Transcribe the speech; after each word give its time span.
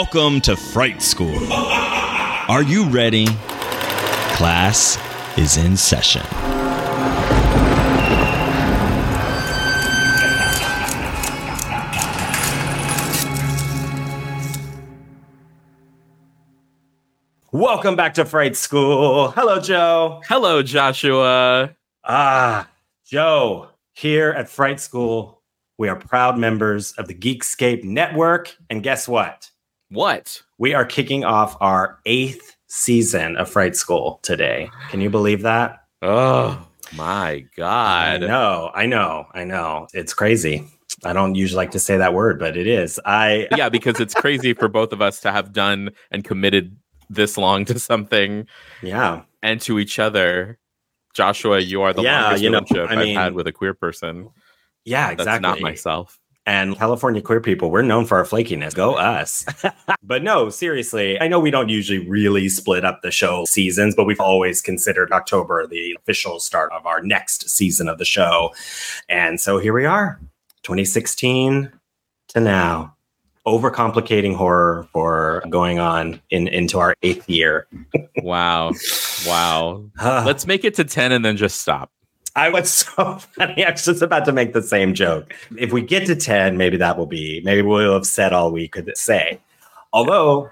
Welcome 0.00 0.40
to 0.42 0.54
Fright 0.54 1.02
School. 1.02 1.52
Are 1.52 2.62
you 2.62 2.88
ready? 2.88 3.26
Class 4.36 4.96
is 5.36 5.56
in 5.56 5.76
session. 5.76 6.22
Welcome 17.50 17.96
back 17.96 18.14
to 18.14 18.24
Fright 18.24 18.54
School. 18.54 19.32
Hello, 19.32 19.60
Joe. 19.60 20.22
Hello, 20.28 20.62
Joshua. 20.62 21.74
Ah, 22.04 22.70
Joe, 23.04 23.70
here 23.94 24.30
at 24.30 24.48
Fright 24.48 24.78
School, 24.78 25.42
we 25.76 25.88
are 25.88 25.96
proud 25.96 26.38
members 26.38 26.92
of 26.92 27.08
the 27.08 27.14
Geekscape 27.14 27.82
Network. 27.82 28.56
And 28.70 28.84
guess 28.84 29.08
what? 29.08 29.50
What? 29.90 30.42
We 30.58 30.74
are 30.74 30.84
kicking 30.84 31.24
off 31.24 31.56
our 31.60 31.98
eighth 32.04 32.56
season 32.66 33.36
of 33.36 33.48
Fright 33.48 33.74
School 33.74 34.20
today. 34.22 34.70
Can 34.90 35.00
you 35.00 35.08
believe 35.08 35.42
that? 35.42 35.84
Oh 36.02 36.66
my 36.94 37.46
God. 37.56 38.22
I 38.22 38.26
know, 38.26 38.70
I 38.74 38.86
know, 38.86 39.26
I 39.32 39.44
know. 39.44 39.88
It's 39.94 40.12
crazy. 40.12 40.66
I 41.04 41.12
don't 41.12 41.34
usually 41.34 41.56
like 41.56 41.70
to 41.72 41.78
say 41.80 41.96
that 41.96 42.12
word, 42.12 42.38
but 42.38 42.56
it 42.56 42.66
is. 42.66 43.00
I 43.06 43.48
yeah, 43.56 43.68
because 43.68 44.00
it's 44.00 44.14
crazy 44.14 44.52
for 44.52 44.68
both 44.68 44.92
of 44.92 45.00
us 45.00 45.20
to 45.20 45.32
have 45.32 45.52
done 45.52 45.90
and 46.10 46.22
committed 46.24 46.76
this 47.08 47.38
long 47.38 47.64
to 47.66 47.78
something 47.78 48.46
yeah. 48.82 49.22
and 49.42 49.60
to 49.62 49.78
each 49.78 49.98
other. 49.98 50.58
Joshua, 51.14 51.60
you 51.60 51.82
are 51.82 51.92
the 51.94 52.02
Yeah, 52.02 52.22
longest 52.24 52.42
you 52.42 52.50
know, 52.50 52.58
relationship 52.58 52.90
I 52.90 53.00
I've 53.00 53.16
had 53.16 53.32
with 53.32 53.46
a 53.46 53.52
queer 53.52 53.74
person. 53.74 54.28
Yeah, 54.84 55.08
That's 55.08 55.22
exactly. 55.22 55.42
not 55.48 55.60
myself. 55.60 56.18
And 56.48 56.76
California 56.76 57.20
queer 57.20 57.42
people, 57.42 57.70
we're 57.70 57.82
known 57.82 58.06
for 58.06 58.16
our 58.16 58.24
flakiness. 58.24 58.74
Go 58.74 58.94
us. 58.94 59.44
but 60.02 60.22
no, 60.22 60.48
seriously, 60.48 61.20
I 61.20 61.28
know 61.28 61.38
we 61.38 61.50
don't 61.50 61.68
usually 61.68 62.08
really 62.08 62.48
split 62.48 62.86
up 62.86 63.02
the 63.02 63.10
show 63.10 63.44
seasons, 63.46 63.94
but 63.94 64.04
we've 64.04 64.18
always 64.18 64.62
considered 64.62 65.12
October 65.12 65.66
the 65.66 65.94
official 66.00 66.40
start 66.40 66.72
of 66.72 66.86
our 66.86 67.02
next 67.02 67.50
season 67.50 67.86
of 67.86 67.98
the 67.98 68.06
show. 68.06 68.54
And 69.10 69.38
so 69.38 69.58
here 69.58 69.74
we 69.74 69.84
are, 69.84 70.18
2016 70.62 71.70
to 72.28 72.40
now. 72.40 72.94
Overcomplicating 73.46 74.34
horror 74.34 74.88
for 74.90 75.42
going 75.50 75.78
on 75.78 76.20
in 76.30 76.48
into 76.48 76.78
our 76.78 76.94
eighth 77.02 77.28
year. 77.28 77.66
Wow. 78.22 78.72
Wow. 79.26 79.84
Let's 80.02 80.46
make 80.46 80.64
it 80.64 80.74
to 80.74 80.84
10 80.84 81.12
and 81.12 81.24
then 81.24 81.36
just 81.36 81.60
stop. 81.60 81.90
I 82.38 82.50
was 82.50 82.70
so 82.72 83.18
funny. 83.18 83.64
I 83.64 83.72
was 83.72 83.84
just 83.84 84.02
about 84.02 84.24
to 84.26 84.32
make 84.32 84.52
the 84.52 84.62
same 84.62 84.94
joke. 84.94 85.34
If 85.56 85.72
we 85.72 85.82
get 85.82 86.06
to 86.06 86.14
10, 86.14 86.56
maybe 86.56 86.76
that 86.76 86.96
will 86.96 87.06
be, 87.06 87.40
maybe 87.44 87.62
we'll 87.62 87.94
have 87.94 88.06
said 88.06 88.32
all 88.32 88.52
we 88.52 88.68
could 88.68 88.96
say. 88.96 89.40
Although, 89.92 90.48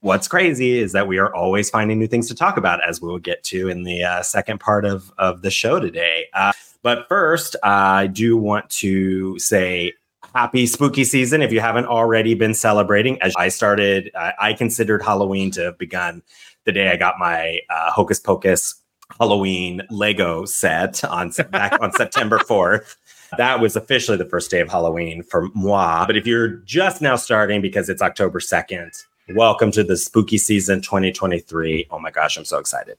what's 0.00 0.26
crazy 0.26 0.78
is 0.78 0.92
that 0.92 1.06
we 1.06 1.18
are 1.18 1.32
always 1.34 1.70
finding 1.70 1.98
new 1.98 2.08
things 2.08 2.26
to 2.28 2.34
talk 2.34 2.56
about, 2.56 2.86
as 2.86 3.00
we 3.00 3.08
will 3.08 3.18
get 3.18 3.44
to 3.44 3.68
in 3.68 3.84
the 3.84 4.02
uh, 4.02 4.22
second 4.22 4.58
part 4.58 4.84
of, 4.84 5.12
of 5.18 5.42
the 5.42 5.50
show 5.50 5.78
today. 5.78 6.26
Uh, 6.34 6.52
but 6.82 7.06
first, 7.08 7.54
I 7.62 8.08
do 8.08 8.36
want 8.36 8.68
to 8.70 9.38
say 9.38 9.92
happy 10.34 10.66
spooky 10.66 11.04
season 11.04 11.42
if 11.42 11.52
you 11.52 11.60
haven't 11.60 11.86
already 11.86 12.34
been 12.34 12.54
celebrating. 12.54 13.20
As 13.22 13.34
I 13.36 13.48
started, 13.48 14.10
I, 14.16 14.32
I 14.40 14.52
considered 14.54 15.02
Halloween 15.02 15.50
to 15.52 15.62
have 15.62 15.78
begun 15.78 16.22
the 16.64 16.72
day 16.72 16.90
I 16.90 16.96
got 16.96 17.18
my 17.18 17.60
uh, 17.70 17.90
Hocus 17.90 18.20
Pocus 18.20 18.74
Halloween 19.18 19.82
Lego 19.90 20.44
set 20.44 21.02
on 21.04 21.32
back 21.50 21.80
on 21.80 21.92
September 21.92 22.38
4th. 22.38 22.96
That 23.36 23.60
was 23.60 23.74
officially 23.74 24.16
the 24.16 24.24
first 24.28 24.50
day 24.50 24.60
of 24.60 24.68
Halloween 24.68 25.22
for 25.22 25.48
moi. 25.54 26.06
But 26.06 26.16
if 26.16 26.26
you're 26.26 26.48
just 26.48 27.02
now 27.02 27.16
starting 27.16 27.60
because 27.60 27.88
it's 27.88 28.00
October 28.00 28.38
2nd, 28.38 28.90
welcome 29.34 29.70
to 29.72 29.82
the 29.82 29.96
spooky 29.96 30.38
season 30.38 30.80
2023. 30.82 31.88
Oh 31.90 31.98
my 31.98 32.10
gosh, 32.10 32.36
I'm 32.36 32.44
so 32.44 32.58
excited. 32.58 32.96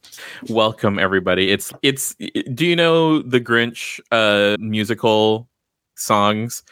Welcome 0.50 1.00
everybody. 1.00 1.52
It's 1.52 1.72
it's 1.84 2.16
do 2.54 2.66
you 2.66 2.76
know 2.76 3.22
the 3.22 3.40
Grinch 3.40 4.00
uh 4.12 4.58
musical 4.60 5.48
songs? 5.96 6.64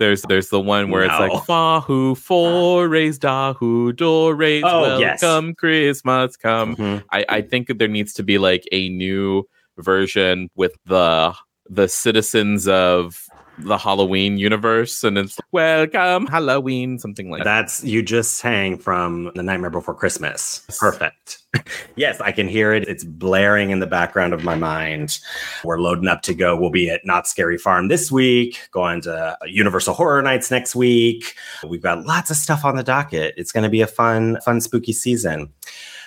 There's 0.00 0.22
there's 0.22 0.48
the 0.48 0.58
one 0.58 0.90
where 0.90 1.06
No. 1.06 1.12
it's 1.12 1.20
like 1.34 1.44
fa 1.44 1.80
who 1.86 2.14
forays 2.16 3.18
da 3.18 3.52
who 3.52 3.92
dorays 3.92 4.64
Oh, 4.66 4.98
yes. 4.98 5.22
welcome 5.22 5.54
Christmas 5.54 6.36
come. 6.38 6.74
Mhm. 6.74 7.04
I, 7.12 7.24
I 7.28 7.40
think 7.42 7.68
that 7.68 7.78
there 7.78 7.86
needs 7.86 8.14
to 8.14 8.22
be 8.22 8.38
like 8.38 8.64
a 8.72 8.88
new 8.88 9.44
version 9.78 10.48
with 10.56 10.72
the 10.86 11.34
the 11.68 11.86
citizens 11.86 12.66
of 12.66 13.26
the 13.64 13.78
Halloween 13.78 14.38
universe 14.38 15.04
and 15.04 15.18
it's 15.18 15.38
welcome 15.52 16.26
Halloween, 16.26 16.98
something 16.98 17.30
like 17.30 17.44
that. 17.44 17.44
That's 17.44 17.84
you 17.84 18.02
just 18.02 18.34
sang 18.34 18.78
from 18.78 19.30
The 19.34 19.42
Nightmare 19.42 19.70
Before 19.70 19.94
Christmas. 19.94 20.64
Perfect. 20.78 21.38
yes, 21.96 22.20
I 22.20 22.32
can 22.32 22.48
hear 22.48 22.72
it. 22.72 22.88
It's 22.88 23.04
blaring 23.04 23.70
in 23.70 23.80
the 23.80 23.86
background 23.86 24.32
of 24.32 24.44
my 24.44 24.54
mind. 24.54 25.18
We're 25.64 25.78
loading 25.80 26.08
up 26.08 26.22
to 26.22 26.34
go. 26.34 26.56
We'll 26.56 26.70
be 26.70 26.90
at 26.90 27.04
Not 27.04 27.26
Scary 27.26 27.58
Farm 27.58 27.88
this 27.88 28.10
week, 28.10 28.68
going 28.72 29.00
to 29.02 29.36
Universal 29.46 29.94
Horror 29.94 30.22
Nights 30.22 30.50
next 30.50 30.74
week. 30.74 31.34
We've 31.66 31.82
got 31.82 32.06
lots 32.06 32.30
of 32.30 32.36
stuff 32.36 32.64
on 32.64 32.76
the 32.76 32.82
docket. 32.82 33.34
It's 33.36 33.52
going 33.52 33.64
to 33.64 33.70
be 33.70 33.80
a 33.80 33.86
fun, 33.86 34.38
fun, 34.44 34.60
spooky 34.60 34.92
season. 34.92 35.52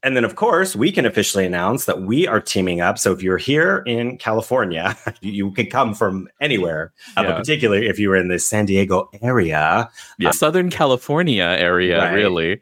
And 0.03 0.17
then, 0.17 0.25
of 0.25 0.35
course, 0.35 0.75
we 0.75 0.91
can 0.91 1.05
officially 1.05 1.45
announce 1.45 1.85
that 1.85 2.01
we 2.01 2.27
are 2.27 2.41
teaming 2.41 2.81
up. 2.81 2.99
So 2.99 3.13
if 3.13 3.23
you're 3.23 3.37
here 3.37 3.77
in 3.87 4.17
California, 4.17 4.97
you, 5.21 5.31
you 5.31 5.51
can 5.51 5.67
come 5.67 5.93
from 5.93 6.27
anywhere, 6.41 6.91
uh, 7.17 7.21
Yeah. 7.21 7.29
but 7.31 7.37
particularly 7.37 7.87
if 7.87 7.97
you 7.99 8.09
were 8.09 8.17
in 8.17 8.27
the 8.27 8.37
San 8.39 8.65
Diego 8.65 9.09
area, 9.21 9.89
Yeah. 10.19 10.31
Southern 10.31 10.69
California 10.69 11.43
area, 11.45 11.99
Right. 11.99 12.13
really. 12.13 12.61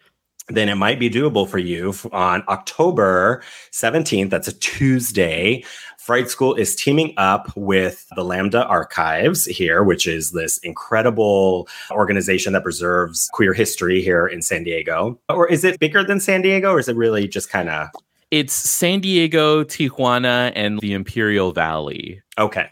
then 0.50 0.68
it 0.69 0.75
might 0.75 1.00
be 1.00 1.09
doable 1.09 1.47
for 1.47 1.59
you 1.59 1.94
on 2.12 2.44
October 2.50 3.41
17th. 3.72 4.30
That's 4.30 4.50
a 4.50 4.53
Tuesday. 4.59 5.63
Fright 6.01 6.31
School 6.31 6.56
is 6.56 6.75
teaming 6.75 7.13
up 7.17 7.56
with 7.56 8.07
the 8.16 8.23
Lambda 8.23 8.66
Archives 8.66 9.45
here, 9.45 9.84
which 9.84 10.07
is 10.07 10.31
this 10.31 10.57
incredible 10.57 11.67
organization 11.91 12.53
that 12.53 12.63
preserves 12.63 13.29
queer 13.34 13.53
history 13.53 14.01
here 14.01 14.25
in 14.25 14.41
San 14.41 14.63
Diego. 14.63 15.19
Or 15.29 15.47
is 15.47 15.63
it 15.63 15.79
bigger 15.79 16.03
than 16.03 16.19
San 16.19 16.41
Diego, 16.41 16.72
or 16.72 16.79
is 16.79 16.89
it 16.89 16.95
really 16.95 17.28
just 17.28 17.51
kind 17.51 17.69
of 17.69 17.89
It's 18.31 18.51
San 18.51 19.01
Diego, 19.01 19.63
Tijuana, 19.63 20.51
and 20.56 20.79
the 20.79 20.94
Imperial 20.94 21.51
Valley. 21.51 22.19
okay? 22.39 22.72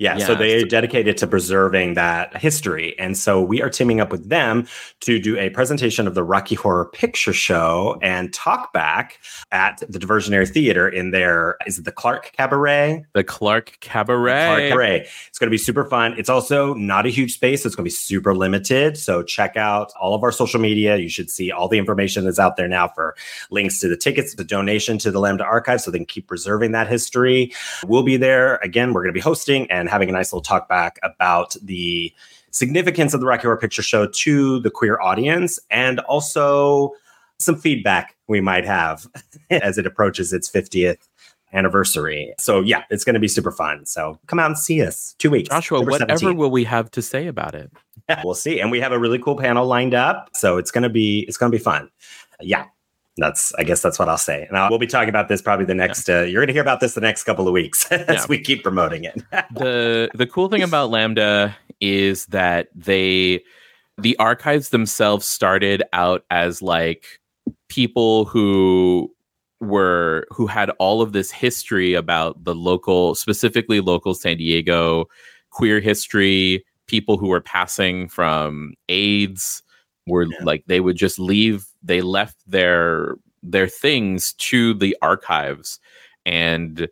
Yeah, 0.00 0.16
so 0.16 0.34
they 0.34 0.62
are 0.62 0.64
dedicated 0.64 1.18
to 1.18 1.26
preserving 1.26 1.92
that 1.92 2.34
history. 2.34 2.98
And 2.98 3.18
so 3.18 3.38
we 3.42 3.60
are 3.60 3.68
teaming 3.68 4.00
up 4.00 4.10
with 4.10 4.30
them 4.30 4.66
to 5.00 5.20
do 5.20 5.36
a 5.36 5.50
presentation 5.50 6.06
of 6.06 6.14
the 6.14 6.24
Rocky 6.24 6.54
Horror 6.54 6.86
Picture 6.86 7.34
Show 7.34 7.98
and 8.00 8.32
talk 8.32 8.72
back 8.72 9.18
at 9.52 9.82
the 9.90 9.98
Diversionary 9.98 10.48
Theater 10.48 10.88
in 10.88 11.10
their, 11.10 11.58
is 11.66 11.78
it 11.78 11.84
the 11.84 11.92
Clark 11.92 12.32
Cabaret? 12.32 13.04
The 13.12 13.22
Clark 13.22 13.76
Cabaret. 13.80 14.46
Clark 14.46 14.68
Cabaret. 14.70 15.08
It's 15.28 15.38
going 15.38 15.48
to 15.48 15.50
be 15.50 15.58
super 15.58 15.84
fun. 15.84 16.14
It's 16.16 16.30
also 16.30 16.72
not 16.72 17.04
a 17.04 17.10
huge 17.10 17.34
space. 17.34 17.62
So 17.62 17.66
it's 17.66 17.76
going 17.76 17.84
to 17.84 17.90
be 17.90 17.94
super 17.94 18.34
limited. 18.34 18.96
So 18.96 19.22
check 19.22 19.58
out 19.58 19.92
all 20.00 20.14
of 20.14 20.22
our 20.22 20.32
social 20.32 20.60
media. 20.60 20.96
You 20.96 21.10
should 21.10 21.28
see 21.28 21.52
all 21.52 21.68
the 21.68 21.76
information 21.76 22.24
that's 22.24 22.38
out 22.38 22.56
there 22.56 22.68
now 22.68 22.88
for 22.88 23.14
links 23.50 23.80
to 23.80 23.88
the 23.88 23.98
tickets, 23.98 24.34
the 24.34 24.44
donation 24.44 24.96
to 24.96 25.10
the 25.10 25.20
Lambda 25.20 25.44
Archive 25.44 25.82
so 25.82 25.90
they 25.90 25.98
can 25.98 26.06
keep 26.06 26.26
preserving 26.26 26.72
that 26.72 26.88
history. 26.88 27.52
We'll 27.86 28.02
be 28.02 28.16
there. 28.16 28.56
Again, 28.62 28.94
we're 28.94 29.02
going 29.02 29.12
to 29.12 29.18
be 29.18 29.20
hosting 29.20 29.70
and 29.70 29.89
having 29.90 30.08
a 30.08 30.12
nice 30.12 30.32
little 30.32 30.42
talk 30.42 30.68
back 30.68 30.98
about 31.02 31.54
the 31.62 32.12
significance 32.50 33.14
of 33.14 33.20
the 33.20 33.26
Rocky 33.26 33.42
Horror 33.42 33.56
Picture 33.56 33.82
Show 33.82 34.06
to 34.06 34.60
the 34.60 34.70
queer 34.70 35.00
audience 35.00 35.58
and 35.70 36.00
also 36.00 36.92
some 37.38 37.56
feedback 37.56 38.16
we 38.28 38.40
might 38.40 38.64
have 38.64 39.06
as 39.50 39.78
it 39.78 39.86
approaches 39.86 40.32
its 40.32 40.50
50th 40.50 40.98
anniversary. 41.52 42.32
So 42.38 42.60
yeah, 42.60 42.84
it's 42.90 43.04
going 43.04 43.14
to 43.14 43.20
be 43.20 43.28
super 43.28 43.50
fun. 43.50 43.86
So 43.86 44.18
come 44.26 44.38
out 44.38 44.46
and 44.46 44.58
see 44.58 44.82
us. 44.82 45.14
Two 45.18 45.30
weeks. 45.30 45.48
Joshua, 45.48 45.80
whatever 45.80 46.12
17th. 46.12 46.36
will 46.36 46.50
we 46.50 46.64
have 46.64 46.90
to 46.92 47.02
say 47.02 47.26
about 47.26 47.54
it? 47.54 47.70
we'll 48.24 48.34
see. 48.34 48.60
And 48.60 48.70
we 48.70 48.80
have 48.80 48.92
a 48.92 48.98
really 48.98 49.18
cool 49.18 49.36
panel 49.36 49.66
lined 49.66 49.94
up. 49.94 50.30
So 50.34 50.58
it's 50.58 50.70
going 50.70 50.82
to 50.82 50.88
be 50.88 51.20
it's 51.28 51.36
going 51.36 51.50
to 51.50 51.56
be 51.56 51.62
fun. 51.62 51.90
Yeah. 52.40 52.66
That's 53.16 53.52
I 53.54 53.64
guess 53.64 53.82
that's 53.82 53.98
what 53.98 54.08
I'll 54.08 54.16
say. 54.18 54.46
And 54.48 54.56
I'll, 54.56 54.70
we'll 54.70 54.78
be 54.78 54.86
talking 54.86 55.08
about 55.08 55.28
this 55.28 55.42
probably 55.42 55.66
the 55.66 55.74
next 55.74 56.08
uh, 56.08 56.20
you're 56.22 56.40
going 56.40 56.46
to 56.48 56.52
hear 56.52 56.62
about 56.62 56.80
this 56.80 56.94
the 56.94 57.00
next 57.00 57.24
couple 57.24 57.46
of 57.46 57.52
weeks 57.52 57.86
as 57.92 58.08
Yeah. 58.08 58.26
we 58.28 58.38
keep 58.40 58.62
promoting 58.62 59.04
it. 59.04 59.14
the 59.54 60.10
the 60.14 60.26
cool 60.26 60.48
thing 60.48 60.62
about 60.62 60.90
Lambda 60.90 61.56
is 61.80 62.26
that 62.26 62.68
they 62.74 63.42
the 63.98 64.16
archives 64.18 64.70
themselves 64.70 65.26
started 65.26 65.82
out 65.92 66.24
as 66.30 66.62
like 66.62 67.20
people 67.68 68.24
who 68.26 69.12
were 69.60 70.26
who 70.30 70.46
had 70.46 70.70
all 70.78 71.02
of 71.02 71.12
this 71.12 71.30
history 71.30 71.92
about 71.94 72.42
the 72.44 72.54
local 72.54 73.14
specifically 73.14 73.80
local 73.80 74.14
San 74.14 74.36
Diego 74.38 75.04
queer 75.50 75.80
history 75.80 76.64
people 76.86 77.18
who 77.18 77.28
were 77.28 77.40
passing 77.42 78.08
from 78.08 78.72
AIDS 78.88 79.62
were 80.06 80.24
Yeah. 80.24 80.38
like 80.44 80.64
they 80.66 80.80
would 80.80 80.96
just 80.96 81.18
leave 81.18 81.66
they 81.82 82.00
left 82.02 82.36
their 82.46 83.16
their 83.42 83.68
things 83.68 84.34
to 84.34 84.74
the 84.74 84.96
archives 85.00 85.80
and 86.26 86.88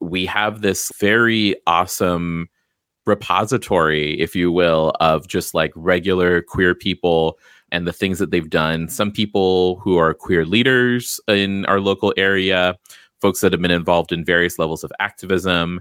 we 0.00 0.24
have 0.24 0.62
this 0.62 0.90
very 0.98 1.54
awesome 1.66 2.48
repository 3.06 4.18
if 4.20 4.34
you 4.34 4.50
will 4.50 4.92
of 5.00 5.28
just 5.28 5.54
like 5.54 5.72
regular 5.74 6.42
queer 6.42 6.74
people 6.74 7.38
and 7.72 7.86
the 7.86 7.92
things 7.92 8.18
that 8.18 8.30
they've 8.30 8.50
done. 8.50 8.88
Some 8.88 9.12
people 9.12 9.76
who 9.76 9.96
are 9.96 10.14
queer 10.14 10.44
leaders 10.44 11.20
in 11.28 11.64
our 11.66 11.80
local 11.80 12.12
area, 12.16 12.76
folks 13.20 13.40
that 13.40 13.52
have 13.52 13.62
been 13.62 13.70
involved 13.70 14.12
in 14.12 14.24
various 14.24 14.58
levels 14.58 14.82
of 14.82 14.92
activism. 14.98 15.80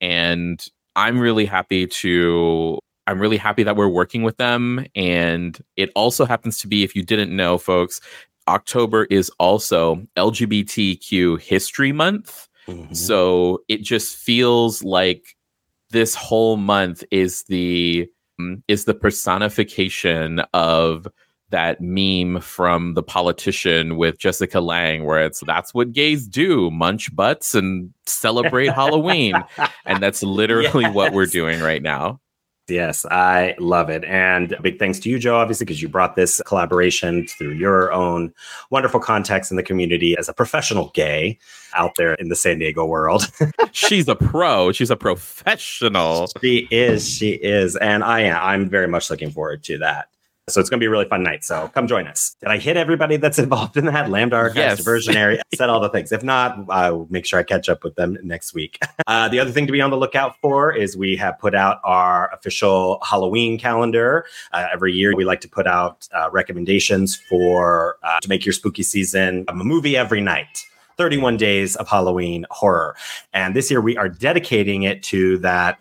And 0.00 0.64
I'm 0.96 1.18
really 1.18 1.46
happy 1.46 1.86
to. 1.86 2.78
I'm 3.06 3.18
really 3.18 3.36
happy 3.36 3.62
that 3.62 3.76
we're 3.76 3.88
working 3.88 4.22
with 4.22 4.36
them. 4.36 4.86
And 4.94 5.58
it 5.76 5.90
also 5.94 6.24
happens 6.24 6.58
to 6.60 6.68
be, 6.68 6.84
if 6.84 6.94
you 6.94 7.02
didn't 7.02 7.34
know, 7.34 7.58
folks, 7.58 8.00
October 8.48 9.04
is 9.04 9.30
also 9.38 10.06
LGBTQ 10.16 11.40
History 11.40 11.92
Month. 11.92 12.48
Mm-hmm. 12.66 12.94
So 12.94 13.62
it 13.68 13.82
just 13.82 14.16
feels 14.16 14.82
like 14.82 15.36
this 15.90 16.14
whole 16.14 16.56
month 16.56 17.02
is 17.10 17.44
the 17.44 18.08
um, 18.38 18.62
is 18.68 18.84
the 18.84 18.94
personification 18.94 20.40
of 20.54 21.06
that 21.50 21.80
meme 21.80 22.40
from 22.40 22.94
the 22.94 23.02
politician 23.02 23.96
with 23.96 24.18
Jessica 24.18 24.60
Lange, 24.60 25.04
where 25.04 25.20
it's 25.24 25.40
that's 25.40 25.74
what 25.74 25.92
gays 25.92 26.26
do 26.26 26.70
munch 26.70 27.14
butts 27.14 27.54
and 27.54 27.92
celebrate 28.06 28.68
Halloween. 28.74 29.34
And 29.84 30.02
that's 30.02 30.22
literally 30.22 30.82
yes. 30.82 30.94
what 30.94 31.12
we're 31.12 31.26
doing 31.26 31.60
right 31.60 31.82
now. 31.82 32.20
Yes, 32.70 33.04
I 33.10 33.54
love 33.58 33.90
it. 33.90 34.04
And 34.04 34.56
big 34.62 34.78
thanks 34.78 34.98
to 35.00 35.10
you, 35.10 35.18
Joe, 35.18 35.36
obviously, 35.36 35.64
because 35.64 35.82
you 35.82 35.88
brought 35.88 36.16
this 36.16 36.40
collaboration 36.46 37.26
through 37.26 37.52
your 37.52 37.92
own 37.92 38.32
wonderful 38.70 39.00
context 39.00 39.50
in 39.50 39.56
the 39.56 39.62
community 39.62 40.16
as 40.16 40.28
a 40.28 40.32
professional 40.32 40.90
gay 40.94 41.38
out 41.74 41.92
there 41.96 42.14
in 42.14 42.28
the 42.28 42.36
San 42.36 42.58
Diego 42.58 42.84
world. 42.86 43.30
She's 43.72 44.08
a 44.08 44.14
pro. 44.14 44.72
She's 44.72 44.90
a 44.90 44.96
professional. 44.96 46.28
She 46.40 46.68
is. 46.70 47.08
She 47.08 47.30
is. 47.30 47.76
And 47.76 48.04
I 48.04 48.20
am. 48.20 48.38
I'm 48.40 48.68
very 48.68 48.88
much 48.88 49.10
looking 49.10 49.30
forward 49.30 49.62
to 49.64 49.78
that. 49.78 50.08
So 50.54 50.60
it's 50.60 50.70
going 50.70 50.78
to 50.78 50.82
be 50.82 50.86
a 50.86 50.90
really 50.90 51.06
fun 51.06 51.22
night. 51.22 51.44
So 51.44 51.68
come 51.74 51.86
join 51.86 52.06
us. 52.06 52.36
Did 52.40 52.48
I 52.48 52.58
hit 52.58 52.76
everybody 52.76 53.16
that's 53.16 53.38
involved 53.38 53.76
in 53.76 53.86
that? 53.86 54.10
Lambda 54.10 54.36
Archives, 54.36 54.56
yes. 54.56 54.80
Diversionary, 54.80 55.38
I 55.38 55.56
said 55.56 55.70
all 55.70 55.80
the 55.80 55.88
things. 55.94 56.12
If 56.12 56.22
not, 56.22 56.58
I'll 56.68 57.06
make 57.10 57.26
sure 57.26 57.38
I 57.38 57.42
catch 57.42 57.68
up 57.68 57.84
with 57.84 57.94
them 57.96 58.18
next 58.22 58.54
week. 58.54 58.78
Uh, 59.06 59.28
the 59.28 59.40
other 59.40 59.50
thing 59.50 59.66
to 59.66 59.72
be 59.72 59.80
on 59.80 59.90
the 59.90 59.96
lookout 59.96 60.36
for 60.40 60.72
is 60.72 60.96
we 60.96 61.16
have 61.16 61.36
put 61.38 61.52
out 61.52 61.80
our 61.82 62.32
official 62.32 62.98
Halloween 63.02 63.58
calendar. 63.58 64.24
Uh, 64.52 64.68
every 64.72 64.92
year, 64.92 65.16
we 65.16 65.24
like 65.24 65.40
to 65.40 65.48
put 65.48 65.66
out 65.66 66.06
uh, 66.14 66.30
recommendations 66.30 67.16
for 67.16 67.96
uh, 68.04 68.20
to 68.20 68.28
make 68.28 68.46
your 68.46 68.52
spooky 68.52 68.84
season 68.84 69.44
a 69.48 69.54
movie 69.54 69.96
every 69.96 70.20
night. 70.20 70.64
31 70.96 71.38
days 71.38 71.76
of 71.76 71.88
Halloween 71.88 72.44
horror. 72.50 72.94
And 73.32 73.56
this 73.56 73.70
year 73.70 73.80
we 73.80 73.96
are 73.96 74.08
dedicating 74.08 74.82
it 74.82 75.02
to 75.04 75.38
that 75.38 75.80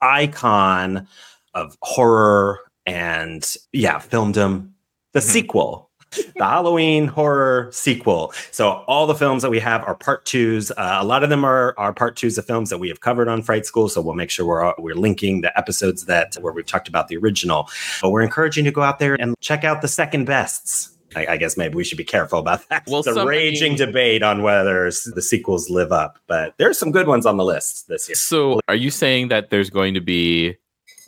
icon 0.00 1.06
of 1.52 1.76
horror 1.82 2.60
and 2.86 3.56
yeah, 3.72 3.98
filmed 3.98 4.34
them 4.34 4.74
the 5.12 5.20
mm-hmm. 5.20 5.28
sequel. 5.28 5.90
the 6.36 6.44
Halloween 6.44 7.08
horror 7.08 7.68
sequel. 7.72 8.32
So 8.52 8.84
all 8.86 9.06
the 9.06 9.14
films 9.14 9.42
that 9.42 9.50
we 9.50 9.58
have 9.58 9.82
are 9.82 9.94
part 9.94 10.24
twos. 10.24 10.70
Uh, 10.70 10.98
a 11.00 11.04
lot 11.04 11.24
of 11.24 11.30
them 11.30 11.44
are, 11.44 11.74
are 11.76 11.92
part 11.92 12.16
twos 12.16 12.38
of 12.38 12.46
films 12.46 12.70
that 12.70 12.78
we 12.78 12.88
have 12.88 13.00
covered 13.00 13.28
on 13.28 13.42
Fright 13.42 13.66
School. 13.66 13.88
So 13.88 14.00
we'll 14.00 14.14
make 14.14 14.30
sure 14.30 14.46
we're 14.46 14.72
we're 14.78 14.94
linking 14.94 15.40
the 15.40 15.56
episodes 15.58 16.04
that 16.06 16.36
where 16.40 16.52
we've 16.52 16.66
talked 16.66 16.88
about 16.88 17.08
the 17.08 17.16
original. 17.16 17.68
But 18.00 18.10
we're 18.10 18.22
encouraging 18.22 18.64
you 18.64 18.70
to 18.70 18.74
go 18.74 18.82
out 18.82 18.98
there 18.98 19.16
and 19.20 19.34
check 19.40 19.64
out 19.64 19.82
the 19.82 19.88
second 19.88 20.26
bests. 20.26 20.90
I, 21.16 21.26
I 21.26 21.36
guess 21.36 21.56
maybe 21.56 21.74
we 21.74 21.84
should 21.84 21.98
be 21.98 22.04
careful 22.04 22.38
about 22.38 22.68
that. 22.68 22.84
Well, 22.86 23.00
it's 23.00 23.08
a 23.08 23.14
somebody... 23.14 23.38
raging 23.38 23.76
debate 23.76 24.22
on 24.22 24.42
whether 24.42 24.84
the 24.84 25.22
sequels 25.22 25.70
live 25.70 25.92
up, 25.92 26.18
but 26.26 26.54
there's 26.58 26.78
some 26.78 26.90
good 26.90 27.06
ones 27.06 27.24
on 27.26 27.36
the 27.36 27.44
list 27.44 27.88
this 27.88 28.08
year. 28.08 28.16
So 28.16 28.60
are 28.68 28.74
you 28.74 28.90
saying 28.90 29.28
that 29.28 29.50
there's 29.50 29.70
going 29.70 29.94
to 29.94 30.00
be 30.00 30.56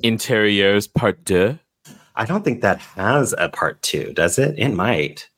Interiors 0.03 0.87
Part 0.87 1.25
Deux? 1.25 1.59
I 2.17 2.25
don't 2.25 2.45
think 2.45 2.63
that 2.63 2.81
has 2.81 3.35
a 3.39 3.49
part 3.49 3.83
two, 3.83 4.13
does 4.15 4.39
it? 4.39 4.59
It 4.59 4.71
might. 4.71 5.29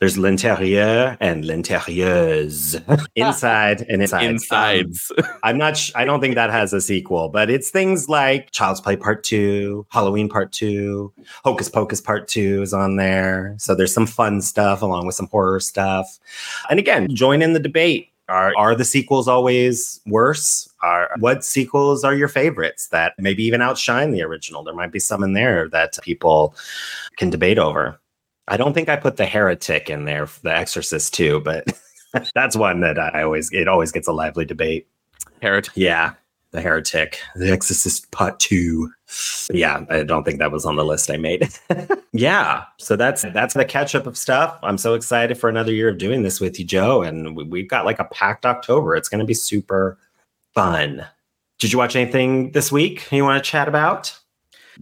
There's 0.00 0.18
l'intérieur 0.18 1.16
and 1.20 1.44
l'intérieuse. 1.44 2.74
Inside 3.16 3.86
and 3.88 4.02
inside. 4.02 4.24
Insides. 4.24 5.12
Um, 5.16 5.24
I'm 5.44 5.56
not, 5.56 5.76
sh- 5.76 5.92
I 5.94 6.04
don't 6.04 6.20
think 6.20 6.34
that 6.34 6.50
has 6.50 6.72
a 6.72 6.80
sequel, 6.80 7.28
but 7.28 7.48
it's 7.48 7.70
things 7.70 8.08
like 8.08 8.50
Child's 8.50 8.80
Play 8.80 8.96
Part 8.96 9.22
2, 9.24 9.86
Halloween 9.90 10.28
Part 10.28 10.52
2, 10.52 11.12
Hocus 11.44 11.68
Pocus 11.68 12.00
Part 12.00 12.28
2 12.28 12.62
is 12.62 12.74
on 12.74 12.96
there. 12.96 13.54
So 13.58 13.74
there's 13.74 13.94
some 13.94 14.06
fun 14.06 14.42
stuff 14.42 14.82
along 14.82 15.06
with 15.06 15.14
some 15.14 15.28
horror 15.28 15.60
stuff. 15.60 16.18
And 16.68 16.78
again, 16.78 17.14
join 17.14 17.40
in 17.40 17.52
the 17.52 17.60
debate. 17.60 18.10
Are 18.28 18.54
are 18.56 18.74
the 18.74 18.84
sequels 18.84 19.28
always 19.28 20.00
worse? 20.06 20.68
Are 20.82 21.10
what 21.18 21.44
sequels 21.44 22.04
are 22.04 22.14
your 22.14 22.28
favorites 22.28 22.88
that 22.88 23.12
maybe 23.18 23.44
even 23.44 23.60
outshine 23.60 24.12
the 24.12 24.22
original? 24.22 24.64
There 24.64 24.74
might 24.74 24.92
be 24.92 24.98
some 24.98 25.22
in 25.22 25.34
there 25.34 25.68
that 25.68 25.98
people 26.02 26.54
can 27.18 27.28
debate 27.28 27.58
over. 27.58 28.00
I 28.48 28.56
don't 28.56 28.72
think 28.72 28.88
I 28.88 28.96
put 28.96 29.16
the 29.16 29.26
heretic 29.26 29.90
in 29.90 30.04
there, 30.06 30.28
the 30.42 30.54
Exorcist 30.54 31.12
too, 31.12 31.40
but 31.40 31.66
that's 32.34 32.56
one 32.56 32.80
that 32.80 32.98
I 32.98 33.22
always 33.22 33.52
it 33.52 33.68
always 33.68 33.92
gets 33.92 34.08
a 34.08 34.12
lively 34.12 34.46
debate. 34.46 34.86
Heretic. 35.42 35.72
Yeah. 35.74 36.14
The 36.52 36.60
Heretic, 36.60 37.18
The 37.34 37.50
Exorcist 37.50 38.12
Part 38.12 38.38
Two. 38.38 38.92
Yeah, 39.52 39.84
I 39.90 40.02
don't 40.02 40.24
think 40.24 40.38
that 40.38 40.50
was 40.50 40.64
on 40.64 40.76
the 40.76 40.84
list 40.84 41.10
I 41.10 41.16
made. 41.16 41.48
yeah, 42.12 42.64
so 42.78 42.96
that's 42.96 43.22
that's 43.32 43.54
the 43.54 43.64
catch 43.64 43.94
up 43.94 44.06
of 44.06 44.16
stuff. 44.16 44.58
I'm 44.62 44.78
so 44.78 44.94
excited 44.94 45.38
for 45.38 45.48
another 45.48 45.72
year 45.72 45.88
of 45.88 45.98
doing 45.98 46.22
this 46.22 46.40
with 46.40 46.58
you, 46.58 46.64
Joe, 46.64 47.02
and 47.02 47.36
we've 47.36 47.68
got 47.68 47.84
like 47.84 47.98
a 47.98 48.04
packed 48.04 48.46
October. 48.46 48.96
It's 48.96 49.08
going 49.08 49.20
to 49.20 49.26
be 49.26 49.34
super 49.34 49.98
fun. 50.54 51.06
Did 51.58 51.72
you 51.72 51.78
watch 51.78 51.96
anything 51.96 52.52
this 52.52 52.72
week 52.72 53.10
you 53.12 53.24
want 53.24 53.42
to 53.42 53.50
chat 53.50 53.68
about? 53.68 54.18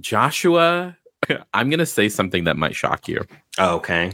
Joshua, 0.00 0.96
I'm 1.54 1.68
going 1.68 1.78
to 1.78 1.86
say 1.86 2.08
something 2.08 2.44
that 2.44 2.56
might 2.56 2.74
shock 2.74 3.08
you. 3.08 3.24
Oh, 3.58 3.76
okay. 3.76 4.12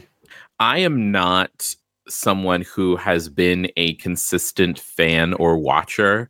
I 0.60 0.78
am 0.78 1.12
not 1.12 1.74
someone 2.08 2.62
who 2.62 2.96
has 2.96 3.28
been 3.28 3.70
a 3.76 3.94
consistent 3.94 4.78
fan 4.78 5.34
or 5.34 5.58
watcher 5.58 6.28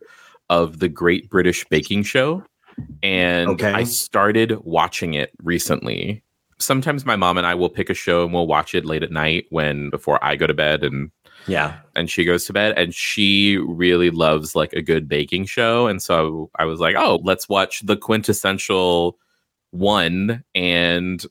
of 0.51 0.81
the 0.81 0.89
Great 0.89 1.31
British 1.31 1.65
Baking 1.67 2.03
Show. 2.03 2.45
And 3.03 3.51
okay. 3.51 3.73
I 3.73 3.85
started 3.85 4.59
watching 4.65 5.15
it 5.15 5.31
recently. 5.43 6.23
Sometimes 6.59 7.07
my 7.07 7.17
mom 7.17 7.39
and 7.39 7.47
I 7.47 7.55
will 7.55 7.69
pick 7.69 7.91
a 7.91 7.95
show 7.95 8.25
and 8.25 8.33
we'll 8.33 8.47
watch 8.47 8.75
it 8.75 8.85
late 8.85 9.03
at 9.03 9.13
night 9.13 9.47
when 9.51 9.91
before 9.91 10.23
I 10.25 10.37
go 10.37 10.47
to 10.47 10.55
bed 10.55 10.83
and 10.83 11.11
yeah. 11.47 11.79
And 11.95 12.11
she 12.11 12.25
goes 12.25 12.45
to 12.47 12.53
bed 12.53 12.77
and 12.77 12.93
she 12.93 13.57
really 13.59 14.11
loves 14.11 14.57
like 14.57 14.73
a 14.73 14.83
good 14.83 15.09
baking 15.09 15.47
show. 15.47 15.87
And 15.87 16.03
so 16.03 16.51
I 16.59 16.65
was 16.65 16.81
like, 16.81 16.97
oh, 16.97 17.21
let's 17.23 17.49
watch 17.49 17.81
the 17.81 17.97
quintessential 17.97 19.17
one. 19.71 20.45
And 20.55 21.25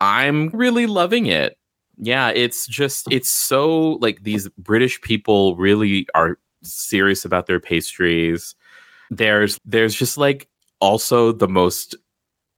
I'm 0.00 0.50
really 0.50 0.86
loving 0.86 1.26
it. 1.26 1.56
Yeah, 1.96 2.28
it's 2.28 2.66
just, 2.66 3.06
it's 3.10 3.30
so 3.30 3.92
like 4.02 4.22
these 4.22 4.48
British 4.58 5.00
people 5.00 5.56
really 5.56 6.06
are 6.14 6.38
serious 6.62 7.24
about 7.24 7.46
their 7.46 7.60
pastries 7.60 8.54
there's 9.10 9.58
there's 9.64 9.94
just 9.94 10.18
like 10.18 10.48
also 10.80 11.32
the 11.32 11.48
most 11.48 11.96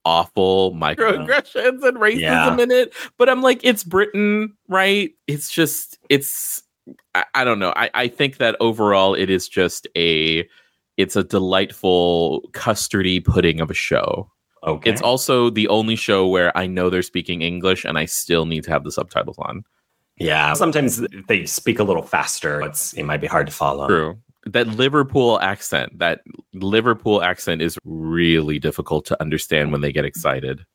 awful 0.07 0.73
microaggressions 0.73 1.83
and 1.83 1.97
racism 1.97 2.19
yeah. 2.19 2.57
in 2.57 2.71
it. 2.71 2.93
But 3.17 3.29
I'm 3.29 3.41
like, 3.41 3.59
it's 3.63 3.83
Britain, 3.83 4.55
right? 4.69 5.11
It's 5.27 5.51
just 5.51 5.97
it's 6.09 6.63
I, 7.13 7.25
I 7.35 7.43
don't 7.43 7.59
know. 7.59 7.73
I, 7.75 7.89
I 7.93 8.07
think 8.07 8.37
that 8.37 8.55
overall 8.59 9.13
it 9.13 9.29
is 9.29 9.47
just 9.47 9.87
a 9.97 10.47
it's 10.95 11.15
a 11.15 11.23
delightful 11.23 12.41
custardy 12.53 13.23
pudding 13.23 13.59
of 13.59 13.69
a 13.69 13.75
show. 13.75 14.31
Okay. 14.63 14.89
It's 14.89 15.01
also 15.01 15.49
the 15.49 15.67
only 15.67 15.95
show 15.95 16.27
where 16.27 16.57
I 16.57 16.65
know 16.65 16.89
they're 16.89 17.03
speaking 17.03 17.41
English 17.41 17.85
and 17.85 17.97
I 17.97 18.05
still 18.05 18.45
need 18.45 18.63
to 18.63 18.71
have 18.71 18.83
the 18.83 18.91
subtitles 18.91 19.37
on. 19.39 19.63
Yeah, 20.19 20.53
sometimes 20.53 21.05
they 21.27 21.45
speak 21.45 21.77
a 21.77 21.83
little 21.83 22.01
faster. 22.01 22.61
It's, 22.63 22.93
it 22.93 23.03
might 23.03 23.21
be 23.21 23.27
hard 23.27 23.45
to 23.45 23.53
follow. 23.53 23.87
True 23.87 24.17
that 24.53 24.67
Liverpool 24.67 25.39
accent, 25.41 25.97
that 25.99 26.21
Liverpool 26.53 27.21
accent 27.21 27.61
is 27.61 27.77
really 27.83 28.59
difficult 28.59 29.05
to 29.05 29.21
understand 29.21 29.71
when 29.71 29.81
they 29.81 29.91
get 29.91 30.05
excited. 30.05 30.65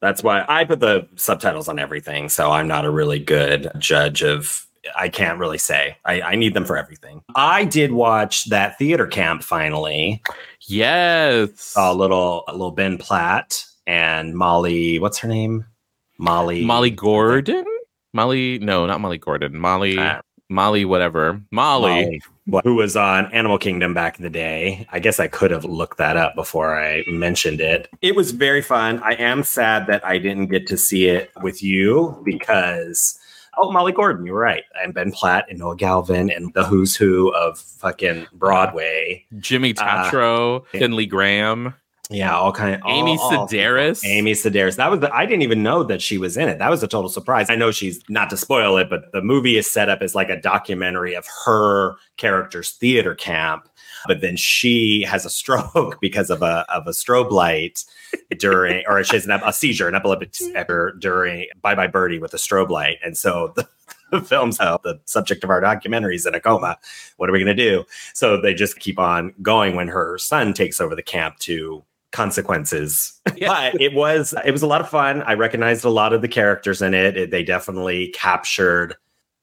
That's 0.00 0.22
why 0.22 0.44
I 0.48 0.64
put 0.64 0.80
the 0.80 1.08
subtitles 1.16 1.68
on 1.68 1.78
everything. 1.78 2.28
So 2.28 2.50
I'm 2.50 2.68
not 2.68 2.84
a 2.84 2.90
really 2.90 3.18
good 3.18 3.70
judge 3.78 4.22
of 4.22 4.66
I 4.96 5.08
can't 5.08 5.38
really 5.38 5.58
say. 5.58 5.96
I, 6.04 6.22
I, 6.22 6.34
need 6.36 6.54
them 6.54 6.64
for 6.64 6.76
everything. 6.76 7.20
I 7.34 7.64
did 7.64 7.92
watch 7.92 8.46
that 8.46 8.78
theater 8.78 9.06
camp 9.06 9.42
finally. 9.42 10.22
Yes. 10.62 11.74
A 11.76 11.92
little 11.94 12.44
a 12.48 12.52
little 12.52 12.70
Ben 12.70 12.96
Platt 12.96 13.64
and 13.86 14.34
Molly, 14.34 14.98
what's 14.98 15.18
her 15.18 15.28
name? 15.28 15.64
Molly 16.18 16.64
Molly 16.64 16.90
Gordon? 16.90 17.64
Molly 18.12 18.58
no, 18.60 18.86
not 18.86 19.00
Molly 19.00 19.18
Gordon. 19.18 19.58
Molly 19.58 19.98
uh, 19.98 20.20
Molly, 20.48 20.84
whatever. 20.84 21.40
Molly. 21.50 22.20
Molly. 22.46 22.62
Who 22.64 22.76
was 22.76 22.96
on 22.96 23.30
Animal 23.32 23.58
Kingdom 23.58 23.92
back 23.92 24.18
in 24.18 24.22
the 24.22 24.30
day. 24.30 24.86
I 24.90 24.98
guess 24.98 25.20
I 25.20 25.28
could 25.28 25.50
have 25.50 25.66
looked 25.66 25.98
that 25.98 26.16
up 26.16 26.34
before 26.34 26.82
I 26.82 27.04
mentioned 27.08 27.60
it. 27.60 27.88
It 28.00 28.16
was 28.16 28.30
very 28.30 28.62
fun. 28.62 29.00
I 29.02 29.12
am 29.14 29.42
sad 29.42 29.86
that 29.88 30.04
I 30.04 30.16
didn't 30.16 30.46
get 30.46 30.66
to 30.68 30.78
see 30.78 31.08
it 31.08 31.30
with 31.42 31.62
you 31.62 32.22
because 32.24 33.18
Oh, 33.60 33.72
Molly 33.72 33.92
Gordon, 33.92 34.24
you're 34.24 34.38
right. 34.38 34.62
And 34.82 34.94
Ben 34.94 35.10
Platt 35.10 35.46
and 35.50 35.58
Noah 35.58 35.74
Galvin 35.76 36.30
and 36.30 36.54
the 36.54 36.64
who's 36.64 36.94
who 36.94 37.34
of 37.34 37.58
fucking 37.58 38.28
Broadway. 38.32 39.24
Jimmy 39.38 39.70
uh, 39.76 39.82
Tatro, 39.82 40.58
uh, 40.58 40.60
Finley 40.70 41.06
Graham. 41.06 41.74
Yeah, 42.10 42.34
all 42.34 42.52
kind 42.52 42.74
of 42.74 42.80
Amy 42.86 43.18
all- 43.18 43.36
all 43.36 43.48
Sedaris. 43.48 44.00
people. 44.00 44.16
Amy 44.16 44.32
Sedaris. 44.32 44.76
That 44.76 44.90
was 44.90 45.00
the, 45.00 45.14
I 45.14 45.26
didn't 45.26 45.42
even 45.42 45.62
know 45.62 45.82
that 45.82 46.00
she 46.00 46.16
was 46.16 46.36
in 46.36 46.48
it. 46.48 46.58
That 46.58 46.70
was 46.70 46.82
a 46.82 46.88
total 46.88 47.10
surprise. 47.10 47.50
I 47.50 47.56
know 47.56 47.70
she's 47.70 48.00
not 48.08 48.30
to 48.30 48.36
spoil 48.36 48.78
it, 48.78 48.88
but 48.88 49.12
the 49.12 49.20
movie 49.20 49.58
is 49.58 49.70
set 49.70 49.90
up 49.90 50.00
as 50.00 50.14
like 50.14 50.30
a 50.30 50.40
documentary 50.40 51.14
of 51.14 51.26
her 51.44 51.96
character's 52.16 52.72
theater 52.72 53.14
camp. 53.14 53.68
But 54.06 54.22
then 54.22 54.36
she 54.36 55.02
has 55.02 55.26
a 55.26 55.30
stroke 55.38 56.00
because 56.00 56.30
of 56.30 56.40
a 56.40 56.64
of 56.72 56.86
a 56.86 56.92
strobe 56.92 57.30
light 57.30 57.84
during, 58.38 58.84
or 58.86 59.04
she 59.04 59.16
has 59.16 59.26
an, 59.26 59.32
a 59.44 59.52
seizure, 59.52 59.88
an 59.88 59.94
epileptic 59.94 60.32
mm. 60.32 60.36
seizure 60.36 60.96
during 60.98 61.46
Bye 61.60 61.74
Bye 61.74 61.88
Birdie 61.88 62.18
with 62.18 62.32
a 62.32 62.38
strobe 62.38 62.70
light, 62.70 62.98
and 63.04 63.18
so 63.18 63.52
the, 63.56 63.68
the 64.12 64.22
film's 64.22 64.60
out. 64.60 64.82
The 64.82 64.98
subject 65.04 65.44
of 65.44 65.50
our 65.50 65.60
documentary 65.60 66.16
is 66.16 66.24
in 66.24 66.34
a 66.34 66.40
coma. 66.40 66.78
What 67.18 67.28
are 67.28 67.32
we 67.32 67.44
going 67.44 67.54
to 67.54 67.62
do? 67.62 67.84
So 68.14 68.40
they 68.40 68.54
just 68.54 68.78
keep 68.78 68.98
on 68.98 69.34
going 69.42 69.76
when 69.76 69.88
her 69.88 70.16
son 70.16 70.54
takes 70.54 70.80
over 70.80 70.94
the 70.94 71.02
camp 71.02 71.38
to 71.40 71.84
consequences. 72.12 73.18
Yeah. 73.36 73.70
but 73.72 73.80
it 73.80 73.94
was 73.94 74.34
it 74.44 74.50
was 74.52 74.62
a 74.62 74.66
lot 74.66 74.80
of 74.80 74.88
fun. 74.88 75.22
I 75.22 75.34
recognized 75.34 75.84
a 75.84 75.90
lot 75.90 76.12
of 76.12 76.22
the 76.22 76.28
characters 76.28 76.82
in 76.82 76.94
it. 76.94 77.16
It- 77.16 77.30
They 77.30 77.42
definitely 77.42 78.08
captured. 78.08 78.94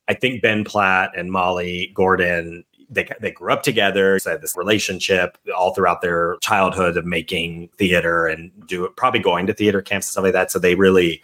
I 0.07 0.13
think 0.13 0.41
Ben 0.41 0.63
Platt 0.63 1.11
and 1.17 1.31
Molly 1.31 1.91
Gordon. 1.95 2.63
They, 2.87 3.09
they 3.19 3.31
grew 3.31 3.51
up 3.51 3.63
together, 3.63 4.19
so 4.19 4.29
had 4.29 4.41
this 4.43 4.55
relationship 4.55 5.39
all 5.57 5.73
throughout 5.73 6.01
their 6.01 6.37
childhood 6.41 6.97
of 6.97 7.05
making 7.05 7.69
theater 7.79 8.27
and 8.27 8.51
do 8.67 8.87
probably 8.95 9.19
going 9.19 9.47
to 9.47 9.53
theater 9.55 9.81
camps 9.81 10.05
and 10.07 10.11
stuff 10.11 10.23
like 10.25 10.33
that. 10.33 10.51
So 10.51 10.59
they 10.59 10.75
really 10.75 11.23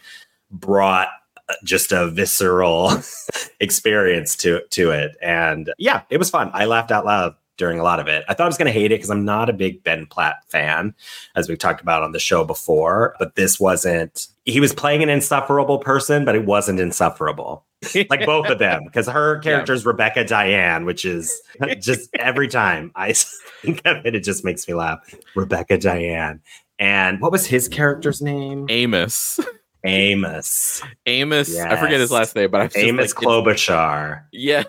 brought 0.50 1.06
uh, 1.48 1.54
just 1.62 1.92
a 1.92 2.08
visceral 2.08 2.90
experience 3.60 4.34
to 4.38 4.62
to 4.70 4.90
it. 4.90 5.16
And 5.22 5.72
yeah, 5.78 6.02
it 6.10 6.18
was 6.18 6.30
fun. 6.30 6.50
I 6.52 6.64
laughed 6.64 6.90
out 6.90 7.04
loud 7.06 7.36
during 7.56 7.78
a 7.78 7.82
lot 7.82 8.00
of 8.00 8.08
it. 8.08 8.24
I 8.28 8.34
thought 8.34 8.44
I 8.44 8.48
was 8.48 8.58
going 8.58 8.72
to 8.72 8.72
hate 8.72 8.92
it 8.92 8.96
because 8.96 9.10
I'm 9.10 9.24
not 9.24 9.50
a 9.50 9.52
big 9.52 9.82
Ben 9.84 10.06
Platt 10.06 10.36
fan, 10.48 10.94
as 11.36 11.48
we've 11.48 11.58
talked 11.58 11.80
about 11.80 12.02
on 12.02 12.12
the 12.12 12.18
show 12.18 12.44
before. 12.44 13.14
But 13.18 13.34
this 13.34 13.60
wasn't. 13.60 14.28
He 14.44 14.60
was 14.60 14.74
playing 14.74 15.02
an 15.02 15.08
insufferable 15.08 15.78
person, 15.78 16.24
but 16.24 16.34
it 16.34 16.44
wasn't 16.44 16.80
insufferable. 16.80 17.64
Like 18.08 18.26
both 18.26 18.48
of 18.48 18.58
them, 18.58 18.84
because 18.84 19.06
her 19.06 19.38
character 19.40 19.72
is 19.72 19.84
Rebecca 19.84 20.24
Diane, 20.24 20.84
which 20.84 21.04
is 21.04 21.40
just 21.78 22.10
every 22.18 22.48
time 22.48 22.92
I 22.94 23.12
think 23.12 23.82
of 23.84 24.04
it, 24.06 24.14
it 24.14 24.24
just 24.24 24.44
makes 24.44 24.66
me 24.66 24.74
laugh. 24.74 25.14
Rebecca 25.34 25.78
Diane. 25.78 26.40
And 26.78 27.20
what 27.20 27.32
was 27.32 27.46
his 27.46 27.68
character's 27.68 28.20
name? 28.20 28.66
Amos. 28.68 29.38
Amos. 29.84 30.82
Amos. 31.06 31.58
I 31.58 31.76
forget 31.76 32.00
his 32.00 32.10
last 32.10 32.34
name, 32.36 32.50
but 32.50 32.60
I'm 32.60 32.68
just 32.68 32.78
Amos 32.78 33.14
like, 33.14 33.24
Klobuchar. 33.24 34.24
Yeah, 34.32 34.64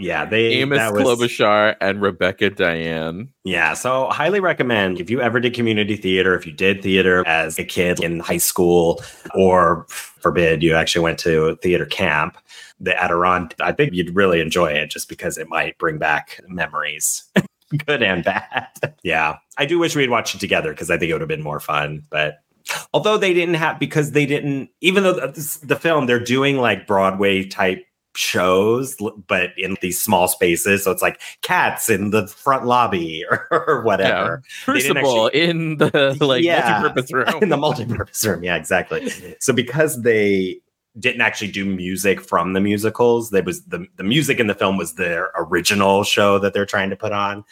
Yeah, 0.00 0.24
they 0.24 0.46
Amos 0.54 0.78
that 0.78 0.92
was- 0.94 1.04
Klobuchar 1.04 1.76
and 1.80 2.00
Rebecca 2.00 2.50
Diane. 2.50 3.28
Yeah, 3.44 3.74
so 3.74 4.08
highly 4.08 4.40
recommend 4.40 5.00
if 5.00 5.10
you 5.10 5.20
ever 5.20 5.38
did 5.38 5.54
community 5.54 5.96
theater, 5.96 6.34
if 6.34 6.46
you 6.46 6.52
did 6.52 6.82
theater 6.82 7.26
as 7.26 7.58
a 7.58 7.64
kid 7.64 8.00
in 8.00 8.20
high 8.20 8.38
school, 8.38 9.02
or 9.34 9.84
forbid 9.88 10.62
you 10.62 10.74
actually 10.74 11.02
went 11.02 11.18
to 11.20 11.56
theater 11.56 11.84
camp, 11.84 12.38
the 12.80 13.00
Adirondack, 13.00 13.60
I 13.60 13.72
think 13.72 13.92
you'd 13.92 14.14
really 14.14 14.40
enjoy 14.40 14.72
it 14.72 14.90
just 14.90 15.08
because 15.08 15.36
it 15.36 15.48
might 15.48 15.76
bring 15.78 15.98
back 15.98 16.40
memories, 16.48 17.24
good 17.86 18.02
and 18.02 18.24
bad. 18.24 18.68
yeah, 19.02 19.36
I 19.58 19.66
do 19.66 19.78
wish 19.78 19.94
we'd 19.94 20.10
watched 20.10 20.34
it 20.34 20.40
together 20.40 20.70
because 20.70 20.90
I 20.90 20.96
think 20.96 21.10
it 21.10 21.14
would 21.14 21.20
have 21.20 21.28
been 21.28 21.42
more 21.42 21.60
fun, 21.60 22.02
but. 22.10 22.38
Although 22.94 23.18
they 23.18 23.34
didn't 23.34 23.56
have, 23.56 23.80
because 23.80 24.12
they 24.12 24.24
didn't, 24.24 24.70
even 24.80 25.02
though 25.02 25.18
uh, 25.18 25.26
the, 25.26 25.58
the 25.64 25.76
film, 25.76 26.06
they're 26.06 26.20
doing 26.20 26.58
like 26.58 26.86
Broadway 26.86 27.44
type 27.44 27.84
shows, 28.14 28.96
but 29.26 29.50
in 29.56 29.76
these 29.80 30.00
small 30.00 30.28
spaces. 30.28 30.84
So 30.84 30.90
it's 30.90 31.02
like 31.02 31.20
cats 31.42 31.88
in 31.88 32.10
the 32.10 32.26
front 32.26 32.66
lobby 32.66 33.24
or, 33.30 33.46
or 33.50 33.82
whatever. 33.82 34.42
Didn't 34.66 34.94
Crucible 34.94 35.26
in 35.28 35.76
the 35.78 36.16
like 36.20 36.42
Yeah. 36.44 36.80
multi-purpose 36.82 37.12
room. 37.12 37.28
in 37.42 37.48
the 37.48 37.56
multi-purpose 37.56 38.24
room. 38.24 38.44
Yeah, 38.44 38.56
exactly. 38.56 39.10
So 39.40 39.52
because 39.52 40.02
they 40.02 40.60
didn't 40.98 41.22
actually 41.22 41.50
do 41.50 41.64
music 41.64 42.20
from 42.20 42.52
the 42.52 42.60
musicals, 42.60 43.30
there 43.30 43.42
was 43.42 43.62
the 43.64 43.86
the 43.96 44.04
music 44.04 44.38
in 44.38 44.46
the 44.46 44.54
film 44.54 44.76
was 44.76 44.94
their 44.94 45.30
original 45.36 46.04
show 46.04 46.38
that 46.38 46.52
they're 46.52 46.66
trying 46.66 46.90
to 46.90 46.96
put 46.96 47.12
on. 47.12 47.44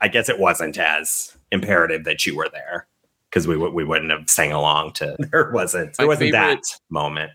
I 0.00 0.08
guess 0.08 0.28
it 0.28 0.38
wasn't 0.38 0.78
as 0.78 1.36
imperative 1.52 2.04
that 2.04 2.24
you 2.26 2.34
were 2.36 2.48
there 2.50 2.86
because 3.30 3.46
we 3.46 3.54
w- 3.54 3.72
we 3.72 3.84
wouldn't 3.84 4.10
have 4.10 4.28
sang 4.30 4.52
along 4.52 4.92
to. 4.94 5.14
There 5.18 5.50
wasn't 5.52 5.94
there 5.96 6.06
My 6.06 6.08
wasn't 6.08 6.32
that 6.32 6.62
moment. 6.88 7.32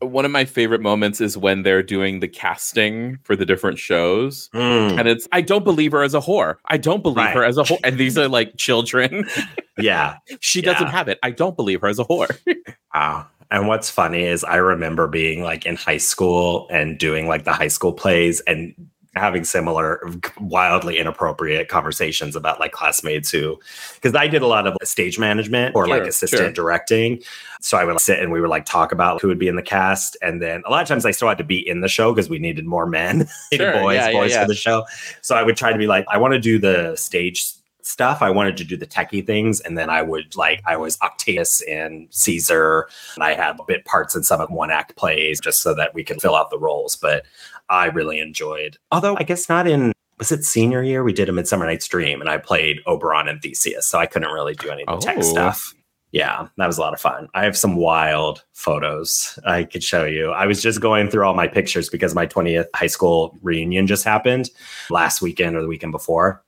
One 0.00 0.24
of 0.24 0.30
my 0.30 0.44
favorite 0.44 0.80
moments 0.80 1.20
is 1.20 1.36
when 1.36 1.62
they're 1.64 1.82
doing 1.82 2.20
the 2.20 2.28
casting 2.28 3.18
for 3.24 3.34
the 3.34 3.44
different 3.44 3.78
shows. 3.78 4.48
Mm, 4.54 4.98
And 4.98 5.08
it's 5.08 5.26
I 5.32 5.40
don't 5.40 5.64
believe 5.64 5.92
her 5.92 6.02
as 6.02 6.14
a 6.14 6.20
whore. 6.20 6.56
I 6.66 6.76
don't 6.76 7.02
believe 7.02 7.16
Right. 7.16 7.34
her 7.34 7.44
as 7.44 7.58
a 7.58 7.62
whore. 7.64 7.80
And 7.82 7.98
these 7.98 8.16
are 8.16 8.28
like 8.28 8.56
children. 8.56 9.28
yeah. 9.78 10.18
she 10.40 10.62
doesn't 10.62 10.86
have 10.88 11.08
it. 11.08 11.18
I 11.22 11.30
don't 11.32 11.56
believe 11.56 11.80
her 11.80 11.88
as 11.88 11.98
a 11.98 12.04
whore. 12.04 12.28
Wow. 12.94 13.26
And 13.50 13.68
what's 13.68 13.90
funny 13.90 14.24
is 14.24 14.44
I 14.44 14.56
remember 14.56 15.06
being 15.08 15.42
like 15.42 15.64
in 15.66 15.76
high 15.76 15.98
school 15.98 16.66
and 16.70 16.98
doing 16.98 17.28
like 17.28 17.44
the 17.44 17.52
high 17.52 17.68
school 17.68 17.92
plays 17.92 18.40
and 18.40 18.74
having 19.18 19.44
similar 19.44 20.00
wildly 20.40 20.98
inappropriate 20.98 21.68
conversations 21.68 22.36
about 22.36 22.60
like 22.60 22.72
classmates 22.72 23.30
who 23.30 23.58
because 23.94 24.14
I 24.14 24.28
did 24.28 24.42
a 24.42 24.46
lot 24.46 24.66
of 24.66 24.74
like, 24.74 24.86
stage 24.86 25.18
management 25.18 25.74
or 25.74 25.86
like 25.86 26.02
assistant 26.02 26.40
sure. 26.40 26.52
directing. 26.52 27.22
So 27.60 27.76
I 27.76 27.84
would 27.84 28.00
sit 28.00 28.20
and 28.20 28.30
we 28.30 28.40
would 28.40 28.50
like 28.50 28.64
talk 28.64 28.92
about 28.92 29.20
who 29.20 29.28
would 29.28 29.38
be 29.38 29.48
in 29.48 29.56
the 29.56 29.62
cast. 29.62 30.16
And 30.22 30.40
then 30.40 30.62
a 30.64 30.70
lot 30.70 30.82
of 30.82 30.88
times 30.88 31.04
I 31.04 31.10
still 31.10 31.28
had 31.28 31.38
to 31.38 31.44
be 31.44 31.66
in 31.68 31.80
the 31.80 31.88
show 31.88 32.12
because 32.12 32.30
we 32.30 32.38
needed 32.38 32.66
more 32.66 32.86
men, 32.86 33.28
needed 33.50 33.64
Sure, 33.72 33.72
boys, 33.82 33.96
yeah, 33.96 34.08
yeah, 34.08 34.12
boys 34.12 34.30
yeah. 34.30 34.42
for 34.42 34.48
the 34.48 34.54
show. 34.54 34.84
So 35.22 35.34
I 35.34 35.42
would 35.42 35.56
try 35.56 35.72
to 35.72 35.78
be 35.78 35.86
like, 35.86 36.06
I 36.08 36.18
want 36.18 36.34
to 36.34 36.40
do 36.40 36.58
the 36.58 36.94
stage 36.96 37.52
stuff. 37.88 38.22
I 38.22 38.30
wanted 38.30 38.56
to 38.58 38.64
do 38.64 38.76
the 38.76 38.86
techie 38.86 39.26
things. 39.26 39.60
And 39.60 39.76
then 39.78 39.90
I 39.90 40.02
would 40.02 40.36
like, 40.36 40.62
I 40.66 40.76
was 40.76 40.98
Octavius 41.00 41.60
in 41.62 42.06
Caesar. 42.10 42.88
And 43.14 43.24
I 43.24 43.34
had 43.34 43.56
bit 43.66 43.84
parts 43.84 44.14
in 44.14 44.22
some 44.22 44.40
of 44.40 44.50
one 44.50 44.70
act 44.70 44.96
plays 44.96 45.40
just 45.40 45.62
so 45.62 45.74
that 45.74 45.94
we 45.94 46.04
could 46.04 46.20
fill 46.20 46.36
out 46.36 46.50
the 46.50 46.58
roles. 46.58 46.96
But 46.96 47.24
I 47.68 47.86
really 47.86 48.20
enjoyed, 48.20 48.76
although 48.92 49.16
I 49.18 49.22
guess 49.22 49.48
not 49.48 49.66
in, 49.66 49.92
was 50.18 50.32
it 50.32 50.44
senior 50.44 50.82
year? 50.82 51.02
We 51.04 51.12
did 51.12 51.28
a 51.28 51.32
Midsummer 51.32 51.66
Night's 51.66 51.86
Dream 51.88 52.20
and 52.20 52.28
I 52.30 52.38
played 52.38 52.80
Oberon 52.86 53.28
and 53.28 53.40
Theseus. 53.40 53.86
So 53.86 53.98
I 53.98 54.06
couldn't 54.06 54.30
really 54.32 54.54
do 54.54 54.70
any 54.70 54.84
of 54.86 55.00
the 55.00 55.06
tech 55.06 55.18
Oh. 55.18 55.22
stuff. 55.22 55.74
Yeah, 56.10 56.48
that 56.56 56.66
was 56.66 56.78
a 56.78 56.80
lot 56.80 56.94
of 56.94 57.00
fun. 57.00 57.28
I 57.34 57.44
have 57.44 57.54
some 57.54 57.76
wild 57.76 58.42
photos 58.54 59.38
I 59.46 59.64
could 59.64 59.84
show 59.84 60.06
you. 60.06 60.30
I 60.30 60.46
was 60.46 60.62
just 60.62 60.80
going 60.80 61.10
through 61.10 61.24
all 61.26 61.34
my 61.34 61.46
pictures 61.46 61.90
because 61.90 62.14
my 62.14 62.26
20th 62.26 62.64
high 62.74 62.86
school 62.86 63.36
reunion 63.42 63.86
just 63.86 64.04
happened 64.04 64.48
last 64.88 65.20
weekend 65.20 65.54
or 65.54 65.60
the 65.60 65.68
weekend 65.68 65.92
before. 65.92 66.42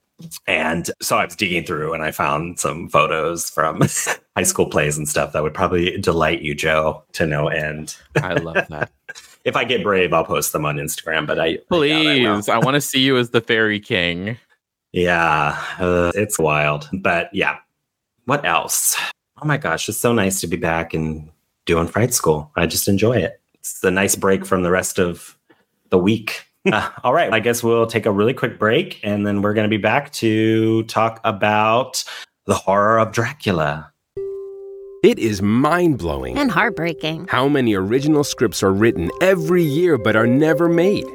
And 0.47 0.91
so 1.01 1.19
I 1.19 1.25
was 1.25 1.37
digging 1.37 1.65
through 1.65 1.93
and 1.95 2.03
I 2.03 2.11
found 2.11 2.59
some 2.59 2.89
photos 2.89 3.51
from 3.51 3.81
high 4.37 4.43
school 4.43 4.67
plays 4.67 4.97
and 4.97 5.09
stuff 5.09 5.33
that 5.33 5.43
would 5.43 5.55
probably 5.55 5.99
delight 5.99 6.43
you, 6.43 6.55
Joe, 6.55 7.03
to 7.13 7.27
no 7.27 7.49
end. 7.49 7.97
I 8.17 8.35
love 8.35 8.67
that. 8.69 8.91
If 9.43 9.57
I 9.57 9.65
get 9.65 9.83
brave, 9.83 10.13
I'll 10.13 10.23
post 10.23 10.53
them 10.53 10.67
on 10.67 10.77
Instagram, 10.77 11.27
but 11.27 11.41
I 11.41 11.45
I 11.45 11.49
I. 11.49 11.59
Please. 11.71 12.49
I, 12.51 12.59
want 12.59 12.75
to 12.75 12.81
see 12.81 13.01
you 13.01 13.17
as 13.17 13.31
the 13.31 13.41
fairy 13.41 13.81
king. 13.81 14.37
Yeah, 14.93 15.59
uh, 15.79 16.13
it's 16.15 16.39
wild. 16.39 16.91
But 16.93 17.31
yeah, 17.33 17.57
what 18.27 18.45
else? 18.45 18.97
Oh 19.41 19.47
my 19.47 19.57
gosh, 19.57 19.89
it's 19.89 19.97
so 19.99 20.13
nice 20.13 20.43
to 20.43 20.47
be 20.47 20.59
back 20.59 20.93
and 20.93 21.31
doing 21.65 21.87
Fright 21.87 22.13
School. 22.13 22.51
I 22.55 22.67
just 22.67 22.87
enjoy 22.87 23.17
it. 23.17 23.41
It's 23.55 23.83
a 23.83 23.91
nice 23.91 24.15
break 24.15 24.45
from 24.45 24.63
the 24.63 24.71
rest 24.71 24.99
of 24.99 25.39
the 25.89 25.99
week. 25.99 26.47
Uh, 26.71 26.91
all 27.03 27.15
right, 27.15 27.33
I 27.33 27.41
guess 27.41 27.63
we'll 27.63 27.87
take 27.87 28.05
a 28.05 28.11
really 28.13 28.35
quick 28.35 28.59
break 28.59 29.01
and 29.03 29.27
then 29.27 29.41
we're 29.41 29.55
going 29.55 29.65
to 29.65 29.71
be 29.71 29.81
back 29.81 30.13
to 30.15 30.83
talk 30.85 31.19
about 31.25 32.05
the 32.45 32.55
horror 32.55 32.99
of 32.99 33.13
Dracula. 33.13 33.91
It 35.03 35.19
is 35.19 35.41
mind 35.41 35.97
blowing 35.97 36.37
and 36.37 36.51
heartbreaking. 36.51 37.29
how 37.31 37.49
many 37.49 37.73
original 37.73 38.23
scripts 38.25 38.63
are 38.63 38.75
written 38.75 39.11
every 39.23 39.63
year 39.63 39.97
but 39.97 40.15
are 40.17 40.27
never 40.27 40.69
made. 40.69 41.07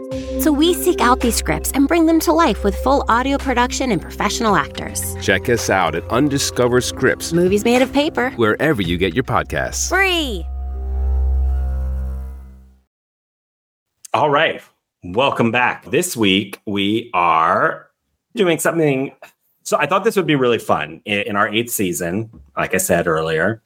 So 0.42 0.52
we 0.52 0.74
seek 0.74 1.00
out 1.00 1.20
these 1.20 1.36
scripts 1.36 1.72
and 1.74 1.88
bring 1.88 2.08
them 2.08 2.20
to 2.22 2.34
life 2.34 2.64
with 2.64 2.76
full 2.78 3.06
audio 3.08 3.38
production 3.38 3.92
and 3.92 4.02
professional 4.02 4.56
actors. 4.56 5.16
Check 5.22 5.48
us 5.50 5.70
out 5.70 5.94
at 5.94 6.04
Undiscovered 6.10 6.84
Scripts, 6.84 7.34
Movies 7.34 7.64
made 7.64 7.84
of 7.84 7.94
paper. 7.94 8.32
wherever 8.32 8.82
you 8.82 8.98
get 8.98 9.14
your 9.14 9.24
podcasts. 9.24 9.90
Free. 9.90 10.44
All 14.16 14.32
right. 14.32 14.64
Welcome 15.14 15.52
back. 15.52 15.86
This 15.86 16.18
week 16.18 16.60
we 16.66 17.12
are 17.14 17.92
doing 18.34 18.58
something. 18.58 19.12
So 19.62 19.78
I 19.78 19.86
thought 19.86 20.04
this 20.04 20.16
would 20.16 20.26
be 20.26 20.34
really 20.34 20.58
fun 20.58 21.00
in, 21.06 21.36
our 21.36 21.48
eighth 21.48 21.70
season. 21.72 22.32
Like 22.58 22.74
I 22.74 22.78
said 22.78 23.06
earlier, 23.06 23.62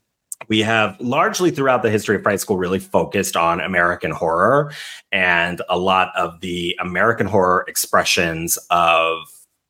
we 0.50 0.60
have 0.60 1.00
largely 1.00 1.50
throughout 1.50 1.82
the 1.82 1.90
history 1.90 2.18
of 2.18 2.24
Fright 2.24 2.42
School 2.42 2.58
really 2.58 2.78
focused 2.78 3.38
on 3.38 3.62
American 3.62 4.12
horror 4.12 4.74
and 5.14 5.62
a 5.70 5.78
lot 5.78 6.12
of 6.18 6.42
the 6.42 6.76
American 6.82 7.26
horror 7.26 7.64
expressions 7.70 8.58
of 8.70 9.20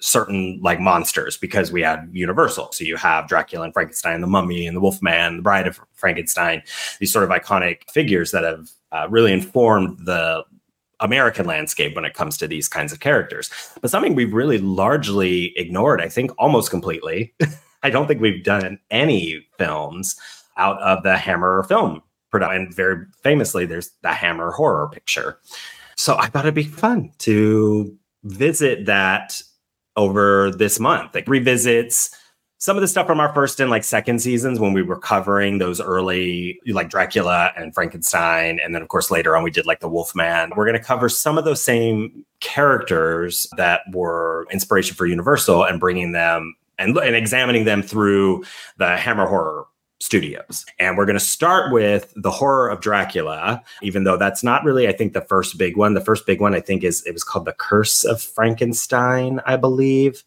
certain 0.02 0.60
like 0.64 0.80
monsters 0.80 1.38
because 1.38 1.72
we 1.72 1.82
had 1.82 2.10
Universal. 2.12 2.72
So 2.72 2.84
you 2.84 2.98
have 2.98 3.28
Dracula 3.28 3.66
and 3.66 3.74
Frankenstein, 3.74 4.22
the 4.22 4.28
Mummy 4.28 4.66
and 4.66 4.76
the 4.76 4.82
Wolfman, 4.82 5.36
the 5.38 5.44
Bride 5.44 5.68
of 5.68 5.80
Frankenstein, 5.94 6.64
these 7.00 7.14
sort 7.14 7.26
of 7.26 7.30
iconic 7.30 7.88
figures 7.92 8.32
that 8.32 8.44
have 8.44 8.72
uh, 8.92 9.08
really 9.08 9.32
informed 9.32 10.00
the 10.06 10.44
American 11.00 11.46
landscape 11.46 11.96
when 11.96 12.06
it 12.06 12.13
comes 12.13 12.38
to 12.38 12.48
these 12.48 12.68
kinds 12.68 12.91
of 12.91 13.00
characters. 13.00 13.50
But 13.82 13.91
something 13.91 14.15
we've 14.15 14.34
really 14.34 14.58
largely 14.58 15.53
ignored, 15.58 16.01
I 16.01 16.10
think 16.10 16.32
almost 16.38 16.70
completely, 16.70 17.34
I 17.84 17.89
don't 17.89 18.08
think 18.08 18.22
we've 18.22 18.44
done 18.44 18.79
any 18.91 19.48
films 19.58 20.15
out 20.58 20.82
of 20.82 21.03
the 21.03 21.18
Hammer 21.18 21.63
film 21.63 22.01
production. 22.29 22.63
And 22.63 22.74
very 22.74 23.06
famously, 23.24 23.65
there's 23.65 23.91
the 24.01 24.12
Hammer 24.12 24.51
horror 24.51 24.89
picture. 24.89 25.39
So 25.96 26.18
I 26.18 26.27
thought 26.27 26.46
it'd 26.46 26.53
be 26.53 26.63
fun 26.63 27.12
to 27.20 27.96
visit 28.24 28.86
that 28.86 29.41
over 29.96 30.51
this 30.51 30.79
month. 30.79 31.15
Like 31.15 31.27
revisits 31.27 32.15
some 32.60 32.75
of 32.75 32.82
the 32.82 32.88
stuff 32.88 33.08
from 33.08 33.22
our 33.22 33.34
first 33.34 33.60
and 33.62 33.70
like 33.70 33.86
second 33.86 34.20
seasons 34.22 34.60
when 34.60 34.74
we 34.74 34.82
were 34.82 35.00
covering 35.00 35.58
those 35.58 35.80
early 35.80 36.60
like 36.68 36.89
Dracula 36.89 37.51
and 37.56 37.74
Frankenstein 37.74 38.60
and 38.60 38.75
then 38.75 38.82
of 38.82 38.89
course 38.89 39.10
later 39.10 39.36
on 39.36 39.44
we 39.44 39.50
did 39.50 39.66
like 39.66 39.80
the 39.80 39.88
Wolfman. 39.88 40.51
We're 40.56 40.66
going 40.66 40.78
to 40.78 40.84
cover 40.84 41.08
some 41.08 41.38
of 41.38 41.46
those 41.46 41.62
same 41.62 42.25
characters 42.42 43.48
that 43.56 43.82
were 43.92 44.46
inspiration 44.51 44.96
for 44.96 45.06
Universal 45.06 45.63
and 45.63 45.80
bringing 45.80 46.12
them 46.12 46.56
and, 46.78 46.98
and 46.98 47.16
examining 47.16 47.63
them 47.63 47.82
through 47.82 48.44
the 48.78 48.98
Hammer 48.98 49.25
horror 49.25 49.66
studios. 50.01 50.66
And 50.80 50.98
we're 50.98 51.06
going 51.06 51.20
to 51.20 51.24
start 51.24 51.74
with 51.74 52.13
the 52.16 52.32
horror 52.32 52.70
of 52.70 52.82
Dracula, 52.82 53.62
even 53.82 54.06
though 54.06 54.18
that's 54.18 54.44
not 54.44 54.63
really, 54.63 54.88
I 54.88 54.94
think, 54.94 55.13
the 55.13 55.22
first 55.22 55.58
big 55.58 55.75
one. 55.75 55.94
The 55.94 56.01
first 56.01 56.25
big 56.25 56.39
one, 56.39 56.56
I 56.56 56.62
think, 56.62 56.84
is 56.84 57.06
it 57.06 57.12
was 57.12 57.24
called 57.24 57.46
The 57.46 57.54
Curse 57.54 58.06
of 58.06 58.22
Frankenstein, 58.22 59.42
I 59.46 59.58
believe. 59.58 60.24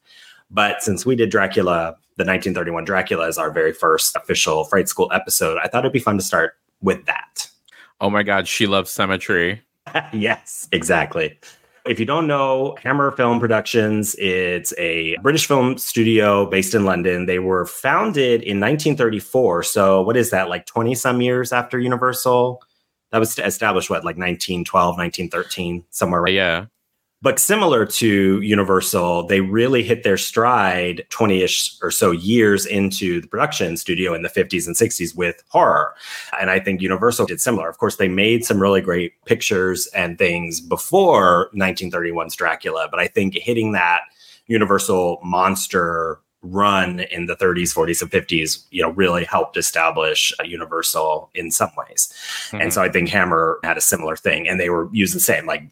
But 0.52 0.82
since 0.82 1.06
we 1.06 1.16
did 1.16 1.30
Dracula, 1.30 1.96
the 2.16 2.24
1931 2.24 2.84
Dracula 2.84 3.26
is 3.26 3.38
our 3.38 3.50
very 3.50 3.72
first 3.72 4.14
official 4.14 4.64
Fright 4.64 4.88
School 4.88 5.10
episode, 5.12 5.58
I 5.62 5.66
thought 5.66 5.80
it'd 5.84 5.92
be 5.92 5.98
fun 5.98 6.18
to 6.18 6.22
start 6.22 6.56
with 6.82 7.06
that. 7.06 7.48
Oh 8.00 8.10
my 8.10 8.22
God, 8.22 8.46
she 8.46 8.66
loves 8.66 8.90
symmetry. 8.90 9.62
yes, 10.12 10.68
exactly. 10.70 11.38
If 11.86 11.98
you 11.98 12.06
don't 12.06 12.26
know, 12.26 12.76
Hammer 12.82 13.10
Film 13.12 13.40
Productions, 13.40 14.14
it's 14.16 14.72
a 14.78 15.16
British 15.22 15.46
film 15.46 15.78
studio 15.78 16.46
based 16.46 16.74
in 16.74 16.84
London. 16.84 17.26
They 17.26 17.38
were 17.40 17.66
founded 17.66 18.42
in 18.42 18.60
1934. 18.60 19.64
So, 19.64 20.02
what 20.02 20.16
is 20.16 20.30
that, 20.30 20.48
like 20.48 20.66
20 20.66 20.94
some 20.94 21.20
years 21.20 21.50
after 21.50 21.80
Universal? 21.80 22.62
That 23.10 23.18
was 23.18 23.36
established, 23.38 23.90
what, 23.90 24.04
like 24.04 24.16
1912, 24.16 24.96
1913, 24.96 25.84
somewhere 25.90 26.22
right? 26.22 26.34
Yeah. 26.34 26.66
But 27.22 27.38
similar 27.38 27.86
to 27.86 28.40
Universal, 28.40 29.28
they 29.28 29.40
really 29.40 29.84
hit 29.84 30.02
their 30.02 30.18
stride 30.18 31.06
20 31.10 31.42
ish 31.42 31.76
or 31.80 31.92
so 31.92 32.10
years 32.10 32.66
into 32.66 33.20
the 33.20 33.28
production 33.28 33.76
studio 33.76 34.12
in 34.12 34.22
the 34.22 34.28
50s 34.28 34.66
and 34.66 34.74
60s 34.74 35.16
with 35.16 35.42
horror. 35.48 35.94
And 36.40 36.50
I 36.50 36.58
think 36.58 36.80
Universal 36.82 37.26
did 37.26 37.40
similar. 37.40 37.68
Of 37.68 37.78
course, 37.78 37.96
they 37.96 38.08
made 38.08 38.44
some 38.44 38.60
really 38.60 38.80
great 38.80 39.24
pictures 39.24 39.86
and 39.94 40.18
things 40.18 40.60
before 40.60 41.48
1931's 41.54 42.34
Dracula, 42.34 42.88
but 42.90 42.98
I 42.98 43.06
think 43.06 43.34
hitting 43.34 43.72
that 43.72 44.00
Universal 44.48 45.20
monster 45.22 46.18
run 46.42 47.00
in 47.12 47.26
the 47.26 47.36
30s 47.36 47.72
40s 47.72 48.02
and 48.02 48.10
50s 48.10 48.64
you 48.72 48.82
know 48.82 48.90
really 48.90 49.24
helped 49.24 49.56
establish 49.56 50.32
universal 50.44 51.30
in 51.36 51.52
some 51.52 51.70
ways 51.78 52.12
mm-hmm. 52.48 52.60
and 52.60 52.72
so 52.72 52.82
i 52.82 52.88
think 52.88 53.08
hammer 53.08 53.60
had 53.62 53.78
a 53.78 53.80
similar 53.80 54.16
thing 54.16 54.48
and 54.48 54.58
they 54.58 54.68
were 54.68 54.88
using 54.92 55.18
the 55.18 55.20
same 55.20 55.46
like 55.46 55.62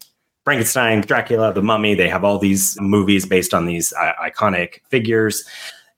Frankenstein, 0.44 1.02
Dracula, 1.02 1.52
The 1.52 1.62
Mummy. 1.62 1.94
They 1.94 2.08
have 2.08 2.24
all 2.24 2.38
these 2.38 2.76
movies 2.80 3.26
based 3.26 3.52
on 3.54 3.66
these 3.66 3.92
uh, 3.92 4.12
iconic 4.22 4.80
figures. 4.88 5.44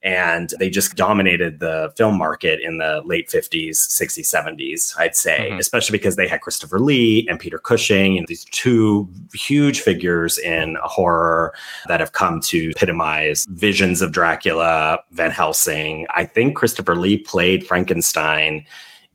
And 0.05 0.53
they 0.59 0.69
just 0.69 0.97
dominated 0.97 1.61
the 1.61 1.93
film 1.97 2.19
market 2.19 2.59
in 2.61 2.79
the 2.79 3.03
late 3.05 3.29
50s, 3.29 3.71
60s, 3.71 4.35
70s, 4.35 4.99
I'd 4.99 5.15
say, 5.15 5.51
mm-hmm. 5.51 5.61
especially 5.61 5.97
because 5.97 6.17
they 6.17 6.27
had 6.27 6.41
Christopher 6.41 6.81
Lee 6.81 7.25
and 7.29 7.39
Peter 7.39 7.59
Cushing, 7.59 8.19
and 8.19 8.27
these 8.27 8.45
two 8.47 9.09
huge 9.33 9.81
figures 9.81 10.39
in 10.39 10.77
horror 10.83 11.55
that 11.87 12.01
have 12.01 12.13
come 12.13 12.41
to 12.41 12.71
epitomize 12.71 13.47
visions 13.51 14.03
of 14.03 14.11
Dracula, 14.11 14.99
Van 15.13 15.31
Helsing. 15.31 16.09
I 16.11 16.25
think 16.25 16.57
Christopher 16.57 16.97
Lee 16.97 17.19
played 17.19 17.65
Frankenstein 17.65 18.67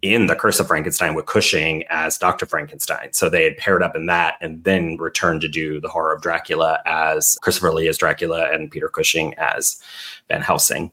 in 0.01 0.27
The 0.27 0.35
Curse 0.35 0.59
of 0.59 0.67
Frankenstein 0.67 1.15
with 1.15 1.25
Cushing 1.25 1.83
as 1.89 2.17
Dr. 2.17 2.45
Frankenstein. 2.45 3.13
So 3.13 3.29
they 3.29 3.43
had 3.43 3.57
paired 3.57 3.81
up 3.81 3.95
in 3.95 4.05
that 4.07 4.35
and 4.41 4.63
then 4.63 4.97
returned 4.97 5.41
to 5.41 5.47
do 5.47 5.81
The 5.81 5.89
Horror 5.89 6.13
of 6.13 6.21
Dracula 6.21 6.79
as 6.85 7.37
Christopher 7.41 7.73
Lee 7.73 7.87
as 7.87 7.97
Dracula 7.97 8.51
and 8.51 8.69
Peter 8.69 8.89
Cushing 8.89 9.33
as 9.35 9.81
Van 10.29 10.41
Helsing. 10.41 10.91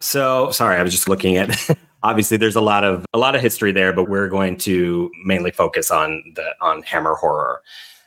So 0.00 0.50
sorry, 0.50 0.76
I 0.76 0.82
was 0.82 0.92
just 0.92 1.08
looking 1.08 1.36
at 1.36 1.50
obviously 2.04 2.36
there's 2.36 2.54
a 2.54 2.60
lot 2.60 2.84
of 2.84 3.04
a 3.12 3.18
lot 3.18 3.34
of 3.34 3.40
history 3.40 3.72
there, 3.72 3.92
but 3.92 4.08
we're 4.08 4.28
going 4.28 4.56
to 4.58 5.10
mainly 5.24 5.50
focus 5.50 5.90
on 5.90 6.22
the 6.36 6.54
on 6.60 6.82
Hammer 6.82 7.14
horror. 7.14 7.62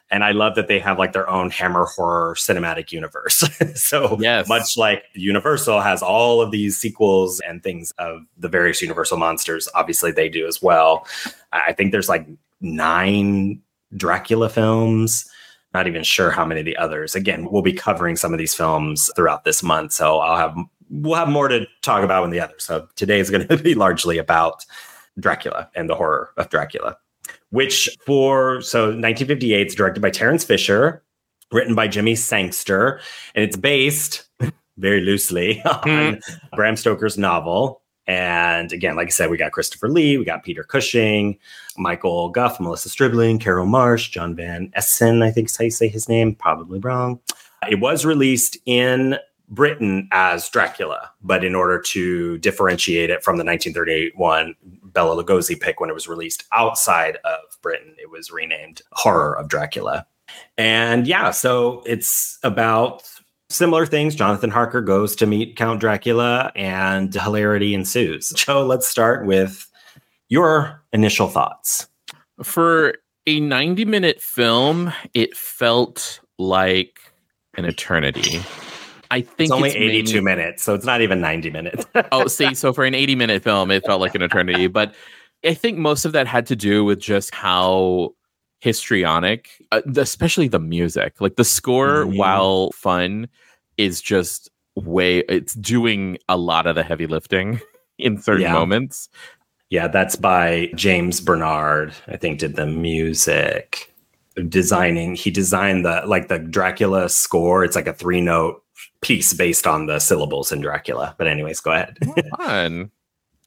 And 0.09 0.23
I 0.23 0.31
love 0.31 0.55
that 0.55 0.67
they 0.67 0.79
have 0.79 0.97
like 0.97 1.11
their 1.11 1.29
own 1.29 1.49
Hammer 1.49 1.85
horror 1.85 2.35
cinematic 2.35 2.91
universe. 2.91 3.43
so 3.75 4.17
yes. 4.19 4.47
much 4.47 4.77
like 4.77 5.03
Universal 5.13 5.81
has 5.81 6.01
all 6.01 6.41
of 6.41 6.51
these 6.51 6.77
sequels 6.77 7.41
and 7.41 7.61
things 7.61 7.91
of 7.97 8.21
the 8.37 8.47
various 8.47 8.81
Universal 8.81 9.17
monsters, 9.17 9.67
obviously 9.75 10.11
they 10.11 10.29
do 10.29 10.47
as 10.47 10.61
well. 10.61 11.05
I 11.51 11.73
think 11.73 11.91
there's 11.91 12.09
like 12.09 12.25
nine 12.61 13.61
Dracula 13.95 14.49
films. 14.49 15.29
Not 15.73 15.87
even 15.87 16.03
sure 16.03 16.31
how 16.31 16.45
many 16.45 16.61
of 16.61 16.65
the 16.65 16.77
others. 16.77 17.13
Again, 17.13 17.49
we'll 17.51 17.61
be 17.61 17.73
covering 17.73 18.15
some 18.15 18.33
of 18.33 18.39
these 18.39 18.53
films 18.53 19.11
throughout 19.15 19.43
this 19.43 19.61
month, 19.61 19.91
so 19.91 20.19
I'll 20.19 20.37
have 20.37 20.57
we'll 20.89 21.15
have 21.15 21.27
more 21.27 21.49
to 21.49 21.67
talk 21.81 22.03
about 22.03 22.23
in 22.23 22.31
the 22.31 22.39
others. 22.39 22.63
So 22.63 22.87
today 22.95 23.19
is 23.19 23.29
going 23.29 23.47
to 23.49 23.57
be 23.57 23.75
largely 23.75 24.17
about 24.17 24.65
Dracula 25.19 25.69
and 25.75 25.89
the 25.89 25.95
horror 25.95 26.31
of 26.37 26.49
Dracula 26.49 26.97
which 27.49 27.89
for 28.05 28.61
so 28.61 28.85
1958 28.85 29.67
is 29.67 29.75
directed 29.75 30.01
by 30.01 30.09
Terence 30.09 30.43
Fisher, 30.43 31.03
written 31.51 31.75
by 31.75 31.87
Jimmy 31.87 32.15
Sangster, 32.15 32.99
and 33.35 33.43
it's 33.43 33.57
based 33.57 34.27
very 34.77 35.01
loosely 35.01 35.61
on 35.65 35.81
mm. 35.81 36.39
Bram 36.55 36.75
Stoker's 36.75 37.17
novel. 37.17 37.81
And 38.09 38.71
again, 38.71 38.95
like 38.95 39.07
I 39.07 39.11
said, 39.11 39.29
we 39.29 39.35
got 39.35 39.51
Christopher 39.51 39.89
Lee, 39.89 40.17
we 40.17 40.23
got 40.23 40.43
Peter 40.43 40.63
Cushing, 40.63 41.37
Michael 41.77 42.29
Gough, 42.29 42.57
Melissa 42.59 42.87
Stribling, 42.87 43.37
Carol 43.37 43.65
Marsh, 43.65 44.09
John 44.09 44.33
Van 44.33 44.71
Essen, 44.75 45.21
I 45.21 45.31
think 45.31 45.49
is 45.49 45.57
how 45.57 45.65
you 45.65 45.71
say 45.71 45.89
his 45.89 46.07
name, 46.07 46.33
probably 46.33 46.79
wrong. 46.79 47.19
It 47.69 47.81
was 47.81 48.05
released 48.05 48.57
in 48.65 49.17
Britain 49.49 50.09
as 50.11 50.49
Dracula, 50.49 51.11
but 51.21 51.43
in 51.43 51.55
order 51.55 51.79
to 51.79 52.37
differentiate 52.39 53.09
it 53.09 53.23
from 53.23 53.37
the 53.37 53.45
1938 53.45 54.17
one, 54.17 54.55
Bela 54.83 55.23
Lugosi 55.23 55.59
pick 55.59 55.79
when 55.79 55.89
it 55.89 55.93
was 55.93 56.07
released 56.07 56.43
outside 56.51 57.17
of 57.23 57.39
Britain, 57.61 57.95
it 57.97 58.09
was 58.09 58.31
renamed 58.31 58.81
Horror 58.91 59.37
of 59.37 59.47
Dracula. 59.47 60.05
And 60.57 61.07
yeah, 61.07 61.31
so 61.31 61.81
it's 61.85 62.37
about 62.43 63.09
similar 63.49 63.85
things. 63.85 64.15
Jonathan 64.15 64.49
Harker 64.49 64.81
goes 64.81 65.15
to 65.17 65.25
meet 65.25 65.55
Count 65.55 65.79
Dracula 65.79 66.51
and 66.55 67.13
hilarity 67.13 67.73
ensues. 67.73 68.29
Joe, 68.35 68.65
let's 68.65 68.87
start 68.87 69.25
with 69.25 69.69
your 70.29 70.83
initial 70.91 71.27
thoughts. 71.27 71.87
For 72.43 72.95
a 73.25 73.39
90 73.39 73.85
minute 73.85 74.21
film, 74.21 74.93
it 75.13 75.35
felt 75.35 76.19
like 76.37 76.99
an 77.55 77.65
eternity. 77.65 78.41
I 79.11 79.21
think 79.21 79.47
it's 79.47 79.51
only 79.51 79.69
it's 79.69 79.75
82 79.75 80.21
mainly... 80.21 80.21
minutes, 80.21 80.63
so 80.63 80.73
it's 80.73 80.85
not 80.85 81.01
even 81.01 81.21
90 81.21 81.49
minutes. 81.49 81.85
oh, 82.11 82.27
see, 82.27 82.53
so 82.53 82.73
for 82.73 82.85
an 82.85 82.93
80 82.95 83.15
minute 83.15 83.43
film, 83.43 83.71
it 83.71 83.85
felt 83.85 84.01
like 84.01 84.15
an 84.15 84.21
eternity. 84.21 84.67
But 84.67 84.93
I 85.45 85.53
think 85.53 85.77
most 85.77 86.05
of 86.05 86.11
that 86.13 86.27
had 86.27 86.45
to 86.47 86.55
do 86.55 86.83
with 86.83 86.99
just 86.99 87.33
how 87.33 88.13
histrionic, 88.59 89.49
uh, 89.71 89.81
especially 89.95 90.47
the 90.47 90.59
music. 90.59 91.21
Like 91.21 91.35
the 91.35 91.43
score, 91.43 92.05
mm-hmm. 92.05 92.17
while 92.17 92.71
fun, 92.71 93.27
is 93.77 94.01
just 94.01 94.49
way, 94.75 95.19
it's 95.19 95.53
doing 95.53 96.17
a 96.27 96.37
lot 96.37 96.67
of 96.67 96.75
the 96.75 96.83
heavy 96.83 97.07
lifting 97.07 97.61
in 97.97 98.21
certain 98.21 98.43
yeah. 98.43 98.53
moments. 98.53 99.09
Yeah, 99.69 99.87
that's 99.87 100.15
by 100.15 100.71
James 100.75 101.19
Bernard, 101.19 101.93
I 102.07 102.15
think, 102.15 102.39
did 102.39 102.55
the 102.55 102.65
music 102.65 103.93
designing. 104.47 105.15
He 105.15 105.31
designed 105.31 105.85
the 105.85 106.03
like 106.05 106.29
the 106.29 106.39
Dracula 106.39 107.09
score. 107.09 107.63
It's 107.63 107.75
like 107.75 107.87
a 107.87 107.93
three 107.93 108.21
note 108.21 108.63
piece 109.01 109.33
based 109.33 109.67
on 109.67 109.85
the 109.85 109.99
syllables 109.99 110.51
in 110.51 110.61
Dracula. 110.61 111.15
But 111.17 111.27
anyways, 111.27 111.59
go 111.59 111.71
ahead. 111.71 111.97
Fun. 112.37 112.91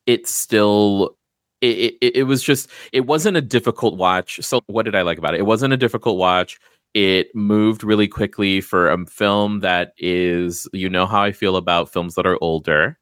It's 0.06 0.34
still 0.34 1.16
it, 1.60 1.94
it, 2.00 2.16
it 2.16 2.22
was 2.24 2.42
just 2.42 2.68
it 2.92 3.06
wasn't 3.06 3.36
a 3.36 3.42
difficult 3.42 3.96
watch. 3.96 4.40
So 4.42 4.60
what 4.66 4.84
did 4.84 4.94
I 4.94 5.02
like 5.02 5.18
about 5.18 5.34
it? 5.34 5.40
It 5.40 5.46
wasn't 5.46 5.72
a 5.72 5.76
difficult 5.76 6.16
watch. 6.16 6.58
It 6.94 7.32
moved 7.34 7.84
really 7.84 8.08
quickly 8.08 8.60
for 8.60 8.90
a 8.90 9.06
film 9.06 9.60
that 9.60 9.92
is 9.98 10.68
you 10.72 10.88
know 10.88 11.06
how 11.06 11.22
I 11.22 11.32
feel 11.32 11.56
about 11.56 11.92
films 11.92 12.14
that 12.14 12.26
are 12.26 12.38
older. 12.40 12.98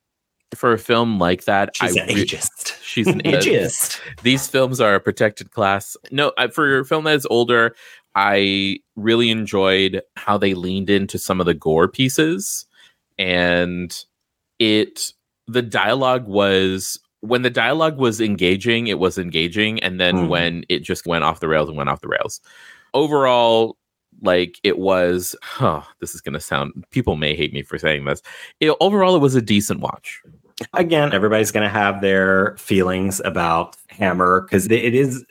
For 0.55 0.73
a 0.73 0.79
film 0.79 1.19
like 1.19 1.45
that, 1.45 1.77
she's 1.77 1.97
I 1.97 2.03
an 2.03 2.09
re- 2.09 2.25
ageist. 2.25 2.83
She's 2.83 3.07
an 3.07 3.21
ageist. 3.25 4.01
These 4.23 4.49
films 4.49 4.81
are 4.81 4.95
a 4.95 5.01
protected 5.01 5.51
class. 5.51 5.97
No, 6.11 6.33
for 6.53 6.81
a 6.81 6.85
film 6.85 7.05
that 7.05 7.17
is 7.17 7.27
older, 7.31 7.77
I 8.21 8.81
really 8.97 9.31
enjoyed 9.31 10.03
how 10.17 10.39
they 10.39 10.55
leaned 10.55 10.91
into 10.91 11.21
some 11.21 11.39
of 11.39 11.47
the 11.47 11.55
gore 11.55 11.87
pieces 11.87 12.67
and 13.17 13.97
it 14.59 15.13
the 15.47 15.63
dialogue 15.63 16.27
was 16.27 16.99
when 17.21 17.43
the 17.43 17.51
dialogue 17.51 17.97
was 17.97 18.21
engaging 18.21 18.89
it 18.89 18.99
was 18.99 19.19
engaging 19.19 19.81
and 19.85 20.01
then 20.01 20.17
mm. 20.17 20.29
when 20.29 20.65
it 20.69 20.81
just 20.81 21.07
went 21.07 21.23
off 21.23 21.39
the 21.39 21.47
rails 21.47 21.69
and 21.69 21.79
went 21.79 21.91
off 21.91 22.01
the 22.01 22.09
rails. 22.09 22.41
Overall 22.93 23.77
like 24.21 24.59
it 24.65 24.79
was 24.79 25.37
oh 25.61 25.87
this 26.01 26.13
is 26.13 26.21
going 26.21 26.33
to 26.33 26.41
sound 26.41 26.73
people 26.91 27.15
may 27.15 27.37
hate 27.37 27.53
me 27.53 27.63
for 27.63 27.79
saying 27.79 28.05
this. 28.05 28.21
It, 28.59 28.75
overall 28.81 29.15
it 29.15 29.21
was 29.21 29.37
a 29.37 29.43
decent 29.43 29.79
watch. 29.79 30.21
Again, 30.75 31.13
everybody's 31.13 31.53
going 31.53 31.63
to 31.63 31.71
have 31.71 32.01
their 32.01 32.57
feelings 32.57 33.21
about 33.25 33.77
Hammer 33.91 34.41
because 34.41 34.67
it 34.67 34.93
is 34.93 35.25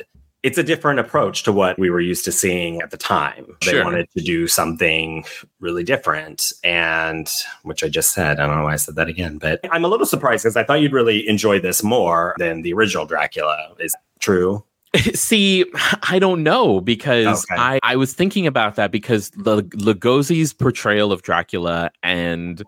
it's 0.44 0.58
a 0.58 0.64
different 0.64 1.00
approach 1.00 1.44
to 1.44 1.52
what 1.52 1.78
we 1.80 1.90
were 1.90 2.00
used 2.00 2.24
to 2.26 2.32
seeing 2.32 2.82
at 2.82 2.92
the 2.92 2.98
time. 2.98 3.46
They 3.66 3.72
Sure. 3.72 3.84
wanted 3.84 4.08
to 4.16 4.24
do 4.24 4.48
something 4.48 5.26
really 5.60 5.84
different, 5.84 6.52
and 6.64 7.28
which 7.64 7.84
I 7.84 7.90
just 7.90 8.12
said. 8.14 8.40
I 8.40 8.46
don't 8.48 8.58
know 8.58 8.64
why 8.64 8.74
I 8.74 8.78
said 8.78 8.96
that 8.96 9.08
again, 9.08 9.38
but 9.40 9.60
I'm 9.72 9.84
a 9.84 9.88
little 9.88 10.06
surprised 10.06 10.44
because 10.44 10.56
I 10.56 10.64
thought 10.64 10.80
you'd 10.82 10.94
really 10.94 11.28
enjoy 11.28 11.60
this 11.60 11.84
more 11.84 12.36
than 12.38 12.62
the 12.62 12.74
original 12.74 13.06
Dracula. 13.06 13.74
Is 13.80 13.94
that 13.94 14.02
true? 14.20 14.64
See, 15.14 15.66
I 16.04 16.18
don't 16.20 16.44
know 16.44 16.80
because 16.82 17.44
Okay. 17.52 17.60
I, 17.62 17.80
I 17.84 17.96
was 17.98 18.14
thinking 18.14 18.48
about 18.48 18.76
that 18.76 18.92
because 18.92 19.32
the 19.32 19.64
Lugosi's 19.64 20.54
portrayal 20.54 21.12
of 21.12 21.24
Dracula 21.24 21.92
and 22.04 22.64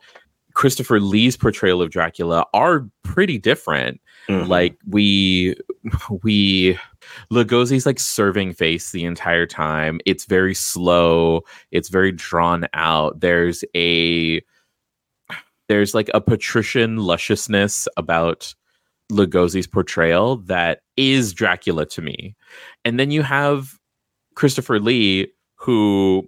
Christopher 0.53 0.99
Lee's 0.99 1.37
portrayal 1.37 1.81
of 1.81 1.91
Dracula 1.91 2.45
are 2.53 2.85
pretty 3.03 3.37
different. 3.37 4.01
Mhm. 4.27 4.47
Like 4.49 4.75
we 4.87 5.55
we 6.23 6.77
Lugosi's 7.31 7.85
like 7.85 7.99
serving 7.99 8.53
face 8.53 8.91
the 8.91 9.05
entire 9.05 9.45
time. 9.45 9.99
It's 10.05 10.25
very 10.25 10.53
slow. 10.53 11.41
It's 11.71 11.89
very 11.89 12.11
drawn 12.11 12.67
out. 12.73 13.19
There's 13.19 13.63
a 13.75 14.41
there's 15.67 15.93
like 15.93 16.09
a 16.13 16.21
patrician 16.21 16.97
lusciousness 16.97 17.87
about 17.95 18.53
Lugosi's 19.11 19.67
portrayal 19.67 20.37
that 20.37 20.81
is 20.97 21.33
Dracula 21.33 21.85
to 21.87 22.01
me. 22.01 22.35
And 22.85 22.99
then 22.99 23.11
you 23.11 23.21
have 23.23 23.77
Christopher 24.35 24.79
Lee 24.79 25.27
who 25.55 26.27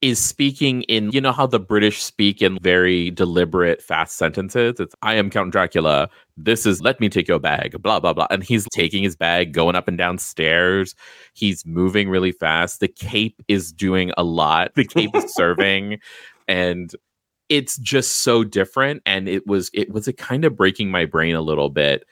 is 0.00 0.22
speaking 0.22 0.82
in 0.82 1.10
you 1.10 1.20
know 1.20 1.32
how 1.32 1.46
the 1.46 1.58
British 1.58 2.02
speak 2.02 2.40
in 2.40 2.58
very 2.60 3.10
deliberate 3.10 3.82
fast 3.82 4.16
sentences. 4.16 4.78
It's 4.78 4.94
I 5.02 5.14
am 5.14 5.28
Count 5.30 5.50
Dracula. 5.50 6.08
This 6.36 6.66
is 6.66 6.80
let 6.80 7.00
me 7.00 7.08
take 7.08 7.26
your 7.26 7.40
bag. 7.40 7.80
Blah 7.82 8.00
blah 8.00 8.12
blah. 8.12 8.28
And 8.30 8.44
he's 8.44 8.66
taking 8.72 9.02
his 9.02 9.16
bag, 9.16 9.52
going 9.52 9.74
up 9.74 9.88
and 9.88 9.98
down 9.98 10.18
stairs. 10.18 10.94
He's 11.34 11.66
moving 11.66 12.08
really 12.08 12.32
fast. 12.32 12.80
The 12.80 12.88
cape 12.88 13.42
is 13.48 13.72
doing 13.72 14.12
a 14.16 14.22
lot. 14.22 14.74
The 14.74 14.84
cape 14.84 15.14
is 15.14 15.32
serving, 15.34 15.98
and 16.46 16.94
it's 17.48 17.76
just 17.78 18.22
so 18.22 18.44
different. 18.44 19.02
And 19.04 19.28
it 19.28 19.46
was 19.46 19.70
it 19.74 19.90
was 19.90 20.06
a 20.06 20.12
kind 20.12 20.44
of 20.44 20.56
breaking 20.56 20.90
my 20.90 21.06
brain 21.06 21.34
a 21.34 21.42
little 21.42 21.70
bit. 21.70 22.04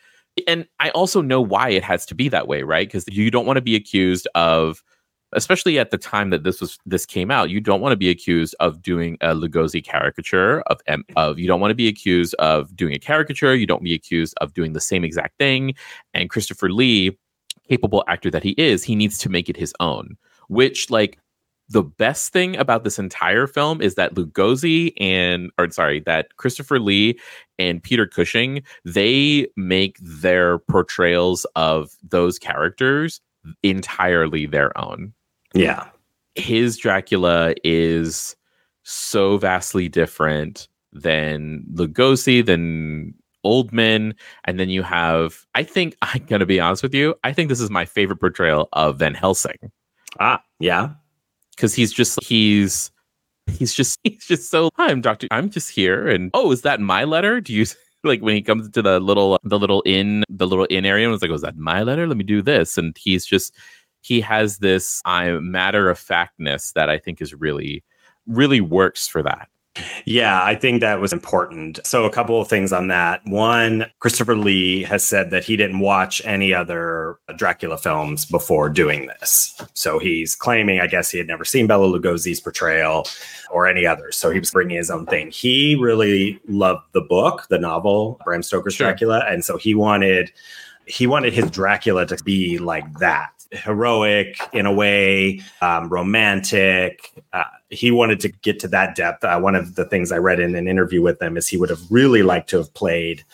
And 0.46 0.66
I 0.80 0.90
also 0.90 1.22
know 1.22 1.40
why 1.40 1.70
it 1.70 1.84
has 1.84 2.04
to 2.06 2.14
be 2.14 2.28
that 2.28 2.48
way, 2.48 2.62
right? 2.62 2.86
Because 2.86 3.04
you 3.08 3.30
don't 3.30 3.46
want 3.46 3.56
to 3.56 3.62
be 3.62 3.76
accused 3.76 4.28
of 4.34 4.82
especially 5.32 5.78
at 5.78 5.90
the 5.90 5.98
time 5.98 6.30
that 6.30 6.44
this 6.44 6.60
was 6.60 6.78
this 6.86 7.06
came 7.06 7.30
out, 7.30 7.50
you 7.50 7.60
don't 7.60 7.80
want 7.80 7.92
to 7.92 7.96
be 7.96 8.10
accused 8.10 8.54
of 8.60 8.82
doing 8.82 9.16
a 9.20 9.34
Lugosi 9.34 9.84
caricature 9.84 10.60
of 10.62 10.80
of 11.16 11.38
you 11.38 11.46
don't 11.46 11.60
want 11.60 11.70
to 11.70 11.76
be 11.76 11.88
accused 11.88 12.34
of 12.34 12.74
doing 12.76 12.94
a 12.94 12.98
caricature. 12.98 13.54
You 13.54 13.66
don't 13.66 13.82
be 13.82 13.94
accused 13.94 14.34
of 14.40 14.54
doing 14.54 14.72
the 14.72 14.80
same 14.80 15.04
exact 15.04 15.38
thing. 15.38 15.74
And 16.14 16.30
Christopher 16.30 16.70
Lee, 16.70 17.16
capable 17.68 18.04
actor 18.08 18.30
that 18.30 18.42
he 18.42 18.50
is, 18.52 18.84
he 18.84 18.94
needs 18.94 19.18
to 19.18 19.28
make 19.28 19.48
it 19.48 19.56
his 19.56 19.74
own. 19.80 20.16
Which 20.48 20.90
like 20.90 21.18
the 21.68 21.82
best 21.82 22.32
thing 22.32 22.56
about 22.56 22.84
this 22.84 22.98
entire 22.98 23.46
film 23.46 23.82
is 23.82 23.96
that 23.96 24.14
Lugosi 24.14 24.92
and 25.00 25.50
or 25.58 25.68
sorry 25.70 26.00
that 26.00 26.36
Christopher 26.36 26.78
Lee 26.78 27.18
and 27.58 27.82
Peter 27.82 28.06
Cushing 28.06 28.62
they 28.84 29.48
make 29.56 29.98
their 30.00 30.58
portrayals 30.58 31.44
of 31.56 31.90
those 32.08 32.38
characters 32.38 33.20
entirely 33.62 34.46
their 34.46 34.76
own 34.78 35.12
yeah, 35.56 35.88
his 36.34 36.76
Dracula 36.76 37.54
is 37.64 38.36
so 38.82 39.38
vastly 39.38 39.88
different 39.88 40.68
than 40.92 41.64
Lugosi, 41.72 42.44
than 42.44 43.14
Oldman, 43.44 44.14
and 44.44 44.58
then 44.60 44.70
you 44.70 44.82
have. 44.82 45.46
I 45.54 45.62
think 45.62 45.96
I'm 46.02 46.24
gonna 46.26 46.46
be 46.46 46.60
honest 46.60 46.82
with 46.82 46.94
you. 46.94 47.14
I 47.24 47.32
think 47.32 47.48
this 47.48 47.60
is 47.60 47.70
my 47.70 47.84
favorite 47.84 48.20
portrayal 48.20 48.68
of 48.72 48.98
Van 48.98 49.14
Helsing 49.14 49.72
ah, 50.20 50.42
yeah, 50.58 50.90
because 51.54 51.74
he's 51.74 51.92
just 51.92 52.22
he's 52.22 52.90
he's 53.46 53.74
just 53.74 53.98
he's 54.04 54.26
just 54.26 54.50
so. 54.50 54.70
I'm 54.78 55.00
Doctor. 55.00 55.28
I'm 55.30 55.50
just 55.50 55.70
here, 55.70 56.08
and 56.08 56.30
oh, 56.34 56.52
is 56.52 56.62
that 56.62 56.80
my 56.80 57.04
letter? 57.04 57.40
Do 57.40 57.52
you? 57.52 57.66
Like 58.04 58.20
when 58.20 58.36
he 58.36 58.42
comes 58.42 58.70
to 58.70 58.82
the 58.82 59.00
little 59.00 59.36
the 59.42 59.58
little 59.58 59.82
inn 59.84 60.22
the 60.28 60.46
little 60.46 60.68
inn 60.70 60.86
area 60.86 61.06
and 61.06 61.10
was 61.10 61.22
like, 61.22 61.30
"Was 61.30 61.42
that 61.42 61.56
my 61.56 61.82
letter? 61.82 62.06
Let 62.06 62.16
me 62.16 62.22
do 62.22 62.40
this." 62.40 62.78
And 62.78 62.96
he's 62.96 63.26
just 63.26 63.52
he 64.06 64.20
has 64.20 64.58
this 64.58 65.02
I 65.04 65.30
matter 65.32 65.90
of 65.90 65.98
factness 65.98 66.72
that 66.72 66.88
I 66.88 66.98
think 66.98 67.20
is 67.20 67.34
really 67.34 67.82
really 68.26 68.60
works 68.60 69.06
for 69.08 69.22
that. 69.22 69.48
Yeah, 70.06 70.42
I 70.42 70.54
think 70.54 70.80
that 70.80 71.00
was 71.00 71.12
important. 71.12 71.80
So, 71.84 72.04
a 72.04 72.10
couple 72.10 72.40
of 72.40 72.48
things 72.48 72.72
on 72.72 72.88
that. 72.88 73.20
One, 73.26 73.86
Christopher 73.98 74.34
Lee 74.34 74.82
has 74.84 75.04
said 75.04 75.30
that 75.30 75.44
he 75.44 75.56
didn't 75.56 75.80
watch 75.80 76.22
any 76.24 76.54
other 76.54 77.18
Dracula 77.36 77.76
films 77.76 78.24
before 78.24 78.70
doing 78.70 79.06
this. 79.06 79.60
So, 79.74 79.98
he's 79.98 80.34
claiming, 80.34 80.80
I 80.80 80.86
guess, 80.86 81.10
he 81.10 81.18
had 81.18 81.26
never 81.26 81.44
seen 81.44 81.66
Bela 81.66 81.86
Lugosi's 81.86 82.40
portrayal 82.40 83.06
or 83.50 83.66
any 83.66 83.86
others. 83.86 84.16
So, 84.16 84.30
he 84.30 84.38
was 84.38 84.50
bringing 84.50 84.78
his 84.78 84.90
own 84.90 85.04
thing. 85.06 85.30
He 85.30 85.76
really 85.76 86.40
loved 86.48 86.84
the 86.92 87.02
book, 87.02 87.46
the 87.50 87.58
novel, 87.58 88.18
Bram 88.24 88.42
Stoker's 88.42 88.74
Sure. 88.74 88.86
Dracula. 88.86 89.26
And 89.28 89.44
so, 89.44 89.58
he 89.58 89.74
wanted. 89.74 90.32
He 90.88 91.08
wanted 91.08 91.32
his 91.32 91.50
Dracula 91.50 92.06
to 92.06 92.16
be 92.22 92.58
like 92.58 93.00
that, 93.00 93.35
heroic 93.52 94.38
in 94.52 94.66
a 94.66 94.72
way, 94.72 95.40
um, 95.60 95.88
romantic. 95.88 97.22
Uh, 97.32 97.44
he 97.70 97.90
wanted 97.90 98.20
to 98.20 98.28
get 98.28 98.58
to 98.60 98.68
that 98.68 98.94
depth. 98.94 99.24
Uh, 99.24 99.38
one 99.40 99.54
of 99.54 99.74
the 99.74 99.84
things 99.84 100.12
I 100.12 100.18
read 100.18 100.40
in 100.40 100.54
an 100.54 100.68
interview 100.68 101.02
with 101.02 101.20
him 101.20 101.36
is 101.36 101.48
he 101.48 101.56
would 101.56 101.70
have 101.70 101.80
really 101.90 102.22
liked 102.22 102.50
to 102.50 102.58
have 102.58 102.72
played 102.74 103.24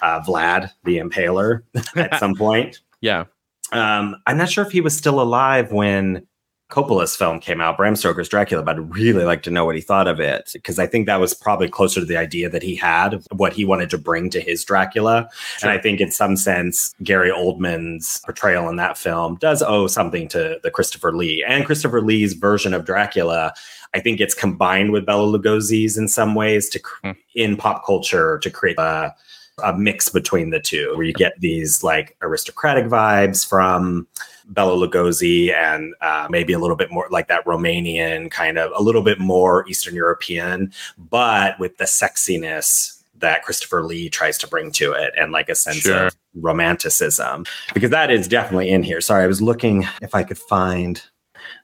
uh, 0.00 0.20
Vlad 0.20 0.70
the 0.84 0.98
Impaler 0.98 1.62
at 1.96 2.18
some 2.18 2.34
point. 2.36 2.80
Yeah. 3.00 3.24
Um, 3.72 4.16
I'm 4.26 4.36
not 4.36 4.50
sure 4.50 4.64
if 4.64 4.72
he 4.72 4.80
was 4.80 4.96
still 4.96 5.20
alive 5.20 5.72
when 5.72 6.26
Coppola's 6.72 7.14
film 7.14 7.38
came 7.38 7.60
out, 7.60 7.76
Bram 7.76 7.94
Stoker's 7.94 8.30
Dracula, 8.30 8.62
but 8.62 8.76
I'd 8.76 8.94
really 8.94 9.24
like 9.24 9.42
to 9.42 9.50
know 9.50 9.66
what 9.66 9.74
he 9.74 9.82
thought 9.82 10.08
of 10.08 10.18
it 10.20 10.50
because 10.54 10.78
I 10.78 10.86
think 10.86 11.04
that 11.06 11.20
was 11.20 11.34
probably 11.34 11.68
closer 11.68 12.00
to 12.00 12.06
the 12.06 12.16
idea 12.16 12.48
that 12.48 12.62
he 12.62 12.74
had 12.74 13.12
of 13.12 13.26
what 13.36 13.52
he 13.52 13.66
wanted 13.66 13.90
to 13.90 13.98
bring 13.98 14.30
to 14.30 14.40
his 14.40 14.64
Dracula. 14.64 15.28
Sure. 15.58 15.68
And 15.68 15.78
I 15.78 15.82
think 15.82 16.00
in 16.00 16.10
some 16.10 16.34
sense, 16.34 16.94
Gary 17.02 17.30
Oldman's 17.30 18.22
portrayal 18.24 18.70
in 18.70 18.76
that 18.76 18.96
film 18.96 19.36
does 19.36 19.62
owe 19.62 19.86
something 19.86 20.28
to 20.28 20.58
the 20.62 20.70
Christopher 20.70 21.12
Lee 21.14 21.44
and 21.46 21.66
Christopher 21.66 22.00
Lee's 22.00 22.32
version 22.32 22.72
of 22.72 22.86
Dracula. 22.86 23.52
I 23.92 24.00
think 24.00 24.18
it's 24.20 24.34
combined 24.34 24.92
with 24.92 25.04
Bela 25.04 25.38
Lugosi's 25.38 25.98
in 25.98 26.08
some 26.08 26.34
ways 26.34 26.70
to 26.70 26.78
cr- 26.78 27.06
Hmm. 27.08 27.10
in 27.34 27.56
pop 27.58 27.84
culture 27.84 28.38
to 28.38 28.50
create 28.50 28.78
a, 28.78 29.14
a 29.62 29.76
mix 29.76 30.08
between 30.08 30.48
the 30.48 30.60
two, 30.60 30.92
where 30.96 31.04
you 31.04 31.12
get 31.12 31.34
these 31.40 31.82
like 31.82 32.16
aristocratic 32.22 32.86
vibes 32.86 33.46
from 33.46 34.06
Bela 34.46 34.74
Lugosi 34.76 35.52
and 35.52 35.94
uh, 36.00 36.26
maybe 36.30 36.52
a 36.52 36.58
little 36.58 36.76
bit 36.76 36.90
more 36.90 37.06
like 37.10 37.28
that 37.28 37.44
Romanian 37.44 38.30
kind 38.30 38.58
of 38.58 38.72
a 38.74 38.82
little 38.82 39.02
bit 39.02 39.18
more 39.18 39.66
Eastern 39.68 39.94
European, 39.94 40.72
but 40.98 41.58
with 41.58 41.76
the 41.78 41.84
sexiness 41.84 42.98
that 43.18 43.44
Christopher 43.44 43.84
Lee 43.84 44.08
tries 44.08 44.36
to 44.38 44.48
bring 44.48 44.72
to 44.72 44.92
it 44.92 45.12
and 45.16 45.30
like 45.32 45.48
a 45.48 45.54
sense 45.54 45.78
Sure. 45.78 46.06
of 46.08 46.16
romanticism 46.34 47.44
because 47.74 47.90
that 47.90 48.10
is 48.10 48.26
definitely 48.26 48.70
in 48.70 48.82
here. 48.82 49.00
Sorry, 49.00 49.22
I 49.24 49.28
was 49.28 49.40
looking 49.40 49.86
if 50.00 50.14
I 50.14 50.24
could 50.24 50.38
find 50.38 51.02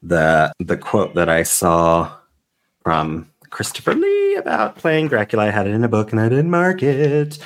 the 0.03 0.53
the 0.59 0.77
quote 0.77 1.15
that 1.15 1.29
I 1.29 1.43
saw 1.43 2.13
from 2.83 3.29
Christopher 3.51 3.95
Lee 3.95 4.37
about 4.37 4.77
playing 4.77 5.09
Dracula. 5.09 5.47
I 5.47 5.51
had 5.51 5.67
it 5.67 5.75
in 5.75 5.85
a 5.85 5.89
book 5.89 6.13
and 6.13 6.21
I 6.21 6.29
didn't 6.29 6.51
mark 6.51 6.83
it. 6.83 7.39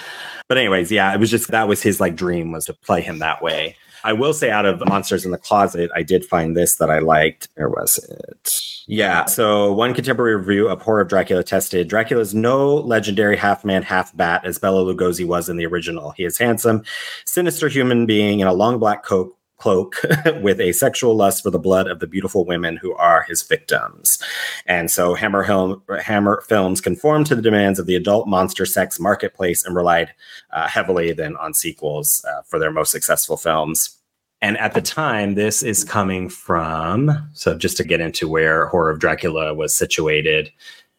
But 0.48 0.58
anyways, 0.58 0.92
yeah, 0.92 1.14
it 1.14 1.20
was 1.20 1.30
just 1.30 1.50
that 1.50 1.68
was 1.68 1.82
his 1.82 2.00
like 2.00 2.14
dream 2.16 2.52
was 2.52 2.66
to 2.66 2.74
play 2.74 3.00
him 3.00 3.18
that 3.20 3.42
way. 3.42 3.76
I 4.04 4.12
will 4.12 4.32
say 4.32 4.50
out 4.50 4.66
of 4.66 4.82
Monsters 4.88 5.24
in 5.24 5.30
the 5.30 5.38
Closet, 5.38 5.90
I 5.94 6.02
did 6.02 6.24
find 6.24 6.56
this 6.56 6.76
that 6.76 6.90
I 6.90 6.98
liked. 6.98 7.48
Where 7.54 7.68
was 7.68 7.98
it? 7.98 8.62
Yeah. 8.86 9.26
So 9.26 9.72
one 9.72 9.94
contemporary 9.94 10.36
review 10.36 10.68
of 10.68 10.82
Horror 10.82 11.02
of 11.02 11.08
Dracula 11.08 11.44
tested 11.44 11.88
Dracula 11.88 12.20
is 12.20 12.34
no 12.34 12.74
legendary 12.74 13.36
half 13.36 13.64
man, 13.64 13.82
half 13.82 14.16
bat 14.16 14.44
as 14.44 14.58
Bela 14.58 14.84
Lugosi 14.84 15.26
was 15.26 15.48
in 15.48 15.56
the 15.56 15.66
original. 15.66 16.10
He 16.10 16.24
is 16.24 16.38
handsome, 16.38 16.82
sinister 17.24 17.68
human 17.68 18.06
being 18.06 18.40
in 18.40 18.46
a 18.46 18.52
long 18.52 18.78
black 18.78 19.04
coat 19.04 19.36
cloak 19.62 19.94
with 20.42 20.60
a 20.60 20.72
sexual 20.72 21.14
lust 21.14 21.44
for 21.44 21.50
the 21.50 21.58
blood 21.58 21.86
of 21.86 22.00
the 22.00 22.06
beautiful 22.08 22.44
women 22.44 22.76
who 22.76 22.92
are 22.94 23.22
his 23.22 23.42
victims. 23.42 24.18
And 24.66 24.90
so 24.90 25.14
Hammer, 25.14 25.44
Hammer 26.02 26.42
Films 26.48 26.80
conformed 26.80 27.26
to 27.26 27.36
the 27.36 27.42
demands 27.42 27.78
of 27.78 27.86
the 27.86 27.94
adult 27.94 28.26
monster 28.26 28.66
sex 28.66 28.98
marketplace 28.98 29.64
and 29.64 29.76
relied 29.76 30.12
uh, 30.50 30.66
heavily 30.66 31.12
then 31.12 31.36
on 31.36 31.54
sequels 31.54 32.24
uh, 32.28 32.42
for 32.42 32.58
their 32.58 32.72
most 32.72 32.90
successful 32.90 33.36
films. 33.36 33.96
And 34.40 34.58
at 34.58 34.74
the 34.74 34.82
time, 34.82 35.36
this 35.36 35.62
is 35.62 35.84
coming 35.84 36.28
from, 36.28 37.30
so 37.32 37.56
just 37.56 37.76
to 37.76 37.84
get 37.84 38.00
into 38.00 38.28
where 38.28 38.66
Horror 38.66 38.90
of 38.90 38.98
Dracula 38.98 39.54
was 39.54 39.76
situated, 39.76 40.50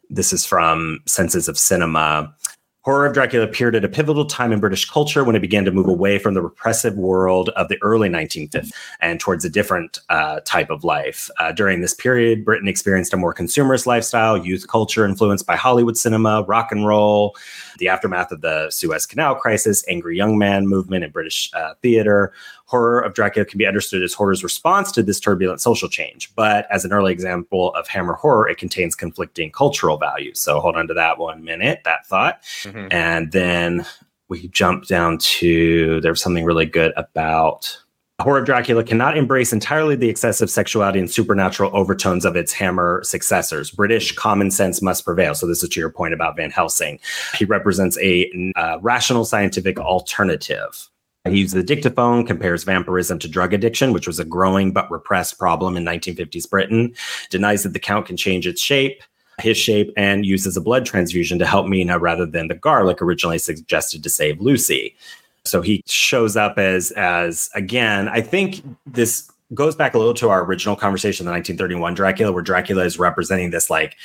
this 0.09 0.31
is 0.31 0.45
from 0.45 1.01
Senses 1.05 1.49
of 1.49 1.57
Cinema. 1.57 2.33
Horror 2.83 3.05
of 3.05 3.13
Dracula 3.13 3.45
appeared 3.45 3.75
at 3.75 3.85
a 3.85 3.87
pivotal 3.87 4.25
time 4.25 4.51
in 4.51 4.59
British 4.59 4.89
culture 4.89 5.23
when 5.23 5.37
it 5.37 5.39
began 5.39 5.63
to 5.63 5.71
move 5.71 5.87
away 5.87 6.19
from 6.19 6.33
the 6.33 6.41
repressive 6.41 6.97
world 6.97 7.47
of 7.49 7.69
the 7.69 7.81
early 7.81 8.09
1950s 8.09 8.71
and 8.99 9.21
towards 9.21 9.45
a 9.45 9.49
different 9.49 9.99
uh, 10.09 10.41
type 10.41 10.69
of 10.69 10.83
life. 10.83 11.29
Uh, 11.39 11.53
during 11.53 11.79
this 11.79 11.93
period, 11.93 12.43
Britain 12.43 12.67
experienced 12.67 13.13
a 13.13 13.17
more 13.17 13.33
consumerist 13.33 13.85
lifestyle, 13.85 14.37
youth 14.37 14.67
culture 14.67 15.05
influenced 15.05 15.47
by 15.47 15.55
Hollywood 15.55 15.97
cinema, 15.97 16.43
rock 16.43 16.73
and 16.73 16.85
roll, 16.85 17.37
the 17.77 17.87
aftermath 17.87 18.33
of 18.33 18.41
the 18.41 18.69
Suez 18.69 19.05
Canal 19.05 19.35
crisis, 19.35 19.85
angry 19.87 20.17
young 20.17 20.37
man 20.37 20.67
movement 20.67 21.05
in 21.05 21.11
British 21.11 21.49
uh, 21.53 21.75
theater. 21.81 22.33
Horror 22.73 23.01
of 23.01 23.13
Dracula 23.13 23.45
can 23.45 23.59
be 23.59 23.67
understood 23.67 24.01
as 24.01 24.15
horror's 24.15 24.43
response 24.43 24.91
to 24.93 25.03
this 25.03 25.19
turbulent 25.19 25.61
social 25.61 25.87
change. 25.87 26.33
But 26.33 26.65
as 26.71 26.83
an 26.83 26.91
early 26.91 27.13
example 27.13 27.71
of 27.75 27.87
Hammer 27.87 28.13
horror, 28.13 28.49
it 28.49 28.57
contains 28.57 28.95
conflicting 28.95 29.51
cultural 29.51 29.97
values. 29.97 30.39
So 30.39 30.59
hold 30.59 30.75
on 30.75 30.87
to 30.87 30.93
that 30.95 31.19
one 31.19 31.43
minute, 31.43 31.81
that 31.85 32.07
thought. 32.07 32.41
Mhm. 32.63 32.91
And 32.91 33.31
then 33.31 33.85
we 34.27 34.47
jump 34.47 34.87
down 34.87 35.19
to 35.19 36.01
there's 36.01 36.19
something 36.19 36.45
really 36.45 36.65
good 36.65 36.93
about 36.97 37.77
Horror 38.21 38.39
of 38.39 38.45
Dracula 38.45 38.83
cannot 38.83 39.17
embrace 39.17 39.53
entirely 39.53 39.95
the 39.95 40.09
excessive 40.09 40.49
sexuality 40.49 40.97
and 40.97 41.11
supernatural 41.11 41.69
overtones 41.75 42.25
of 42.25 42.35
its 42.35 42.53
Hammer 42.53 43.01
successors. 43.03 43.69
British 43.69 44.13
common 44.15 44.49
sense 44.49 44.81
must 44.81 45.03
prevail. 45.03 45.35
So, 45.35 45.45
this 45.45 45.61
is 45.61 45.69
to 45.69 45.79
your 45.79 45.89
point 45.89 46.13
about 46.13 46.37
Van 46.37 46.49
Helsing. 46.49 46.99
He 47.37 47.45
represents 47.45 47.97
a 47.99 48.31
uh, 48.55 48.77
rational 48.81 49.25
scientific 49.25 49.79
alternative. 49.79 50.89
He 51.29 51.39
uses 51.39 51.53
the 51.53 51.63
dictaphone, 51.63 52.25
compares 52.25 52.65
vampirism 52.65 53.17
to 53.19 53.29
drug 53.29 53.53
addiction, 53.53 53.93
which 53.93 54.07
was 54.07 54.19
a 54.19 54.25
growing 54.25 54.73
but 54.73 54.91
repressed 54.91 55.39
problem 55.39 55.77
in 55.77 55.85
1950s 55.85 56.49
Britain, 56.49 56.93
denies 57.29 57.63
that 57.63 57.71
the 57.71 57.79
count 57.79 58.07
can 58.07 58.17
change 58.17 58.45
its 58.45 58.61
shape, 58.61 59.01
his 59.39 59.57
shape, 59.57 59.93
and 59.95 60.25
uses 60.25 60.57
a 60.57 60.61
blood 60.61 60.85
transfusion 60.85 61.39
to 61.39 61.45
help 61.45 61.65
Mina 61.65 61.97
rather 61.97 62.25
than 62.25 62.49
the 62.49 62.55
garlic 62.55 63.01
originally 63.01 63.37
suggested 63.37 64.03
to 64.03 64.09
save 64.09 64.41
Lucy. 64.41 64.97
So 65.45 65.61
he 65.61 65.81
shows 65.85 66.35
up 66.35 66.57
as 66.57 66.91
as 66.91 67.49
again, 67.55 68.09
I 68.09 68.19
think 68.19 68.61
this 68.85 69.31
goes 69.53 69.77
back 69.77 69.93
a 69.93 69.97
little 69.97 70.13
to 70.15 70.29
our 70.29 70.43
original 70.43 70.75
conversation, 70.75 71.25
the 71.25 71.31
1931 71.31 71.93
Dracula, 71.93 72.33
where 72.33 72.43
Dracula 72.43 72.83
is 72.83 72.99
representing 72.99 73.51
this 73.51 73.69
like 73.69 73.95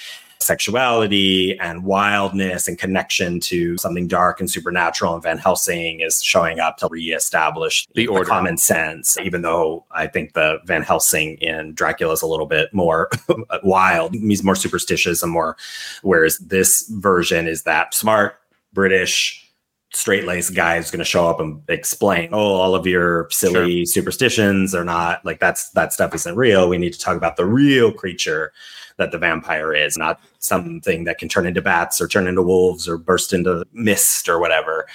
sexuality 0.41 1.59
and 1.59 1.85
wildness 1.85 2.69
and 2.69 2.79
connection 2.79 3.41
to 3.41 3.77
something 3.79 4.07
dark 4.07 4.41
and 4.41 4.51
supernatural. 4.51 5.15
And 5.15 5.23
Van 5.23 5.39
Helsing 5.39 6.01
is 6.01 6.23
showing 6.23 6.61
up 6.61 6.77
to 6.79 6.89
reestablish 6.89 7.87
The 7.95 8.07
order. 8.07 8.25
common 8.25 8.57
sense, 8.57 9.19
even 9.19 9.43
though 9.43 9.85
I 9.91 10.07
think 10.07 10.35
the 10.35 10.59
Van 10.65 10.83
Helsing 10.83 11.37
in 11.39 11.75
Dracula 11.75 12.13
is 12.13 12.23
a 12.23 12.27
little 12.27 12.47
bit 12.47 12.73
more 12.73 13.11
wild. 13.63 14.15
He's 14.15 14.45
more 14.45 14.55
superstitious 14.55 15.23
and 15.23 15.33
more, 15.33 15.57
whereas 16.03 16.39
this 16.39 16.89
version 16.89 17.47
is 17.47 17.65
that 17.65 17.95
smart 17.95 18.41
British 18.73 19.45
straight 19.93 20.25
laced 20.27 20.55
guy 20.55 20.77
is 20.77 20.91
going 20.91 20.99
to 20.99 21.05
show 21.05 21.29
up 21.29 21.41
and 21.41 21.63
explain, 21.69 22.31
oh, 22.33 22.39
all 22.39 22.75
of 22.75 22.87
your 22.87 23.29
silly 23.31 23.87
superstitions 23.87 24.75
are 24.75 24.85
not 24.85 25.25
like 25.25 25.41
that's 25.41 25.71
that 25.71 25.93
stuff 25.93 26.15
isn't 26.15 26.37
real. 26.37 26.69
We 26.69 26.79
need 26.79 26.93
to 26.93 26.99
talk 26.99 27.17
about 27.17 27.37
the 27.37 27.47
real 27.47 27.93
creature 27.93 28.53
that 28.99 29.13
the 29.13 29.19
vampire 29.19 29.73
is, 29.73 29.97
not 29.97 30.21
something 30.41 31.05
that 31.05 31.19
can 31.19 31.29
turn 31.29 31.47
into 31.47 31.63
bats 31.63 32.01
or 32.01 32.09
turn 32.09 32.27
into 32.27 32.43
wolves 32.43 32.89
or 32.89 32.99
burst 32.99 33.33
into 33.33 33.65
mist 33.73 34.29
or 34.29 34.39
whatever. 34.39 34.87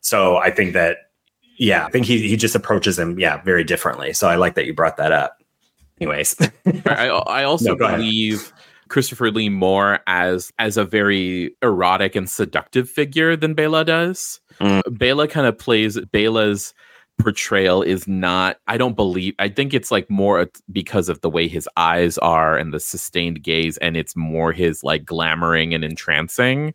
So 0.00 0.36
I 0.36 0.50
think 0.50 0.74
that, 0.74 1.10
yeah, 1.56 1.86
I 1.86 1.90
think 1.90 2.06
he 2.06 2.28
he 2.28 2.36
just 2.36 2.54
approaches 2.54 2.98
him, 2.98 3.18
yeah, 3.18 3.40
very 3.42 3.64
differently. 3.64 4.12
So 4.12 4.28
I 4.28 4.36
like 4.36 4.54
that 4.56 4.66
you 4.66 4.74
brought 4.74 4.96
that 4.96 5.12
up. 5.12 5.42
Anyways, 6.00 6.36
I, 6.86 7.08
I 7.08 7.44
also 7.44 7.74
No, 7.74 7.76
believe 7.76 8.52
Christopher 8.88 9.30
Lee 9.30 9.48
more 9.48 10.00
as 10.06 10.52
as 10.58 10.76
a 10.76 10.84
very 10.84 11.56
erotic 11.62 12.14
and 12.16 12.28
seductive 12.28 12.90
figure 12.90 13.36
than 13.36 13.54
Bela 13.54 13.84
does. 13.84 14.40
Mm. 14.60 14.98
Bela 14.98 15.28
kind 15.28 15.46
of 15.46 15.58
plays 15.58 15.98
Bela's 16.12 16.74
portrayal 17.18 17.82
is 17.82 18.08
not 18.08 18.56
I 18.66 18.78
don't 18.78 18.96
believe 18.96 19.34
I 19.38 19.48
think 19.48 19.74
it's 19.74 19.90
like 19.90 20.10
more 20.10 20.48
because 20.72 21.08
of 21.08 21.20
the 21.20 21.30
way 21.30 21.46
his 21.46 21.68
eyes 21.76 22.18
are 22.18 22.56
and 22.56 22.72
the 22.72 22.80
sustained 22.80 23.42
gaze 23.42 23.76
and 23.78 23.96
it's 23.96 24.16
more 24.16 24.52
his 24.52 24.82
like 24.82 25.04
glamoring 25.04 25.74
and 25.74 25.84
entrancing 25.84 26.74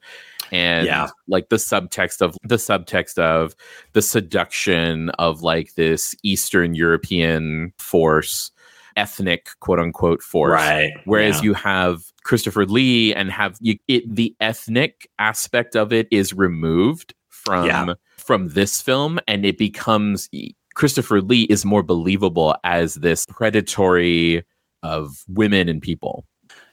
and 0.52 0.86
Yeah. 0.86 1.10
like 1.28 1.50
the 1.50 1.58
subtext 1.58 2.22
of 2.22 2.38
the 2.44 2.56
subtext 2.56 3.18
of 3.18 3.56
the 3.94 4.02
seduction 4.02 5.10
of 5.12 5.42
like 5.42 5.74
this 5.74 6.16
eastern 6.24 6.76
european 6.76 7.74
force 7.80 8.52
ethnic 8.96 9.50
quote 9.60 9.80
unquote 9.80 10.22
force 10.22 10.52
right. 10.52 10.92
Whereas 11.06 11.38
yeah. 11.38 11.44
you 11.44 11.54
have 11.56 12.04
Christopher 12.24 12.66
Lee 12.66 13.14
and 13.14 13.32
have 13.32 13.58
you, 13.62 13.78
it 13.88 14.04
the 14.14 14.36
ethnic 14.40 15.10
aspect 15.20 15.76
of 15.76 15.94
it 15.94 16.08
is 16.12 16.34
removed 16.34 17.14
from 17.48 17.66
Yeah. 17.66 17.94
from 18.18 18.50
this 18.50 18.82
film, 18.82 19.20
and 19.28 19.46
it 19.46 19.58
becomes 19.58 20.30
Christopher 20.76 21.22
Lee 21.22 21.44
is 21.44 21.66
more 21.66 21.82
believable 21.82 22.56
as 22.64 22.96
this 22.96 23.26
predatory 23.26 24.44
of 24.84 25.24
women 25.28 25.68
and 25.70 25.82
people. 25.82 26.26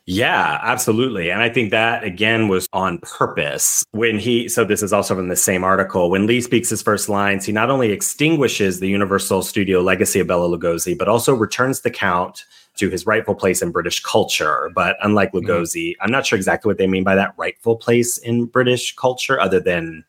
Yeah, 0.06 0.58
absolutely. 0.62 1.30
And 1.30 1.40
I 1.40 1.48
think 1.48 1.70
that 1.70 2.04
again 2.04 2.48
was 2.48 2.68
on 2.74 2.98
purpose. 2.98 3.82
When 3.92 4.18
he, 4.18 4.50
so 4.50 4.62
this 4.62 4.82
is 4.82 4.92
also 4.92 5.14
from 5.14 5.28
the 5.28 5.36
same 5.36 5.64
article, 5.64 6.10
when 6.10 6.26
Lee 6.26 6.42
speaks 6.42 6.68
his 6.68 6.82
first 6.82 7.08
lines, 7.08 7.46
he 7.46 7.52
not 7.52 7.70
only 7.70 7.90
extinguishes 7.90 8.80
the 8.80 8.88
Universal 8.88 9.42
Studio 9.42 9.80
legacy 9.80 10.20
of 10.20 10.26
Bela 10.26 10.46
Lugosi, 10.46 10.98
but 10.98 11.08
also 11.08 11.32
returns 11.32 11.80
the 11.80 11.90
Count 11.90 12.44
to 12.76 12.90
his 12.90 13.06
rightful 13.06 13.34
place 13.34 13.62
in 13.62 13.70
British 13.70 14.02
culture. 14.02 14.70
But 14.74 14.98
unlike 15.00 15.32
mm-hmm. 15.32 15.48
Lugosi, 15.48 15.94
I'm 16.02 16.10
not 16.10 16.26
sure 16.26 16.36
exactly 16.36 16.68
what 16.68 16.76
they 16.76 16.86
mean 16.86 17.04
by 17.04 17.14
that 17.14 17.32
rightful 17.38 17.76
place 17.76 18.18
in 18.18 18.44
British 18.44 18.94
culture, 18.96 19.40
other 19.40 19.60
than, 19.60 20.04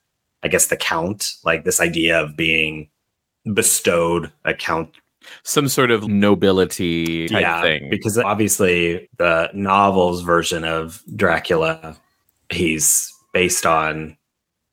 I 0.45 0.47
guess, 0.47 0.67
the 0.67 0.77
Count, 0.77 1.33
like 1.43 1.63
this 1.63 1.81
idea 1.81 2.21
of 2.21 2.37
being 2.37 2.87
bestowed 3.53 4.31
a 4.45 4.53
Count 4.53 4.95
Some 5.43 5.67
sort 5.67 5.89
of 5.89 6.07
nobility 6.07 7.27
type 7.27 7.63
thing. 7.63 7.89
because 7.89 8.17
obviously 8.19 9.09
the 9.17 9.49
novel's 9.53 10.21
version 10.21 10.63
of 10.63 11.01
Dracula, 11.15 11.97
he's 12.49 13.11
based 13.33 13.65
on 13.65 14.15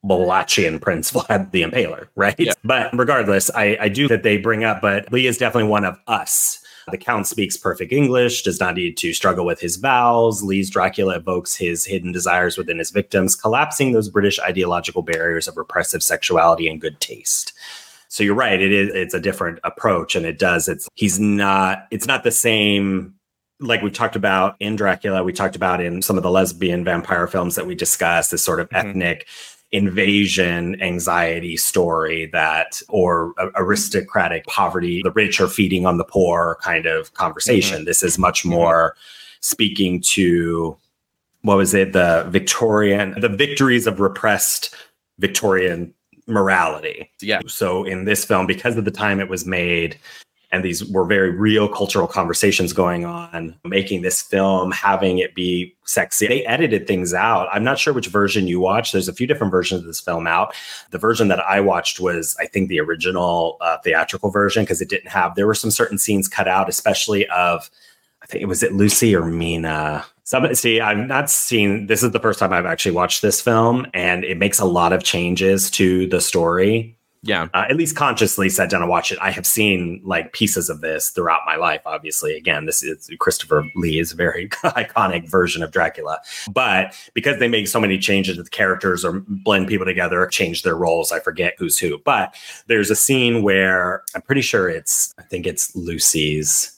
Wallachian 0.05 0.81
Prince 0.81 1.11
Vlad 1.13 1.51
the 1.53 1.63
Impaler, 1.63 2.09
right? 2.17 2.35
Yeah. 2.39 2.53
But 2.65 2.97
regardless, 2.97 3.51
I, 3.55 3.79
I 3.81 3.89
do 3.89 4.09
that 4.09 4.23
they 4.23 4.37
bring 4.37 4.65
up, 4.65 4.83
but 4.83 5.11
Lee 5.11 5.27
is 5.27 5.39
definitely 5.39 5.71
one 5.71 5.85
of 5.85 5.99
us. 6.07 6.62
The 6.91 6.99
Count 6.99 7.27
speaks 7.27 7.57
perfect 7.57 7.93
English, 7.93 8.43
does 8.43 8.61
not 8.61 8.75
need 8.75 8.97
to 8.99 9.13
struggle 9.13 9.45
with 9.45 9.61
his 9.61 9.77
vowels. 9.77 10.43
Lee's 10.43 10.71
Dracula 10.71 11.17
evokes 11.17 11.55
his 11.55 11.85
hidden 11.85 12.13
desires 12.13 12.59
within 12.59 12.79
his 12.79 12.91
victims, 12.91 13.37
collapsing 13.37 13.93
those 13.93 14.09
British 14.09 14.41
ideological 14.41 15.03
barriers 15.03 15.47
of 15.49 15.57
repressive 15.57 16.03
sexuality 16.03 16.69
and 16.69 16.81
good 16.81 17.01
taste. 17.01 17.53
So 18.09 18.23
you're 18.23 18.35
right. 18.35 18.61
It 18.61 18.73
is. 18.73 18.95
It's 18.95 19.15
a 19.15 19.21
different 19.21 19.59
approach, 19.65 20.17
and 20.17 20.27
it 20.27 20.39
does. 20.39 20.69
It's 20.69 20.89
he's 20.95 21.19
not. 21.19 21.87
It's 21.91 22.07
not 22.07 22.25
the 22.25 22.31
same. 22.31 23.15
Like 23.61 23.81
we 23.81 23.91
talked 23.91 24.17
about 24.17 24.57
in 24.59 24.77
Dracula, 24.77 25.23
we 25.23 25.33
talked 25.33 25.57
about 25.57 25.81
in 25.81 26.03
some 26.03 26.17
of 26.17 26.23
the 26.25 26.31
lesbian 26.31 26.85
vampire 26.85 27.27
films 27.29 27.55
that 27.55 27.67
we 27.67 27.75
discussed. 27.75 28.33
This 28.33 28.45
sort 28.45 28.59
of 28.61 28.69
Mhm. 28.71 28.91
ethnic 28.91 29.29
invasion 29.73 30.81
anxiety 30.83 31.57
story 31.57 32.27
that, 32.27 32.81
or 32.89 33.35
aristocratic 33.57 34.47
poverty. 34.47 35.01
The 35.03 35.11
rich 35.13 35.41
are 35.41 35.49
feeding 35.49 35.87
on 35.87 35.97
the 35.97 36.05
poor 36.05 36.59
kind 36.63 36.87
of 36.87 37.13
conversation. 37.15 37.79
Mm-hmm. 37.79 37.87
This 37.87 38.03
is 38.03 38.19
much 38.19 38.41
mm-hmm. 38.41 38.51
more 38.51 38.97
speaking 39.41 40.01
to 40.03 40.77
what 41.41 41.57
was 41.57 41.75
it? 41.75 41.93
The 41.93 42.27
Victorian, 42.29 43.19
the 43.21 43.29
victories 43.29 43.87
of 43.87 43.99
repressed 43.99 44.75
Victorian 45.19 45.93
morality. 46.27 47.11
yeah. 47.21 47.41
So 47.47 47.85
in 47.85 48.05
this 48.05 48.25
film, 48.25 48.47
because 48.47 48.77
of 48.77 48.85
the 48.85 48.91
time 48.91 49.21
it 49.21 49.29
was 49.29 49.45
made, 49.45 49.99
and 50.53 50.63
these 50.63 50.85
were 50.85 51.05
very 51.05 51.31
real 51.31 51.67
cultural 51.67 52.07
conversations 52.07 52.75
going 52.75 53.07
on, 53.07 53.57
making 53.65 54.03
this 54.03 54.21
film, 54.21 54.71
having 54.71 55.19
it 55.19 55.35
be 55.35 55.75
sexy. 55.85 56.27
They 56.27 56.45
edited 56.45 56.87
things 56.87 57.15
out. 57.15 57.49
I'm 57.51 57.65
not 57.65 57.79
sure 57.79 57.95
which 57.95 58.09
version 58.09 58.47
you 58.47 58.61
watched. 58.61 58.93
There's 58.93 59.09
a 59.09 59.15
few 59.15 59.27
different 59.27 59.51
versions 59.51 59.81
of 59.81 59.87
this 59.87 60.01
film 60.01 60.27
out. 60.27 60.55
The 60.91 60.99
version 60.99 61.29
that 61.29 61.41
I 61.41 61.61
watched 61.61 62.01
was, 62.01 62.37
I 62.39 62.47
think, 62.47 62.69
the 62.69 62.81
original 62.81 63.57
uh, 63.63 63.79
theatrical 63.79 64.31
version 64.31 64.63
because 64.63 64.83
it 64.83 64.91
didn't 64.91 65.09
have. 65.09 65.35
There 65.35 65.47
were 65.47 65.55
some 65.55 65.71
certain 65.71 65.97
scenes 65.97 66.29
cut 66.29 66.47
out, 66.47 66.69
especially 66.69 67.27
of. 67.29 67.71
I 68.23 68.27
think 68.27 68.43
it 68.43 68.47
was 68.47 68.63
it 68.63 68.73
Lucy 68.73 69.17
or 69.17 69.25
Mina. 69.25 70.05
Some 70.23 70.55
see, 70.55 70.81
I've 70.81 71.09
not 71.09 71.29
seen. 71.29 71.89
This 71.89 72.05
is 72.05 72.13
the 72.13 72.21
first 72.21 72.39
time 72.39 72.53
I've 72.53 72.67
actually 72.67 72.93
watched 72.93 73.21
this 73.21 73.41
film, 73.41 73.87
and 73.95 74.23
it 74.23 74.39
makes 74.39 74.61
a 74.61 74.65
lot 74.65 74.93
of 74.93 75.03
changes 75.03 75.71
to 75.73 76.07
the 76.07 76.21
story 76.21 76.97
Yeah. 77.25 77.49
uh, 77.55 77.67
at 77.69 77.77
least 77.77 77.95
consciously 77.95 78.49
sat 78.49 78.69
down 78.69 78.83
and 78.83 78.91
watched 78.91 79.13
it. 79.13 79.19
I 79.23 79.31
have 79.31 79.47
seen 79.47 80.01
like 80.05 80.33
pieces 80.33 80.69
of 80.69 80.81
this 80.81 81.11
throughout 81.11 81.43
my 81.47 81.55
life. 81.55 81.81
Obviously, 81.87 82.37
again, 82.37 82.67
this 82.67 82.83
is 82.83 83.09
Christopher 83.21 83.65
Lee 83.77 84.01
is 84.01 84.13
a 84.13 84.17
very 84.17 84.49
iconic 84.65 85.29
version 85.29 85.63
of 85.63 85.71
Dracula, 85.71 86.19
but 86.51 86.95
because 87.15 87.39
they 87.39 87.47
make 87.47 87.69
so 87.69 87.81
many 87.81 87.97
changes 87.97 88.37
to 88.37 88.43
the 88.43 88.51
characters 88.51 89.05
or 89.05 89.23
blend 89.29 89.69
people 89.69 89.87
together, 89.87 90.27
change 90.27 90.65
their 90.65 90.75
roles, 90.75 91.13
I 91.13 91.21
forget 91.21 91.55
who's 91.59 91.79
who. 91.79 91.99
But 91.99 92.35
there's 92.67 92.91
a 92.91 92.97
scene 92.97 93.43
where 93.43 94.03
I'm 94.17 94.23
pretty 94.23 94.43
sure 94.43 94.69
it's, 94.69 95.15
I 95.17 95.23
think 95.23 95.47
it's 95.47 95.75
Lucy's 95.77 96.77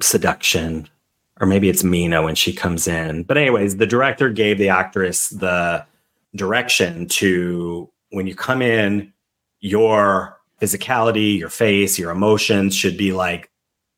seduction. 0.00 0.88
Or 1.40 1.46
maybe 1.46 1.68
it's 1.68 1.82
Mina 1.82 2.22
when 2.22 2.36
she 2.36 2.52
comes 2.52 2.86
in. 2.86 3.24
But 3.24 3.36
anyways, 3.36 3.78
the 3.78 3.86
director 3.86 4.30
gave 4.30 4.58
the 4.58 4.68
actress 4.68 5.30
the 5.30 5.84
direction 6.36 7.08
to 7.08 7.90
when 8.10 8.26
you 8.28 8.34
come 8.34 8.62
in, 8.62 9.12
your 9.62 10.38
physicality, 10.60 11.38
your 11.38 11.48
face, 11.48 11.98
your 11.98 12.10
emotions 12.10 12.76
should 12.76 12.98
be 12.98 13.12
like 13.12 13.50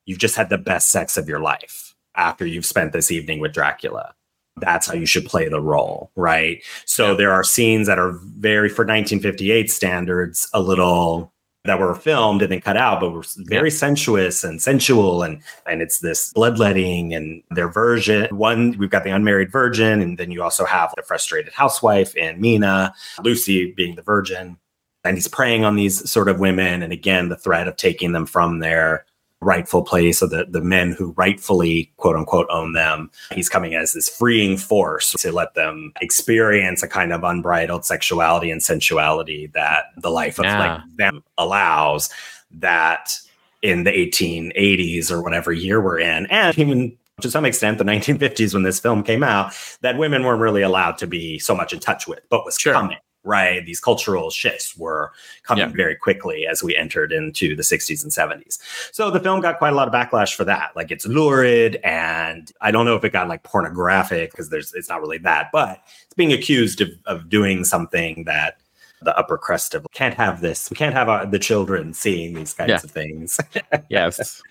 you've 0.07 0.19
just 0.19 0.37
had 0.37 0.51
the 0.51 0.59
best 0.59 0.91
sex 0.91 1.17
of 1.17 1.29
your 1.29 1.41
life 1.41 1.95
after 2.15 2.47
you've 2.47 2.67
spent 2.67 2.93
this 2.93 3.11
evening 3.11 3.41
with 3.41 3.53
Dracula. 3.53 4.15
That's 4.59 4.87
how 4.87 4.95
you 4.95 5.07
should 5.07 5.25
play 5.25 5.49
the 5.49 5.61
role, 5.61 6.13
right? 6.15 6.63
So 6.85 7.17
there 7.17 7.33
are 7.33 7.43
scenes 7.43 7.89
that 7.89 7.99
are 7.99 8.13
very, 8.13 8.69
for 8.69 8.83
1958 8.83 9.69
standards, 9.69 10.49
a 10.55 10.61
little 10.61 11.33
that 11.65 11.81
were 11.81 11.95
filmed 11.95 12.43
and 12.43 12.53
then 12.53 12.61
cut 12.61 12.77
out, 12.77 13.01
but 13.01 13.11
were 13.11 13.25
very 13.39 13.71
yeah. 13.71 13.77
sensuous 13.77 14.45
and 14.45 14.61
sensual, 14.61 15.23
and 15.23 15.41
and 15.67 15.81
it's 15.81 16.01
this 16.01 16.31
bloodletting 16.35 17.15
and 17.15 17.43
their 17.51 17.69
version. 17.69 18.29
One, 18.37 18.77
we've 18.79 18.91
got 18.91 19.03
the 19.03 19.11
unmarried 19.11 19.51
virgin, 19.51 20.03
and 20.03 20.19
then 20.19 20.31
you 20.31 20.43
also 20.43 20.67
have 20.67 20.93
the 20.95 21.03
frustrated 21.03 21.55
housewife 21.55 22.15
and 22.19 22.39
Mina, 22.39 22.95
Lucy 23.23 23.73
being 23.73 23.97
the 23.97 24.03
virgin, 24.03 24.59
and 25.05 25.17
he's 25.17 25.29
preying 25.29 25.65
on 25.65 25.77
these 25.77 26.09
sort 26.11 26.29
of 26.29 26.41
women, 26.41 26.83
and 26.83 26.93
again 26.93 27.29
the 27.29 27.37
threat 27.37 27.69
of 27.69 27.77
taking 27.77 28.13
them 28.13 28.27
from 28.27 28.59
their 28.59 29.05
rightful 29.45 29.83
place 29.83 30.23
of 30.23 30.31
the, 30.31 30.47
the 30.49 30.61
men 30.61 30.93
who 30.93 31.13
rightfully 31.13 31.93
quote 31.99 32.17
unquote 32.17 32.47
own 32.51 32.73
them. 32.73 33.11
He's 33.33 33.49
coming 33.49 33.75
as 33.75 33.93
this 33.93 34.09
freeing 34.09 34.57
force 34.57 35.13
to 35.13 35.33
let 35.33 35.55
them 35.55 35.93
experience 36.01 36.83
a 36.83 36.89
kind 36.89 37.13
of 37.13 37.23
unbridled 37.23 37.85
sexuality 37.85 38.51
and 38.51 38.63
sensuality 38.63 39.49
that 39.49 39.87
the 39.97 40.11
life 40.11 40.39
of 40.39 40.47
yeah. 40.47 40.59
like 40.59 40.97
them 40.97 41.23
allows 41.39 42.11
that 42.51 43.21
in 43.63 43.85
the 43.85 43.91
1880s 43.91 45.11
or 45.11 45.23
whatever 45.23 45.53
year 45.53 45.81
we're 45.81 45.99
in. 45.99 46.27
And 46.27 46.59
even 46.59 46.97
to 47.21 47.31
some 47.31 47.45
extent 47.45 47.79
the 47.79 47.85
1950s 47.85 48.55
when 48.55 48.65
this 48.65 48.81
film 48.81 49.03
came 49.03 49.23
out 49.23 49.55
that 49.83 49.97
women 49.99 50.25
weren't 50.25 50.41
really 50.41 50.63
allowed 50.63 50.99
to 50.99 51.07
be 51.07 51.39
so 51.39 51.55
much 51.55 51.73
in 51.73 51.79
touch 51.79 52.09
with 52.09 52.21
but 52.29 52.45
was 52.45 52.57
sure. 52.59 52.73
coming 52.73 52.99
right? 53.25 53.65
These 53.65 53.81
cultural 53.81 54.31
shifts 54.31 54.77
were 54.77 55.13
coming 55.43 55.69
yeah. 55.69 55.75
very 55.75 55.97
quickly 55.97 56.47
as 56.47 56.63
we 56.63 56.77
entered 56.77 57.13
into 57.13 57.57
the 57.57 57.63
60s 57.63 58.03
and 58.03 58.13
70s. 58.13 58.59
So 58.93 59.11
the 59.11 59.21
film 59.21 59.41
got 59.41 59.59
quite 59.59 59.73
a 59.73 59.77
lot 59.77 59.89
of 59.89 59.95
backlash 59.95 60.35
for 60.35 60.45
that. 60.45 60.77
Like 60.77 60.91
it's 60.91 61.07
lurid 61.07 61.77
and 61.83 62.53
I 62.61 62.71
don't 62.71 62.85
know 62.85 62.97
if 62.97 63.05
it 63.05 63.13
got 63.13 63.29
like 63.29 63.43
pornographic 63.43 64.31
because 64.31 64.51
there's 64.51 64.75
it's 64.75 64.89
not 64.89 65.01
really 65.01 65.19
that, 65.19 65.51
but 65.53 65.81
it's 66.05 66.15
being 66.15 66.33
accused 66.33 66.81
of, 66.81 66.91
of 67.07 67.29
doing 67.29 67.65
something 67.65 68.25
that 68.25 68.59
the 69.03 69.17
upper 69.19 69.37
crust 69.37 69.75
of 69.75 69.87
can't 69.93 70.15
have 70.15 70.41
this. 70.41 70.71
We 70.71 70.77
can't 70.77 70.95
have 70.95 71.09
our, 71.09 71.27
the 71.27 71.39
children 71.39 71.93
seeing 71.93 72.35
these 72.35 72.55
kinds 72.55 72.71
yeah. 72.71 72.81
of 72.83 72.91
things. 72.91 73.39
yes. 73.91 74.43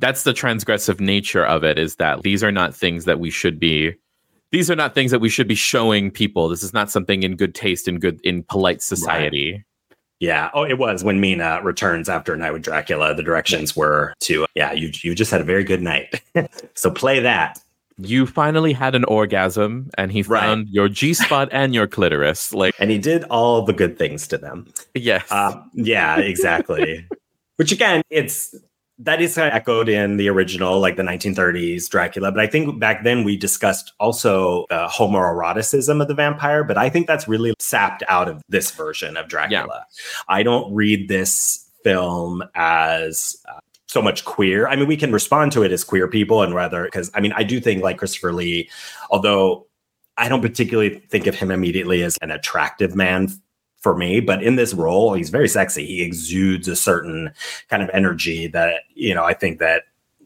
That's 0.00 0.22
the 0.22 0.32
transgressive 0.32 1.00
nature 1.00 1.44
of 1.44 1.64
it 1.64 1.78
is 1.78 1.96
that 1.96 2.22
these 2.22 2.42
are 2.42 2.52
not 2.52 2.74
things 2.74 3.04
that 3.04 3.20
we 3.20 3.30
should 3.30 3.58
be 3.58 3.94
these 4.50 4.70
are 4.70 4.76
not 4.76 4.94
things 4.94 5.10
that 5.10 5.20
we 5.20 5.28
should 5.28 5.48
be 5.48 5.54
showing 5.54 6.10
people. 6.10 6.48
This 6.48 6.62
is 6.62 6.72
not 6.72 6.90
something 6.90 7.22
in 7.22 7.36
good 7.36 7.54
taste 7.54 7.88
in 7.88 7.98
good 7.98 8.20
in 8.22 8.42
polite 8.44 8.82
society. 8.82 9.52
Right. 9.52 9.64
Yeah. 10.20 10.50
Oh, 10.52 10.64
it 10.64 10.78
was 10.78 11.04
when 11.04 11.20
Mina 11.20 11.60
returns 11.62 12.08
after 12.08 12.34
a 12.34 12.36
night 12.36 12.52
with 12.52 12.62
Dracula. 12.62 13.14
The 13.14 13.22
directions 13.22 13.76
were 13.76 14.14
to 14.20 14.46
yeah, 14.54 14.72
you 14.72 14.90
you 15.02 15.14
just 15.14 15.30
had 15.30 15.40
a 15.40 15.44
very 15.44 15.64
good 15.64 15.82
night. 15.82 16.22
so 16.74 16.90
play 16.90 17.20
that. 17.20 17.60
You 18.00 18.26
finally 18.26 18.72
had 18.72 18.94
an 18.94 19.04
orgasm, 19.04 19.90
and 19.98 20.12
he 20.12 20.22
right. 20.22 20.40
found 20.40 20.68
your 20.68 20.88
G 20.88 21.14
spot 21.14 21.48
and 21.50 21.74
your 21.74 21.88
clitoris. 21.88 22.54
Like, 22.54 22.74
and 22.78 22.92
he 22.92 22.98
did 22.98 23.24
all 23.24 23.62
the 23.62 23.72
good 23.72 23.98
things 23.98 24.28
to 24.28 24.38
them. 24.38 24.68
Yes. 24.94 25.24
Uh, 25.30 25.60
yeah. 25.74 26.18
Exactly. 26.18 27.06
Which 27.56 27.72
again, 27.72 28.02
it's 28.08 28.54
that 29.00 29.20
is 29.20 29.34
kind 29.34 29.48
of 29.48 29.54
echoed 29.54 29.88
in 29.88 30.16
the 30.16 30.28
original, 30.28 30.80
like 30.80 30.96
the 30.96 31.02
1930s 31.02 31.88
Dracula. 31.88 32.32
But 32.32 32.40
I 32.40 32.46
think 32.46 32.80
back 32.80 33.04
then 33.04 33.22
we 33.22 33.36
discussed 33.36 33.92
also 34.00 34.66
the 34.70 34.88
homoeroticism 34.88 36.02
of 36.02 36.08
the 36.08 36.14
vampire. 36.14 36.64
But 36.64 36.78
I 36.78 36.88
think 36.88 37.06
that's 37.06 37.28
really 37.28 37.54
sapped 37.60 38.02
out 38.08 38.28
of 38.28 38.42
this 38.48 38.70
version 38.72 39.16
of 39.16 39.28
Dracula. 39.28 39.84
Yeah. 39.90 40.02
I 40.28 40.42
don't 40.42 40.72
read 40.74 41.08
this 41.08 41.70
film 41.84 42.42
as 42.54 43.36
uh, 43.48 43.60
so 43.86 44.02
much 44.02 44.24
queer. 44.24 44.66
I 44.66 44.74
mean, 44.74 44.88
we 44.88 44.96
can 44.96 45.12
respond 45.12 45.52
to 45.52 45.62
it 45.62 45.70
as 45.70 45.84
queer 45.84 46.08
people 46.08 46.42
and 46.42 46.54
rather, 46.54 46.84
because 46.84 47.10
I 47.14 47.20
mean, 47.20 47.32
I 47.32 47.44
do 47.44 47.60
think 47.60 47.82
like 47.82 47.98
Christopher 47.98 48.32
Lee, 48.32 48.68
although 49.10 49.66
I 50.16 50.28
don't 50.28 50.42
particularly 50.42 50.98
think 51.08 51.28
of 51.28 51.36
him 51.36 51.52
immediately 51.52 52.02
as 52.02 52.18
an 52.20 52.32
attractive 52.32 52.96
man 52.96 53.28
for 53.80 53.96
me. 53.96 54.20
But 54.20 54.42
in 54.42 54.56
this 54.56 54.74
role, 54.74 55.14
he's 55.14 55.30
very 55.30 55.48
sexy. 55.48 55.86
He 55.86 56.02
exudes 56.02 56.68
a 56.68 56.76
certain 56.76 57.32
kind 57.68 57.82
of 57.82 57.90
energy 57.90 58.46
that, 58.48 58.82
you 58.94 59.14
know, 59.14 59.24
I 59.24 59.34
think 59.34 59.58
that 59.58 59.84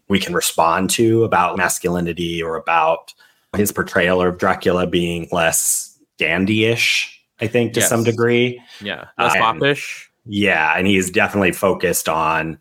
we 0.08 0.18
can 0.18 0.34
respond 0.34 0.90
to 0.90 1.24
about 1.24 1.56
masculinity 1.56 2.42
or 2.42 2.56
about 2.56 3.14
his 3.56 3.72
portrayal 3.72 4.22
of 4.22 4.38
Dracula 4.38 4.86
being 4.86 5.28
less 5.32 5.98
dandy-ish, 6.18 7.22
I 7.40 7.46
think, 7.46 7.74
to 7.74 7.80
yes. 7.80 7.88
some 7.88 8.04
degree. 8.04 8.62
Yeah. 8.80 9.06
Less 9.18 9.36
foppish. 9.36 10.10
Yeah. 10.24 10.74
And 10.76 10.86
he's 10.86 11.10
definitely 11.10 11.52
focused 11.52 12.08
on 12.08 12.58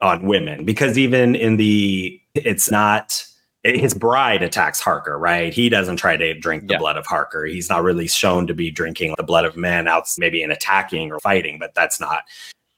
on 0.00 0.26
women 0.26 0.64
because 0.64 0.98
even 0.98 1.34
in 1.34 1.56
the 1.56 2.20
it's 2.34 2.70
not 2.70 3.24
his 3.62 3.94
bride 3.94 4.42
attacks 4.42 4.80
Harker, 4.80 5.18
right? 5.18 5.52
He 5.52 5.68
doesn't 5.68 5.96
try 5.96 6.16
to 6.16 6.34
drink 6.34 6.66
the 6.66 6.74
yeah. 6.74 6.78
blood 6.78 6.96
of 6.96 7.06
Harker. 7.06 7.44
He's 7.44 7.68
not 7.68 7.82
really 7.82 8.08
shown 8.08 8.46
to 8.46 8.54
be 8.54 8.70
drinking 8.70 9.14
the 9.16 9.22
blood 9.22 9.44
of 9.44 9.56
men 9.56 9.86
out, 9.86 10.06
maybe 10.18 10.42
in 10.42 10.50
attacking 10.50 11.12
or 11.12 11.20
fighting, 11.20 11.58
but 11.58 11.74
that's 11.74 12.00
not. 12.00 12.24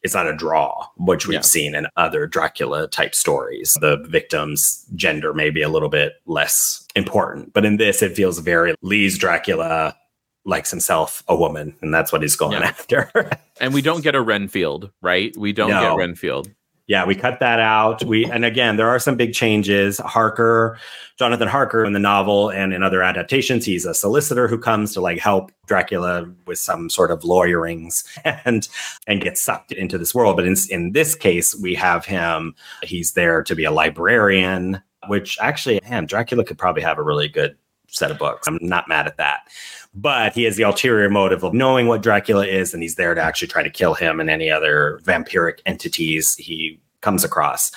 It's 0.02 0.14
not 0.14 0.26
a 0.26 0.34
draw, 0.34 0.88
which 0.96 1.28
we've 1.28 1.36
yeah. 1.36 1.40
seen 1.42 1.76
in 1.76 1.86
other 1.96 2.26
Dracula 2.26 2.88
type 2.88 3.14
stories. 3.14 3.78
The 3.80 4.04
victim's 4.08 4.84
gender 4.96 5.32
may 5.32 5.50
be 5.50 5.62
a 5.62 5.68
little 5.68 5.88
bit 5.88 6.14
less 6.26 6.84
important, 6.96 7.52
but 7.52 7.64
in 7.64 7.76
this, 7.76 8.02
it 8.02 8.16
feels 8.16 8.40
very 8.40 8.74
Lee's 8.82 9.16
Dracula 9.16 9.96
likes 10.44 10.72
himself 10.72 11.22
a 11.28 11.36
woman, 11.36 11.76
and 11.82 11.94
that's 11.94 12.10
what 12.10 12.22
he's 12.22 12.34
going 12.34 12.60
yeah. 12.60 12.66
after. 12.66 13.30
and 13.60 13.72
we 13.72 13.80
don't 13.80 14.02
get 14.02 14.16
a 14.16 14.20
Renfield, 14.20 14.90
right? 15.02 15.32
We 15.36 15.52
don't 15.52 15.70
no. 15.70 15.80
get 15.80 15.96
Renfield 15.96 16.50
yeah, 16.92 17.06
we 17.06 17.14
cut 17.14 17.40
that 17.40 17.58
out. 17.58 18.04
We 18.04 18.26
and 18.26 18.44
again, 18.44 18.76
there 18.76 18.90
are 18.90 18.98
some 18.98 19.16
big 19.16 19.32
changes. 19.32 19.96
Harker, 19.96 20.78
Jonathan 21.18 21.48
Harker 21.48 21.86
in 21.86 21.94
the 21.94 21.98
novel 21.98 22.50
and 22.50 22.74
in 22.74 22.82
other 22.82 23.02
adaptations, 23.02 23.64
he's 23.64 23.86
a 23.86 23.94
solicitor 23.94 24.46
who 24.46 24.58
comes 24.58 24.92
to 24.92 25.00
like 25.00 25.18
help 25.18 25.50
Dracula 25.64 26.30
with 26.46 26.58
some 26.58 26.90
sort 26.90 27.10
of 27.10 27.20
lawyerings 27.20 28.04
and 28.44 28.68
and 29.06 29.22
get 29.22 29.38
sucked 29.38 29.72
into 29.72 29.96
this 29.96 30.14
world. 30.14 30.36
But 30.36 30.44
in 30.44 30.54
in 30.68 30.92
this 30.92 31.14
case, 31.14 31.56
we 31.56 31.74
have 31.76 32.04
him. 32.04 32.54
He's 32.82 33.12
there 33.12 33.42
to 33.42 33.54
be 33.54 33.64
a 33.64 33.70
librarian, 33.70 34.82
which 35.06 35.38
actually, 35.40 35.80
man, 35.88 36.04
Dracula 36.04 36.44
could 36.44 36.58
probably 36.58 36.82
have 36.82 36.98
a 36.98 37.02
really 37.02 37.26
good 37.26 37.56
set 37.88 38.10
of 38.10 38.18
books. 38.18 38.46
I'm 38.46 38.58
not 38.60 38.86
mad 38.86 39.06
at 39.06 39.16
that. 39.16 39.48
But 39.94 40.32
he 40.32 40.44
has 40.44 40.56
the 40.56 40.62
ulterior 40.62 41.10
motive 41.10 41.44
of 41.44 41.52
knowing 41.52 41.86
what 41.86 42.02
Dracula 42.02 42.46
is, 42.46 42.72
and 42.72 42.82
he's 42.82 42.94
there 42.94 43.14
to 43.14 43.20
actually 43.20 43.48
try 43.48 43.62
to 43.62 43.70
kill 43.70 43.94
him 43.94 44.20
and 44.20 44.30
any 44.30 44.50
other 44.50 45.00
vampiric 45.04 45.58
entities 45.66 46.34
he 46.36 46.80
comes 47.02 47.24
across, 47.24 47.72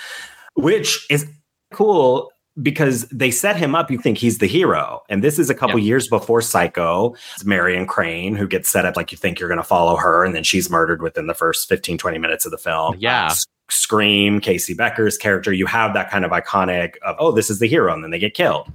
which 0.53 1.05
is 1.09 1.27
cool 1.73 2.31
because 2.61 3.05
they 3.09 3.31
set 3.31 3.57
him 3.57 3.75
up. 3.75 3.91
You 3.91 3.97
think 3.97 4.17
he's 4.17 4.37
the 4.37 4.47
hero. 4.47 5.03
And 5.09 5.23
this 5.23 5.37
is 5.37 5.49
a 5.49 5.55
couple 5.55 5.77
yeah. 5.79 5.87
years 5.87 6.07
before 6.07 6.41
Psycho. 6.41 7.15
It's 7.33 7.43
Marion 7.43 7.85
Crane 7.85 8.35
who 8.35 8.47
gets 8.47 8.69
set 8.69 8.85
up 8.85 8.95
like 8.95 9.11
you 9.11 9.17
think 9.17 9.39
you're 9.39 9.49
going 9.49 9.57
to 9.57 9.63
follow 9.63 9.97
her. 9.97 10.23
And 10.23 10.33
then 10.33 10.43
she's 10.43 10.69
murdered 10.69 11.01
within 11.01 11.27
the 11.27 11.33
first 11.33 11.67
15, 11.67 11.97
20 11.97 12.17
minutes 12.17 12.45
of 12.45 12.51
the 12.51 12.57
film. 12.57 12.95
Yeah. 12.97 13.27
Uh, 13.27 13.35
Scream, 13.69 14.39
Casey 14.39 14.75
Becker's 14.75 15.17
character, 15.17 15.51
you 15.51 15.65
have 15.65 15.95
that 15.95 16.11
kind 16.11 16.23
of 16.23 16.31
iconic 16.31 16.97
of, 16.97 17.15
oh, 17.19 17.31
this 17.31 17.49
is 17.49 17.57
the 17.57 17.67
hero. 17.67 17.93
And 17.93 18.03
then 18.03 18.11
they 18.11 18.19
get 18.19 18.35
killed 18.35 18.71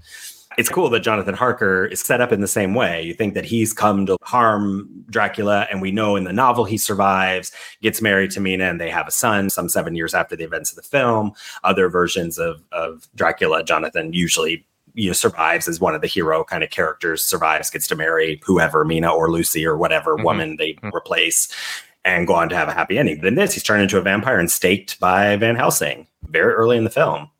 it's 0.60 0.68
cool 0.68 0.90
that 0.90 1.00
Jonathan 1.00 1.34
Harker 1.34 1.86
is 1.86 2.00
set 2.00 2.20
up 2.20 2.32
in 2.32 2.42
the 2.42 2.46
same 2.46 2.74
way. 2.74 3.02
You 3.02 3.14
think 3.14 3.32
that 3.32 3.46
he's 3.46 3.72
come 3.72 4.04
to 4.04 4.18
harm 4.22 4.90
Dracula, 5.08 5.66
and 5.70 5.80
we 5.80 5.90
know 5.90 6.16
in 6.16 6.24
the 6.24 6.34
novel 6.34 6.66
he 6.66 6.76
survives, 6.76 7.50
gets 7.80 8.02
married 8.02 8.30
to 8.32 8.40
Mina, 8.40 8.64
and 8.64 8.78
they 8.78 8.90
have 8.90 9.08
a 9.08 9.10
son 9.10 9.48
some 9.48 9.70
seven 9.70 9.94
years 9.94 10.12
after 10.12 10.36
the 10.36 10.44
events 10.44 10.68
of 10.68 10.76
the 10.76 10.82
film. 10.82 11.32
Other 11.64 11.88
versions 11.88 12.38
of, 12.38 12.62
of 12.72 13.08
Dracula, 13.14 13.64
Jonathan 13.64 14.12
usually 14.12 14.66
you 14.92 15.06
know 15.06 15.14
survives 15.14 15.66
as 15.66 15.80
one 15.80 15.94
of 15.94 16.02
the 16.02 16.06
hero 16.06 16.44
kind 16.44 16.62
of 16.62 16.68
characters 16.68 17.24
survives 17.24 17.70
gets 17.70 17.86
to 17.86 17.94
marry 17.94 18.40
whoever 18.44 18.84
mina 18.84 19.08
or 19.08 19.30
lucy 19.30 19.64
or 19.64 19.76
whatever 19.76 20.16
mm-hmm. 20.16 20.24
woman 20.24 20.56
they 20.56 20.72
mm-hmm. 20.72 20.88
replace 20.92 21.48
and 22.04 22.26
go 22.26 22.34
on 22.34 22.48
to 22.48 22.56
have 22.56 22.66
a 22.66 22.72
happy 22.72 22.98
ending 22.98 23.16
but 23.18 23.28
in 23.28 23.36
this 23.36 23.54
he's 23.54 23.62
turned 23.62 23.82
into 23.82 23.98
a 23.98 24.02
vampire 24.02 24.40
and 24.40 24.50
staked 24.50 24.98
by 24.98 25.36
van 25.36 25.54
helsing 25.54 26.08
very 26.24 26.52
early 26.54 26.76
in 26.76 26.82
the 26.82 26.90
film 26.90 27.30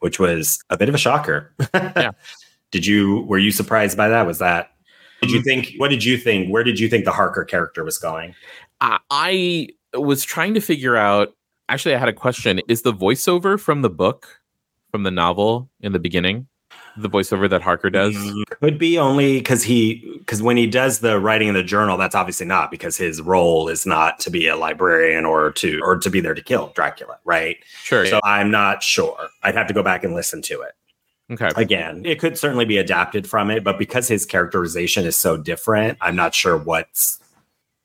which 0.00 0.18
was 0.18 0.58
a 0.70 0.78
bit 0.78 0.88
of 0.88 0.94
a 0.94 0.98
shocker 0.98 1.52
yeah 1.74 2.10
did 2.74 2.84
you 2.84 3.22
were 3.28 3.38
you 3.38 3.52
surprised 3.52 3.96
by 3.96 4.08
that? 4.08 4.26
Was 4.26 4.40
that 4.40 4.72
did 5.22 5.30
you 5.30 5.40
mm. 5.40 5.44
think 5.44 5.74
what 5.76 5.90
did 5.90 6.02
you 6.02 6.18
think? 6.18 6.50
Where 6.50 6.64
did 6.64 6.80
you 6.80 6.88
think 6.88 7.04
the 7.04 7.12
Harker 7.12 7.44
character 7.44 7.84
was 7.84 7.98
going? 7.98 8.34
Uh, 8.80 8.98
I 9.12 9.68
was 9.94 10.24
trying 10.24 10.54
to 10.54 10.60
figure 10.60 10.96
out 10.96 11.32
actually 11.68 11.94
I 11.94 11.98
had 11.98 12.08
a 12.08 12.12
question. 12.12 12.60
Is 12.66 12.82
the 12.82 12.92
voiceover 12.92 13.60
from 13.60 13.82
the 13.82 13.90
book 13.90 14.40
from 14.90 15.04
the 15.04 15.12
novel 15.12 15.70
in 15.80 15.92
the 15.92 16.00
beginning? 16.00 16.48
The 16.96 17.08
voiceover 17.08 17.48
that 17.48 17.62
Harker 17.62 17.90
does 17.90 18.16
mm, 18.16 18.42
could 18.50 18.76
be 18.76 18.98
only 18.98 19.38
because 19.38 19.62
he 19.62 20.16
because 20.18 20.42
when 20.42 20.56
he 20.56 20.66
does 20.66 20.98
the 20.98 21.20
writing 21.20 21.46
in 21.46 21.54
the 21.54 21.62
journal, 21.62 21.96
that's 21.96 22.16
obviously 22.16 22.46
not 22.46 22.72
because 22.72 22.96
his 22.96 23.22
role 23.22 23.68
is 23.68 23.86
not 23.86 24.18
to 24.18 24.30
be 24.30 24.48
a 24.48 24.56
librarian 24.56 25.24
or 25.24 25.52
to 25.52 25.80
or 25.80 25.96
to 25.96 26.10
be 26.10 26.20
there 26.20 26.34
to 26.34 26.42
kill 26.42 26.72
Dracula, 26.74 27.20
right? 27.24 27.56
Sure. 27.84 28.04
So 28.04 28.18
I'm 28.24 28.50
not 28.50 28.82
sure. 28.82 29.28
I'd 29.44 29.54
have 29.54 29.68
to 29.68 29.74
go 29.74 29.84
back 29.84 30.02
and 30.02 30.12
listen 30.12 30.42
to 30.42 30.60
it. 30.62 30.72
Okay. 31.32 31.50
Again, 31.56 32.02
it 32.04 32.18
could 32.18 32.36
certainly 32.36 32.64
be 32.66 32.76
adapted 32.76 33.28
from 33.28 33.50
it, 33.50 33.64
but 33.64 33.78
because 33.78 34.08
his 34.08 34.26
characterization 34.26 35.06
is 35.06 35.16
so 35.16 35.36
different, 35.36 35.96
I'm 36.00 36.16
not 36.16 36.34
sure 36.34 36.56
what's 36.58 37.18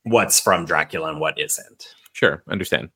what's 0.04 0.40
from 0.40 0.66
Dracula 0.66 1.10
and 1.10 1.20
what 1.20 1.40
isn't. 1.40 1.88
Sure, 2.14 2.44
understand. 2.50 2.90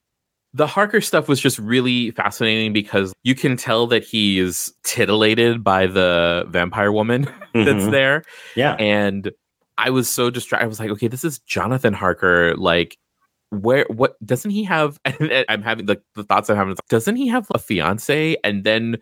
The 0.53 0.67
Harker 0.67 1.01
stuff 1.01 1.27
was 1.27 1.39
just 1.39 1.57
really 1.59 2.11
fascinating 2.11 2.73
because 2.73 3.13
you 3.23 3.35
can 3.35 3.55
tell 3.57 3.87
that 3.87 4.03
he 4.03 4.37
is 4.39 4.73
titillated 4.83 5.63
by 5.63 5.87
the 5.87 6.45
vampire 6.49 6.91
woman 6.91 7.23
that's 7.53 7.85
Mhm. 7.85 7.91
there. 7.91 8.23
Yeah. 8.55 8.73
And 8.75 9.31
I 9.77 9.89
was 9.89 10.07
so 10.09 10.29
distracted. 10.29 10.65
I 10.65 10.67
was 10.67 10.79
like, 10.79 10.91
okay, 10.91 11.07
this 11.07 11.23
is 11.23 11.39
Jonathan 11.39 11.93
Harker. 11.93 12.55
Like, 12.55 12.97
where, 13.49 13.85
what, 13.89 14.15
doesn't 14.25 14.51
he 14.51 14.63
have? 14.65 14.99
And 15.05 15.45
I'm 15.49 15.63
having 15.63 15.87
the, 15.87 16.01
the 16.15 16.23
thoughts 16.23 16.49
I'm 16.49 16.55
having. 16.57 16.75
Doesn't 16.89 17.15
he 17.15 17.27
have 17.27 17.47
a 17.55 17.59
fiance? 17.59 18.35
And 18.43 18.63
then 18.63 18.97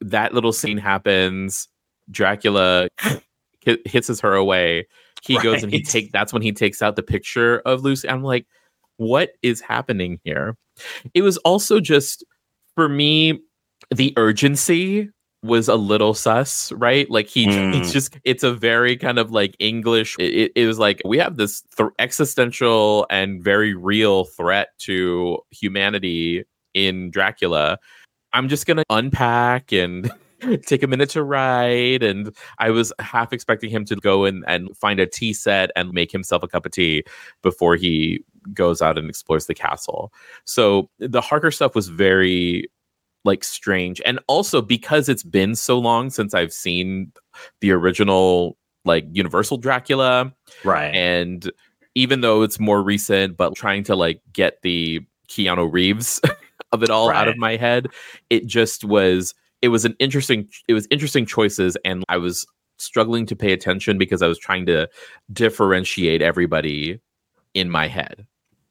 that 0.00 0.34
little 0.34 0.52
scene 0.52 0.78
happens. 0.78 1.68
Dracula 2.10 2.88
hisses 3.86 4.20
her 4.20 4.34
away. 4.34 4.86
He 5.22 5.38
goes 5.38 5.62
and 5.62 5.72
he 5.72 5.82
take. 5.82 6.12
That's 6.12 6.32
when 6.32 6.42
he 6.42 6.52
takes 6.52 6.82
out 6.82 6.96
the 6.96 7.02
picture 7.02 7.60
of 7.60 7.82
Lucy. 7.82 8.08
I'm 8.08 8.22
like, 8.22 8.46
what 8.98 9.30
is 9.42 9.60
happening 9.60 10.20
here? 10.24 10.56
It 11.14 11.22
was 11.22 11.38
also 11.38 11.80
just 11.80 12.24
for 12.74 12.88
me 12.88 13.40
the 13.94 14.12
urgency 14.16 15.10
was 15.42 15.68
a 15.68 15.74
little 15.76 16.14
sus, 16.14 16.72
right? 16.72 17.08
Like 17.10 17.28
he, 17.28 17.46
Mm. 17.46 17.78
it's 17.78 17.92
just, 17.92 18.16
it's 18.24 18.42
a 18.42 18.52
very 18.52 18.96
kind 18.96 19.18
of 19.18 19.30
like 19.30 19.54
English. 19.58 20.16
It, 20.18 20.34
it- 20.34 20.52
it 20.56 20.66
was 20.66 20.78
like 20.78 21.02
we 21.04 21.18
have 21.18 21.36
this 21.36 21.62
th- 21.76 21.90
existential 21.98 23.06
and 23.10 23.42
very 23.44 23.74
real 23.74 24.24
threat 24.24 24.68
to 24.80 25.38
humanity 25.50 26.44
in 26.72 27.10
Dracula. 27.10 27.78
I'm 28.34 28.48
just 28.48 28.66
gonna 28.66 28.82
unpack 28.90 29.72
and 29.72 30.10
take 30.66 30.82
a 30.82 30.86
minute 30.86 31.08
to 31.10 31.22
write. 31.22 32.02
And 32.02 32.34
I 32.58 32.70
was 32.70 32.92
half 32.98 33.32
expecting 33.32 33.70
him 33.70 33.84
to 33.86 33.96
go 33.96 34.24
in 34.26 34.44
and 34.46 34.76
find 34.76 35.00
a 35.00 35.06
tea 35.06 35.32
set 35.32 35.70
and 35.76 35.92
make 35.92 36.12
himself 36.12 36.42
a 36.42 36.48
cup 36.48 36.66
of 36.66 36.72
tea 36.72 37.04
before 37.42 37.76
he 37.76 38.22
goes 38.52 38.82
out 38.82 38.98
and 38.98 39.08
explores 39.08 39.46
the 39.46 39.54
castle. 39.54 40.12
So 40.44 40.90
the 40.98 41.22
Harker 41.22 41.50
stuff 41.50 41.74
was 41.74 41.88
very 41.88 42.68
like 43.24 43.42
strange. 43.42 44.02
And 44.04 44.18
also 44.26 44.60
because 44.60 45.08
it's 45.08 45.22
been 45.22 45.54
so 45.54 45.78
long 45.78 46.10
since 46.10 46.34
I've 46.34 46.52
seen 46.52 47.10
the 47.60 47.70
original 47.70 48.58
like 48.84 49.06
Universal 49.12 49.58
Dracula 49.58 50.30
Right. 50.62 50.94
and 50.94 51.50
even 51.94 52.20
though 52.20 52.42
it's 52.42 52.60
more 52.60 52.82
recent 52.82 53.38
but 53.38 53.54
trying 53.54 53.82
to 53.84 53.96
like 53.96 54.20
get 54.34 54.60
the 54.60 55.00
Keanu 55.28 55.72
Reeves 55.72 56.20
of 56.74 56.82
it 56.82 56.90
all 56.90 57.10
out 57.10 57.28
of 57.28 57.36
my 57.38 57.56
head, 57.56 57.88
it 58.30 58.46
just 58.46 58.84
was 58.84 59.34
it 59.62 59.68
was 59.68 59.84
an 59.86 59.96
interesting 59.98 60.46
it 60.68 60.74
was 60.74 60.86
interesting 60.90 61.24
choices 61.24 61.76
and 61.84 62.04
I 62.08 62.18
was 62.18 62.46
struggling 62.78 63.24
to 63.26 63.36
pay 63.36 63.52
attention 63.52 63.96
because 63.96 64.20
I 64.20 64.26
was 64.26 64.38
trying 64.38 64.66
to 64.66 64.88
differentiate 65.32 66.20
everybody 66.20 67.00
in 67.54 67.70
my 67.70 67.88
head. 67.88 68.26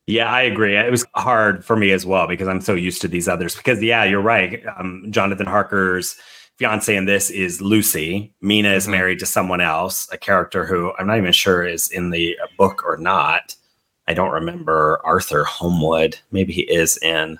Yeah, 0.05 0.29
I 0.29 0.41
agree. 0.41 0.75
It 0.75 0.91
was 0.91 1.05
hard 1.15 1.63
for 1.63 1.77
me 1.77 1.91
as 1.91 2.05
well 2.05 2.27
because 2.27 2.49
I'm 2.49 2.59
so 2.59 2.75
used 2.75 3.01
to 3.01 3.07
these 3.07 3.29
others. 3.29 3.55
Because 3.55 3.81
yeah, 3.81 4.03
you're 4.03 4.21
right. 4.21 4.61
Um, 4.77 5.05
Jonathan 5.09 5.45
Harker's 5.45 6.17
fiance 6.57 6.93
in 6.93 7.05
this 7.05 7.29
is 7.29 7.61
Lucy. 7.61 8.33
Mina 8.41 8.73
is 8.73 8.85
Mhm. 8.85 8.91
married 8.91 9.19
to 9.19 9.25
someone 9.25 9.61
else, 9.61 10.07
a 10.11 10.17
character 10.17 10.65
who 10.65 10.91
I'm 10.99 11.07
not 11.07 11.17
even 11.17 11.31
sure 11.31 11.65
is 11.65 11.89
in 11.89 12.09
the 12.11 12.37
book 12.57 12.83
or 12.85 12.97
not. 12.97 13.55
I 14.07 14.13
don't 14.13 14.31
remember 14.31 14.99
Arthur 15.05 15.45
Holmwood. 15.45 16.19
Maybe 16.31 16.51
he 16.51 16.63
is 16.63 16.97
in. 16.97 17.39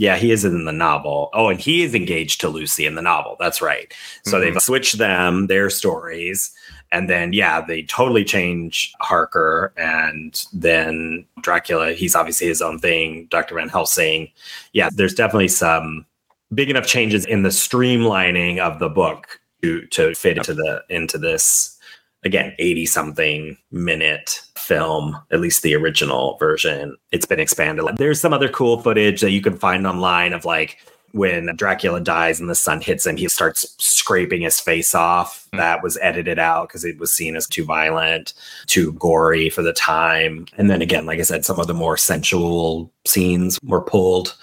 Yeah, 0.00 0.16
he 0.16 0.30
is 0.30 0.46
in 0.46 0.64
the 0.64 0.72
novel. 0.72 1.28
Oh, 1.34 1.50
and 1.50 1.60
he 1.60 1.82
is 1.82 1.94
engaged 1.94 2.40
to 2.40 2.48
Lucy 2.48 2.86
in 2.86 2.94
the 2.94 3.02
novel. 3.02 3.36
That's 3.38 3.60
right. 3.60 3.92
So 4.24 4.40
they've 4.40 4.48
mm-hmm. 4.48 4.58
switched 4.58 4.96
them, 4.96 5.46
their 5.48 5.68
stories. 5.68 6.50
And 6.90 7.10
then, 7.10 7.34
yeah, 7.34 7.60
they 7.60 7.82
totally 7.82 8.24
change 8.24 8.94
Harker. 9.00 9.74
And 9.76 10.42
then 10.54 11.26
Dracula, 11.42 11.92
he's 11.92 12.16
obviously 12.16 12.46
his 12.46 12.62
own 12.62 12.78
thing. 12.78 13.26
Dr. 13.30 13.56
Van 13.56 13.68
Helsing. 13.68 14.30
Yeah, 14.72 14.88
there's 14.90 15.12
definitely 15.12 15.48
some 15.48 16.06
big 16.54 16.70
enough 16.70 16.86
changes 16.86 17.26
in 17.26 17.42
the 17.42 17.50
streamlining 17.50 18.58
of 18.58 18.78
the 18.78 18.88
book 18.88 19.38
to, 19.60 19.84
to 19.88 20.14
fit 20.14 20.38
into 20.38 20.54
the 20.54 20.82
into 20.88 21.18
this 21.18 21.78
again 22.24 22.54
80 22.58 22.86
something 22.86 23.58
minute 23.70 24.40
film 24.70 25.16
at 25.32 25.40
least 25.40 25.62
the 25.62 25.74
original 25.74 26.36
version 26.38 26.96
it's 27.10 27.26
been 27.26 27.40
expanded 27.40 27.84
there's 27.96 28.20
some 28.20 28.32
other 28.32 28.48
cool 28.48 28.80
footage 28.80 29.20
that 29.20 29.32
you 29.32 29.42
can 29.42 29.56
find 29.56 29.84
online 29.84 30.32
of 30.32 30.44
like 30.44 30.78
when 31.12 31.54
Dracula 31.56 32.00
dies 32.00 32.40
and 32.40 32.48
the 32.48 32.54
sun 32.54 32.80
hits 32.80 33.06
him, 33.06 33.16
he 33.16 33.28
starts 33.28 33.74
scraping 33.78 34.42
his 34.42 34.60
face 34.60 34.94
off. 34.94 35.48
Hmm. 35.52 35.58
That 35.58 35.82
was 35.82 35.98
edited 36.00 36.38
out 36.38 36.68
because 36.68 36.84
it 36.84 36.98
was 36.98 37.12
seen 37.12 37.36
as 37.36 37.46
too 37.46 37.64
violent, 37.64 38.34
too 38.66 38.92
gory 38.92 39.50
for 39.50 39.62
the 39.62 39.72
time. 39.72 40.46
And 40.56 40.70
then 40.70 40.82
again, 40.82 41.06
like 41.06 41.18
I 41.18 41.22
said, 41.22 41.44
some 41.44 41.58
of 41.58 41.66
the 41.66 41.74
more 41.74 41.96
sensual 41.96 42.92
scenes 43.06 43.58
were 43.64 43.82
pulled 43.82 44.36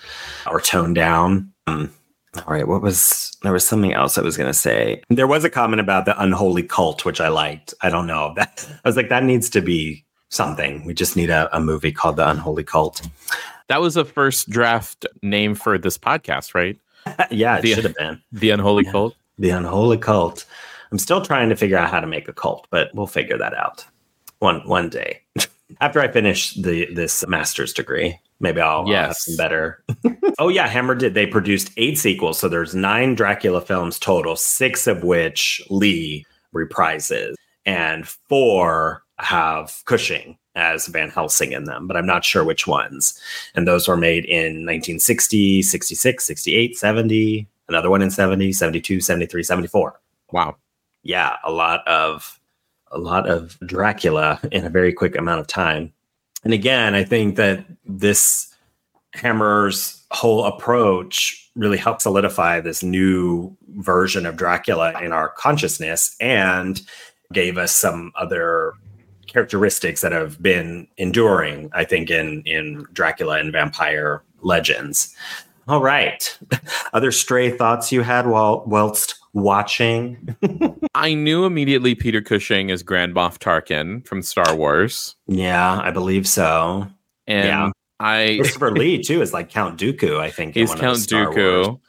or 0.49 0.59
toned 0.59 0.95
down. 0.95 1.51
Um, 1.67 1.91
all 2.36 2.53
right, 2.53 2.67
what 2.67 2.82
was 2.82 3.36
there 3.41 3.53
was 3.53 3.67
something 3.67 3.93
else 3.93 4.17
I 4.17 4.21
was 4.21 4.38
going 4.38 4.49
to 4.49 4.53
say. 4.53 5.01
There 5.09 5.28
was 5.28 5.43
a 5.43 5.49
comment 5.49 5.80
about 5.80 6.05
the 6.05 6.21
unholy 6.21 6.63
cult, 6.63 7.03
which 7.05 7.19
I 7.19 7.30
liked. 7.30 7.73
I 7.82 7.89
don't 7.89 8.07
know 8.07 8.34
that 8.36 8.67
I 8.86 8.88
was 8.88 8.95
like 8.95 9.09
that 9.09 9.23
needs 9.23 9.49
to 9.51 9.61
be 9.61 10.05
something. 10.30 10.86
We 10.86 10.93
just 10.93 11.15
need 11.15 11.30
a, 11.30 11.49
a 11.55 11.59
movie 11.59 11.91
called 11.91 12.17
The 12.17 12.30
Unholy 12.30 12.63
Cult. 12.63 13.01
That 13.69 13.82
was 13.82 13.97
a 13.97 14.05
first 14.05 14.49
draft 14.49 15.05
name 15.21 15.55
for 15.55 15.78
this 15.78 15.97
podcast, 15.97 16.53
right? 16.55 16.78
yeah, 17.32 17.57
it 17.57 17.61
The- 17.61 17.73
should 17.73 17.84
have 17.86 17.95
been. 17.95 18.21
The 18.32 18.49
Unholy 18.51 18.86
Yeah. 18.86 18.91
Cult. 18.91 19.15
The 19.38 19.49
Unholy 19.51 19.97
Cult. 19.97 20.45
I'm 20.91 20.97
still 20.99 21.21
trying 21.21 21.49
to 21.49 21.55
figure 21.55 21.78
out 21.78 21.89
how 21.89 21.99
to 21.99 22.07
make 22.07 22.28
a 22.28 22.34
cult, 22.34 22.65
but 22.69 22.89
we'll 22.93 23.07
figure 23.07 23.38
that 23.38 23.53
out 23.53 23.86
one 24.39 24.61
one 24.67 24.89
day. 24.89 25.21
After 25.82 25.99
I 25.99 26.07
finish 26.07 26.53
the 26.53 26.88
this 26.93 27.28
master's 27.28 27.73
degree, 27.73 28.17
maybe 28.39 28.61
I'll, 28.61 28.80
I'll 28.80 28.86
have 28.86 28.89
Yes. 29.09 29.25
some 29.25 29.36
better. 29.36 29.84
oh 30.39 30.47
yeah, 30.47 30.65
Hammer 30.67 30.95
did. 30.95 31.13
They 31.13 31.28
produced 31.28 31.71
eight 31.75 31.97
sequels, 31.97 32.39
so 32.39 32.47
there's 32.47 32.73
nine 32.73 33.15
Dracula 33.15 33.59
films 33.59 33.99
total, 33.99 34.38
six 34.38 34.88
of 34.88 35.03
which 35.03 35.61
Lee 35.69 36.25
reprises, 36.55 37.36
and 37.65 38.07
four 38.07 39.03
have 39.20 39.82
Cushing 39.86 40.38
as 40.55 40.88
Van 40.88 41.09
Helsing 41.09 41.51
in 41.51 41.65
them, 41.65 41.88
but 41.88 41.95
I'm 41.95 42.05
not 42.05 42.26
sure 42.26 42.43
which 42.43 42.65
ones. 42.68 43.20
And 43.55 43.68
those 43.68 43.88
were 43.88 43.97
made 43.97 44.26
in 44.26 44.65
1960, 44.65 45.61
66, 45.61 46.26
68, 46.26 46.78
70, 46.78 47.47
another 47.70 47.89
one 47.89 48.01
in 48.01 48.09
70, 48.11 48.51
72, 48.53 49.01
73, 49.01 49.43
74 49.43 49.99
Wow. 50.32 50.57
yeah, 51.03 51.38
a 51.43 51.51
lot 51.51 51.88
of 51.88 52.39
a 52.91 52.97
lot 52.97 53.30
of 53.30 53.57
Dracula 53.65 54.39
in 54.51 54.65
a 54.65 54.70
very 54.70 54.93
quick 54.93 55.18
amount 55.18 55.41
of 55.41 55.47
time. 55.47 55.93
And 56.43 56.53
again, 56.53 56.95
I 56.95 57.03
think 57.03 57.36
that 57.36 57.65
this 57.86 58.53
Hammer's 59.13 60.05
whole 60.11 60.45
approach 60.45 61.49
really 61.55 61.78
helped 61.78 62.03
solidify 62.03 62.61
this 62.61 62.84
new 62.84 63.55
version 63.76 64.26
of 64.26 64.38
Dracula 64.38 64.93
in 65.01 65.11
our 65.11 65.30
consciousness 65.30 66.15
and 66.22 66.82
gave 67.34 67.57
us 67.57 67.74
some 67.74 68.11
other 68.15 68.74
characteristics 69.38 70.01
that 70.01 70.11
have 70.11 70.41
been 70.41 70.88
enduring, 70.97 71.69
I 71.73 71.83
think, 71.83 72.09
in 72.09 72.41
in 72.47 72.88
Dracula 72.91 73.38
and 73.38 73.51
vampire 73.51 74.23
legends. 74.41 75.15
All 75.67 75.79
right. 75.79 76.35
Other 76.93 77.11
stray 77.11 77.51
thoughts 77.51 77.91
you 77.91 78.01
had 78.01 78.25
while 78.25 78.63
whilst 78.65 79.13
watching? 79.33 80.35
I 80.95 81.13
knew 81.13 81.45
immediately 81.45 81.93
Peter 81.93 82.19
Cushing 82.19 82.71
as 82.71 82.81
Grand 82.81 83.13
Moff 83.13 83.38
Tarkin 83.38 84.07
from 84.07 84.23
Star 84.23 84.55
Wars. 84.55 85.15
Yeah, 85.27 85.79
I 85.83 85.91
believe 85.91 86.27
so. 86.27 86.88
And 87.27 87.45
Yeah. 87.47 87.71
I 87.99 88.38
Christopher 88.39 88.71
Lee 88.81 89.03
too 89.03 89.21
is 89.21 89.33
like 89.33 89.49
Count 89.51 89.79
Dooku. 89.79 90.19
I 90.19 90.31
think 90.31 90.55
he's 90.55 90.73
Count 90.73 90.97
Star 90.97 91.25
Wars. 91.25 91.35
Dooku. 91.35 91.79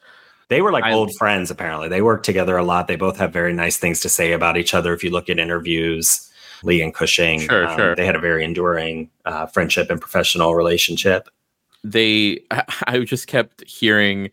They 0.50 0.60
were 0.60 0.72
like 0.72 0.84
I- 0.84 0.92
old 0.92 1.14
friends. 1.16 1.50
Apparently, 1.50 1.88
they 1.88 2.02
work 2.02 2.24
together 2.24 2.58
a 2.58 2.62
lot. 2.64 2.88
They 2.88 2.96
both 2.96 3.16
have 3.16 3.32
very 3.32 3.54
nice 3.54 3.78
things 3.78 4.00
to 4.00 4.10
say 4.10 4.32
about 4.32 4.58
each 4.58 4.74
other. 4.74 4.92
If 4.92 5.02
you 5.02 5.08
look 5.10 5.30
at 5.30 5.38
interviews, 5.38 6.27
Lee 6.62 6.82
and 6.82 6.94
Cushing, 6.94 7.40
um, 7.42 7.48
Sure, 7.48 7.76
sure. 7.76 7.96
they 7.96 8.06
had 8.06 8.16
a 8.16 8.20
very 8.20 8.44
enduring 8.44 9.10
uh, 9.24 9.46
friendship 9.46 9.90
and 9.90 10.00
professional 10.00 10.54
relationship. 10.54 11.28
They 11.84 12.40
I, 12.50 12.64
I 12.86 12.98
just 13.00 13.26
kept 13.26 13.68
hearing 13.68 14.30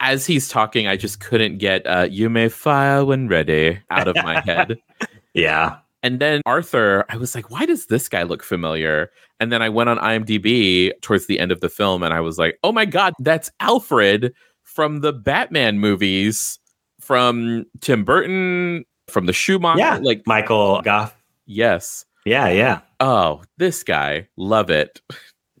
as 0.00 0.26
he's 0.26 0.48
talking, 0.48 0.86
I 0.86 0.96
just 0.96 1.20
couldn't 1.20 1.58
get 1.58 1.86
uh, 1.86 2.08
you 2.10 2.28
may 2.28 2.48
file 2.48 3.06
when 3.06 3.28
ready 3.28 3.80
out 3.90 4.08
of 4.08 4.16
my 4.16 4.40
head. 4.40 4.78
Yeah, 5.36 5.78
And 6.04 6.20
then 6.20 6.42
Arthur, 6.46 7.04
I 7.08 7.16
was 7.16 7.34
like, 7.34 7.50
why 7.50 7.66
does 7.66 7.86
this 7.86 8.08
guy 8.08 8.22
look 8.22 8.44
familiar? 8.44 9.10
And 9.40 9.50
then 9.50 9.62
I 9.62 9.68
went 9.68 9.90
on 9.90 9.98
IMDb 9.98 10.92
towards 11.00 11.26
the 11.26 11.40
end 11.40 11.50
of 11.50 11.60
the 11.60 11.68
film 11.68 12.04
and 12.04 12.14
I 12.14 12.20
was 12.20 12.38
like, 12.38 12.56
oh 12.62 12.70
my 12.70 12.84
God, 12.84 13.14
that's 13.18 13.50
Alfred 13.58 14.32
from 14.62 15.00
the 15.00 15.12
Batman 15.12 15.80
movies 15.80 16.60
from 17.00 17.64
Tim 17.80 18.04
Burton, 18.04 18.84
from 19.08 19.26
the 19.26 19.32
Schumacher. 19.32 19.80
yeah. 19.80 19.98
Like, 20.00 20.22
Michael 20.24 20.80
Gough. 20.82 21.12
Yes. 21.46 22.04
Yeah, 22.24 22.48
yeah. 22.48 22.80
Oh, 23.00 23.42
this 23.58 23.82
guy. 23.82 24.28
Love 24.36 24.70
it. 24.70 25.00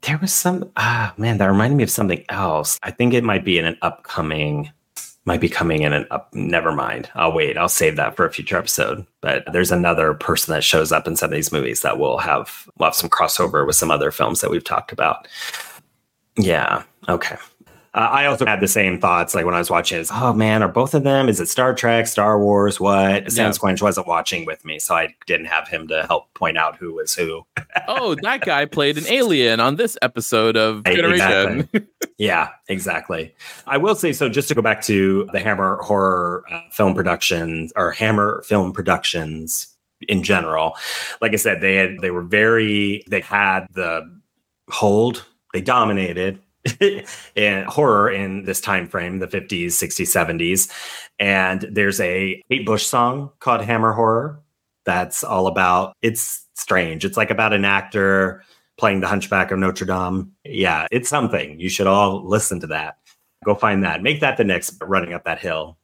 There 0.02 0.18
was 0.18 0.32
some. 0.32 0.70
Ah, 0.76 1.14
man, 1.16 1.38
that 1.38 1.46
reminded 1.46 1.76
me 1.76 1.82
of 1.82 1.90
something 1.90 2.24
else. 2.28 2.78
I 2.82 2.90
think 2.90 3.14
it 3.14 3.24
might 3.24 3.44
be 3.44 3.58
in 3.58 3.64
an 3.64 3.78
upcoming. 3.82 4.70
might 5.26 5.40
be 5.40 5.48
coming 5.48 5.82
in 5.82 5.92
an 5.92 6.06
up. 6.10 6.28
Never 6.34 6.72
mind. 6.72 7.10
I'll 7.14 7.32
wait. 7.32 7.56
I'll 7.56 7.68
save 7.68 7.96
that 7.96 8.16
for 8.16 8.26
a 8.26 8.32
future 8.32 8.56
episode. 8.58 9.06
But 9.20 9.44
there's 9.52 9.72
another 9.72 10.14
person 10.14 10.52
that 10.52 10.64
shows 10.64 10.92
up 10.92 11.06
in 11.06 11.16
some 11.16 11.30
of 11.30 11.34
these 11.34 11.52
movies 11.52 11.82
that 11.82 11.98
will 11.98 12.18
have 12.18 12.68
will 12.78 12.86
have 12.86 12.94
some 12.94 13.10
crossover 13.10 13.66
with 13.66 13.76
some 13.76 13.90
other 13.90 14.10
films 14.10 14.40
that 14.40 14.50
we've 14.50 14.64
talked 14.64 14.92
about. 14.92 15.26
Yeah. 16.36 16.82
Okay. 17.08 17.36
Uh, 17.94 18.08
I 18.10 18.26
also 18.26 18.44
had 18.44 18.58
the 18.60 18.66
same 18.66 19.00
thoughts 19.00 19.36
like 19.36 19.46
when 19.46 19.54
I 19.54 19.58
was 19.58 19.70
watching 19.70 20.00
it. 20.00 20.08
Oh 20.10 20.32
man, 20.32 20.64
are 20.64 20.68
both 20.68 20.94
of 20.94 21.04
them? 21.04 21.28
Is 21.28 21.38
it 21.38 21.48
Star 21.48 21.74
Trek, 21.74 22.08
Star 22.08 22.40
Wars? 22.40 22.80
What? 22.80 23.32
Yeah. 23.32 23.50
Squinch 23.50 23.80
wasn't 23.80 24.08
watching 24.08 24.44
with 24.46 24.64
me, 24.64 24.80
so 24.80 24.96
I 24.96 25.14
didn't 25.26 25.46
have 25.46 25.68
him 25.68 25.86
to 25.88 26.04
help 26.06 26.34
point 26.34 26.58
out 26.58 26.76
who 26.76 26.94
was 26.94 27.14
who. 27.14 27.46
oh, 27.88 28.16
that 28.22 28.40
guy 28.40 28.64
played 28.64 28.98
an 28.98 29.06
alien 29.06 29.60
on 29.60 29.76
this 29.76 29.96
episode 30.02 30.56
of 30.56 30.82
Generation. 30.84 31.60
exactly. 31.60 31.82
Yeah, 32.16 32.50
exactly. 32.68 33.34
I 33.66 33.76
will 33.76 33.96
say 33.96 34.12
so. 34.12 34.28
Just 34.28 34.46
to 34.46 34.54
go 34.54 34.62
back 34.62 34.82
to 34.82 35.28
the 35.32 35.40
Hammer 35.40 35.78
horror 35.82 36.44
uh, 36.48 36.60
film 36.70 36.94
productions 36.94 37.72
or 37.74 37.90
Hammer 37.90 38.44
film 38.46 38.72
productions 38.72 39.74
in 40.06 40.22
general, 40.22 40.76
like 41.20 41.32
I 41.32 41.36
said, 41.36 41.60
they 41.60 41.74
had 41.74 41.98
they 41.98 42.12
were 42.12 42.22
very 42.22 43.02
they 43.08 43.20
had 43.20 43.66
the 43.72 44.02
hold. 44.70 45.24
They 45.52 45.60
dominated 45.60 46.40
in 47.34 47.64
horror 47.64 48.10
in 48.10 48.44
this 48.44 48.60
time 48.60 48.86
frame, 48.88 49.18
the 49.18 49.26
50s, 49.26 49.66
60s, 49.66 50.06
70s. 50.06 50.70
And 51.18 51.66
there's 51.70 52.00
a 52.00 52.42
Kate 52.48 52.66
Bush 52.66 52.84
song 52.86 53.30
called 53.40 53.62
Hammer 53.62 53.92
Horror 53.92 54.40
that's 54.84 55.24
all 55.24 55.46
about 55.46 55.96
it's 56.02 56.46
strange. 56.54 57.04
It's 57.04 57.16
like 57.16 57.30
about 57.30 57.52
an 57.52 57.64
actor 57.64 58.42
playing 58.76 59.00
the 59.00 59.08
Hunchback 59.08 59.50
of 59.50 59.58
Notre 59.58 59.86
Dame. 59.86 60.32
Yeah, 60.44 60.86
it's 60.90 61.08
something. 61.08 61.58
You 61.58 61.68
should 61.68 61.86
all 61.86 62.26
listen 62.26 62.60
to 62.60 62.66
that. 62.68 62.98
Go 63.44 63.54
find 63.54 63.84
that. 63.84 64.02
Make 64.02 64.20
that 64.20 64.36
the 64.36 64.44
next 64.44 64.76
running 64.82 65.12
up 65.12 65.24
that 65.24 65.38
hill. 65.38 65.78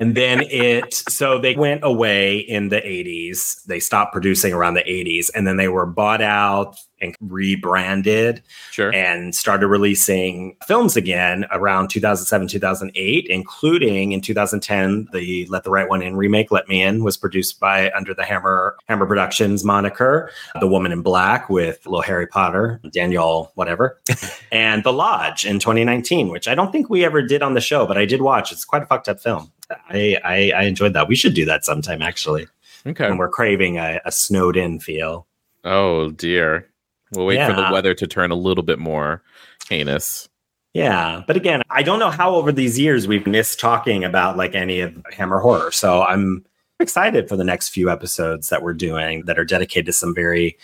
and 0.00 0.14
then 0.14 0.42
it 0.50 0.92
so 1.08 1.38
they 1.38 1.54
went 1.54 1.82
away 1.82 2.38
in 2.38 2.68
the 2.68 2.80
80s. 2.80 3.64
They 3.64 3.80
stopped 3.80 4.12
producing 4.12 4.52
around 4.52 4.74
the 4.74 4.84
80s 4.84 5.30
and 5.34 5.46
then 5.46 5.56
they 5.56 5.68
were 5.68 5.86
bought 5.86 6.22
out 6.22 6.76
and 7.02 7.14
rebranded 7.20 8.42
Sure. 8.70 8.94
and 8.94 9.34
started 9.34 9.66
releasing 9.66 10.56
films 10.66 10.96
again 10.96 11.44
around 11.50 11.88
2007 11.88 12.48
2008 12.48 13.26
including 13.28 14.12
in 14.12 14.20
2010 14.20 15.08
the 15.12 15.46
let 15.46 15.64
the 15.64 15.70
right 15.70 15.88
one 15.88 16.02
in 16.02 16.16
remake 16.16 16.50
let 16.50 16.68
me 16.68 16.82
in 16.82 17.04
was 17.04 17.16
produced 17.16 17.60
by 17.60 17.90
under 17.92 18.14
the 18.14 18.24
hammer 18.24 18.76
hammer 18.86 19.06
productions 19.06 19.64
moniker 19.64 20.30
the 20.60 20.66
woman 20.68 20.92
in 20.92 21.02
black 21.02 21.50
with 21.50 21.84
little 21.84 22.02
harry 22.02 22.26
potter 22.26 22.80
daniel 22.92 23.50
whatever 23.54 24.00
and 24.52 24.84
the 24.84 24.92
lodge 24.92 25.44
in 25.44 25.58
2019 25.58 26.28
which 26.28 26.48
i 26.48 26.54
don't 26.54 26.72
think 26.72 26.88
we 26.88 27.04
ever 27.04 27.22
did 27.22 27.42
on 27.42 27.54
the 27.54 27.60
show 27.60 27.86
but 27.86 27.98
i 27.98 28.04
did 28.04 28.22
watch 28.22 28.52
it's 28.52 28.64
quite 28.64 28.82
a 28.82 28.86
fucked 28.86 29.08
up 29.08 29.20
film 29.20 29.50
i 29.88 30.16
i, 30.24 30.52
I 30.56 30.62
enjoyed 30.62 30.94
that 30.94 31.08
we 31.08 31.16
should 31.16 31.34
do 31.34 31.44
that 31.46 31.64
sometime 31.64 32.00
actually 32.02 32.46
okay. 32.86 33.08
when 33.08 33.18
we're 33.18 33.28
craving 33.28 33.78
a, 33.78 34.00
a 34.04 34.12
snowed 34.12 34.56
in 34.56 34.78
feel 34.80 35.26
Oh 35.64 36.10
dear. 36.10 36.68
We'll 37.12 37.26
wait 37.26 37.46
for 37.46 37.54
the 37.54 37.68
weather 37.70 37.94
to 37.94 38.06
turn 38.06 38.30
a 38.30 38.36
little 38.36 38.64
bit 38.64 38.78
more 38.78 39.22
heinous. 39.68 40.28
Yeah, 40.74 41.22
but 41.26 41.36
again, 41.36 41.62
I 41.68 41.82
don't 41.82 41.98
know 41.98 42.10
how 42.10 42.34
over 42.34 42.50
these 42.50 42.78
years 42.78 43.06
we've 43.06 43.26
missed 43.26 43.60
talking 43.60 44.04
about 44.04 44.38
like 44.38 44.54
any 44.54 44.80
of 44.80 44.96
Hammer 45.12 45.38
horror. 45.38 45.70
So 45.70 46.02
I'm 46.02 46.44
excited 46.80 47.28
for 47.28 47.36
the 47.36 47.44
next 47.44 47.68
few 47.68 47.90
episodes 47.90 48.48
that 48.48 48.62
we're 48.62 48.72
doing 48.72 49.24
that 49.26 49.38
are 49.38 49.44
dedicated 49.44 49.86
to 49.86 49.92
some 49.92 50.14
very 50.14 50.56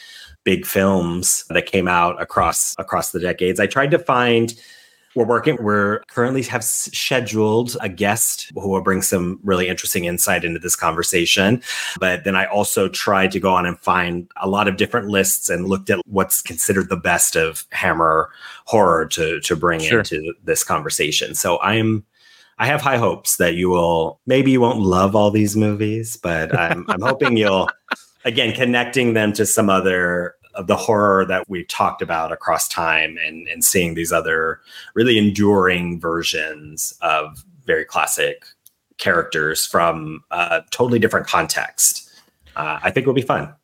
big 0.44 0.64
films 0.64 1.44
that 1.50 1.66
came 1.66 1.86
out 1.86 2.20
across 2.22 2.74
across 2.78 3.12
the 3.12 3.20
decades. 3.20 3.60
I 3.60 3.66
tried 3.66 3.90
to 3.90 3.98
find 3.98 4.54
we're 5.14 5.24
working 5.26 5.56
we're 5.60 6.00
currently 6.08 6.42
have 6.42 6.62
scheduled 6.62 7.76
a 7.80 7.88
guest 7.88 8.50
who 8.54 8.68
will 8.68 8.80
bring 8.80 9.02
some 9.02 9.40
really 9.42 9.68
interesting 9.68 10.04
insight 10.04 10.44
into 10.44 10.58
this 10.58 10.76
conversation 10.76 11.62
but 11.98 12.24
then 12.24 12.36
i 12.36 12.44
also 12.46 12.88
tried 12.88 13.30
to 13.30 13.40
go 13.40 13.52
on 13.52 13.66
and 13.66 13.78
find 13.78 14.30
a 14.40 14.48
lot 14.48 14.68
of 14.68 14.76
different 14.76 15.08
lists 15.08 15.48
and 15.48 15.68
looked 15.68 15.90
at 15.90 16.00
what's 16.06 16.42
considered 16.42 16.88
the 16.88 16.96
best 16.96 17.36
of 17.36 17.64
hammer 17.70 18.30
horror 18.64 19.06
to 19.06 19.40
to 19.40 19.56
bring 19.56 19.80
Sure. 19.80 20.00
into 20.00 20.34
this 20.44 20.62
conversation 20.64 21.34
so 21.34 21.60
i'm 21.60 22.04
I 22.58 22.66
have 22.66 22.80
high 22.80 22.96
hopes 22.96 23.36
that 23.36 23.54
you 23.54 23.68
will 23.68 24.20
maybe 24.26 24.50
you 24.50 24.60
won't 24.60 24.80
love 24.80 25.14
all 25.14 25.30
these 25.30 25.56
movies, 25.56 26.16
but 26.16 26.56
I'm 26.58 26.84
I'm 26.88 27.00
hoping 27.00 27.36
you'll 27.36 27.70
again 28.24 28.52
connecting 28.52 29.14
them 29.14 29.32
to 29.34 29.46
some 29.46 29.70
other 29.70 30.34
of 30.58 30.66
the 30.66 30.76
horror 30.76 31.24
that 31.24 31.48
we've 31.48 31.68
talked 31.68 32.02
about 32.02 32.32
across 32.32 32.68
time 32.68 33.16
and 33.24 33.48
and 33.48 33.64
seeing 33.64 33.94
these 33.94 34.12
other 34.12 34.60
really 34.94 35.16
enduring 35.16 36.00
versions 36.00 36.92
of 37.00 37.44
very 37.64 37.84
classic 37.84 38.44
characters 38.98 39.64
from 39.64 40.22
a 40.32 40.62
totally 40.70 40.98
different 40.98 41.26
context. 41.26 42.10
Uh, 42.56 42.80
I 42.82 42.90
think 42.90 43.06
will 43.06 43.14
be 43.14 43.22
fun. 43.22 43.54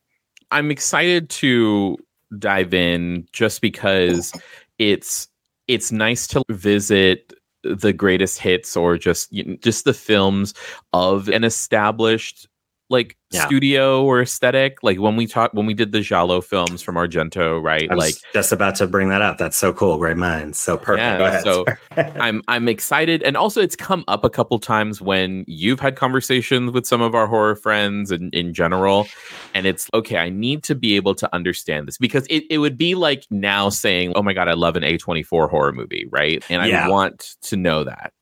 I'm 0.53 0.71
excited 0.71 1.29
to 1.31 1.99
dive 2.39 2.73
in 2.73 3.27
just 3.33 3.61
because 3.61 4.33
it's 4.79 5.29
it's 5.67 5.91
nice 5.91 6.29
to 6.29 6.45
visit 6.49 7.33
the 7.65 7.93
greatest 7.93 8.39
hits 8.39 8.77
or 8.77 8.97
just 8.97 9.33
just 9.61 9.85
the 9.85 9.95
films 9.95 10.55
of 10.93 11.29
an 11.29 11.43
established 11.43 12.47
like 12.91 13.17
Yeah. 13.31 13.47
studio 13.47 14.05
or 14.05 14.21
aesthetic 14.21 14.83
like 14.83 15.01
when 15.01 15.17
we 15.17 15.27
talk 15.27 15.53
when 15.55 15.67
we 15.67 15.75
did 15.75 15.93
the 15.93 16.01
Giallo 16.01 16.41
films 16.41 16.83
from 16.83 16.97
Argento 16.97 17.63
right 17.63 17.91
I 17.91 17.95
was 17.95 18.05
like 18.05 18.17
just 18.35 18.53
about 18.53 18.75
to 18.77 18.87
bring 18.87 19.09
that 19.09 19.23
up. 19.23 19.39
That's 19.39 19.57
so 19.57 19.73
cool. 19.73 19.97
Great 19.99 20.17
minds. 20.17 20.59
So 20.59 20.77
perfect. 20.77 20.99
Yeah, 21.03 21.19
Go 21.19 21.25
ahead. 21.27 21.43
so 21.43 21.65
I'm 22.21 22.43
I'm 22.49 22.69
excited, 22.69 23.23
and 23.23 23.37
also 23.37 23.61
it's 23.61 23.77
come 23.77 24.05
up 24.09 24.25
a 24.25 24.31
couple 24.31 24.59
times 24.59 25.01
when 25.01 25.45
you've 25.47 25.81
had 25.81 25.97
conversations 25.97 26.71
with 26.73 26.87
some 26.87 27.01
of 27.03 27.15
our 27.15 27.27
horror 27.27 27.57
friends 27.57 28.11
and 28.11 28.33
in 28.35 28.53
general, 28.55 29.11
and 29.55 29.67
it's 29.67 29.89
okay. 29.95 30.17
I 30.19 30.29
need 30.31 30.63
to 30.65 30.75
be 30.75 30.97
able 30.97 31.15
to 31.17 31.35
understand 31.35 31.89
this 31.89 31.99
because 31.99 32.27
it, 32.31 32.45
it 32.51 32.59
would 32.59 32.77
be 32.77 32.95
like 32.95 33.25
now 33.31 33.69
saying, 33.69 34.13
"Oh 34.17 34.23
my 34.23 34.33
god, 34.33 34.49
I 34.49 34.53
love 34.55 34.77
an 34.77 34.83
A24 34.85 35.49
horror 35.51 35.73
movie," 35.73 36.07
right? 36.11 36.43
And 36.49 36.63
I 36.63 36.67
Yeah. 36.67 36.89
want 36.89 37.35
to 37.43 37.57
know 37.57 37.85
that. 37.85 38.13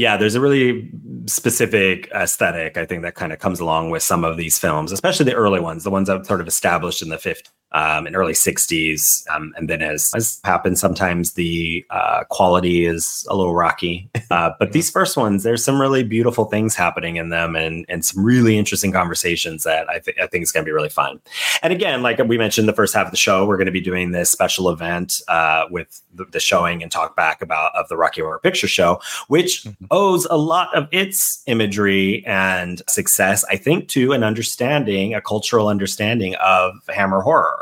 Yeah, 0.00 0.16
there's 0.16 0.34
a 0.34 0.40
really 0.40 0.90
specific 1.26 2.10
aesthetic, 2.14 2.78
I 2.78 2.86
think, 2.86 3.02
that 3.02 3.16
kind 3.16 3.34
of 3.34 3.38
comes 3.38 3.60
along 3.60 3.90
with 3.90 4.02
some 4.02 4.24
of 4.24 4.38
these 4.38 4.58
films, 4.58 4.92
especially 4.92 5.26
the 5.26 5.34
early 5.34 5.60
ones, 5.60 5.84
the 5.84 5.90
ones 5.90 6.08
that 6.08 6.24
sort 6.24 6.40
of 6.40 6.48
established 6.48 7.02
in 7.02 7.10
the 7.10 7.16
50s 7.16 7.50
um, 7.72 8.06
and 8.06 8.16
early 8.16 8.32
60s. 8.32 9.28
Um, 9.30 9.52
and 9.56 9.68
then, 9.68 9.82
as, 9.82 10.10
as 10.14 10.40
happens, 10.44 10.80
sometimes 10.80 11.34
the 11.34 11.84
uh, 11.90 12.24
quality 12.24 12.86
is 12.86 13.26
a 13.28 13.36
little 13.36 13.54
rocky. 13.54 14.08
Uh, 14.30 14.52
but 14.60 14.70
these 14.70 14.88
first 14.88 15.16
ones, 15.16 15.42
there's 15.42 15.64
some 15.64 15.80
really 15.80 16.04
beautiful 16.04 16.44
things 16.44 16.76
happening 16.76 17.16
in 17.16 17.30
them 17.30 17.56
and, 17.56 17.84
and 17.88 18.04
some 18.04 18.24
really 18.24 18.56
interesting 18.56 18.92
conversations 18.92 19.64
that 19.64 19.88
I, 19.90 19.98
th- 19.98 20.16
I 20.22 20.28
think 20.28 20.44
is 20.44 20.52
going 20.52 20.64
to 20.64 20.68
be 20.68 20.72
really 20.72 20.88
fun. 20.88 21.20
And 21.64 21.72
again, 21.72 22.00
like 22.00 22.18
we 22.18 22.38
mentioned 22.38 22.68
the 22.68 22.72
first 22.72 22.94
half 22.94 23.06
of 23.06 23.10
the 23.10 23.16
show, 23.16 23.44
we're 23.44 23.56
going 23.56 23.66
to 23.66 23.72
be 23.72 23.80
doing 23.80 24.12
this 24.12 24.30
special 24.30 24.70
event 24.70 25.20
uh, 25.26 25.64
with 25.68 26.00
the, 26.14 26.26
the 26.26 26.38
showing 26.38 26.80
and 26.80 26.92
talk 26.92 27.16
back 27.16 27.42
about 27.42 27.74
of 27.74 27.88
the 27.88 27.96
Rocky 27.96 28.20
Horror 28.20 28.38
Picture 28.38 28.68
Show, 28.68 29.00
which 29.26 29.66
owes 29.90 30.26
a 30.26 30.36
lot 30.36 30.72
of 30.76 30.86
its 30.92 31.42
imagery 31.46 32.24
and 32.24 32.82
success, 32.88 33.44
I 33.50 33.56
think, 33.56 33.88
to 33.88 34.12
an 34.12 34.22
understanding, 34.22 35.12
a 35.14 35.20
cultural 35.20 35.66
understanding 35.66 36.36
of 36.36 36.74
Hammer 36.88 37.20
horror. 37.20 37.59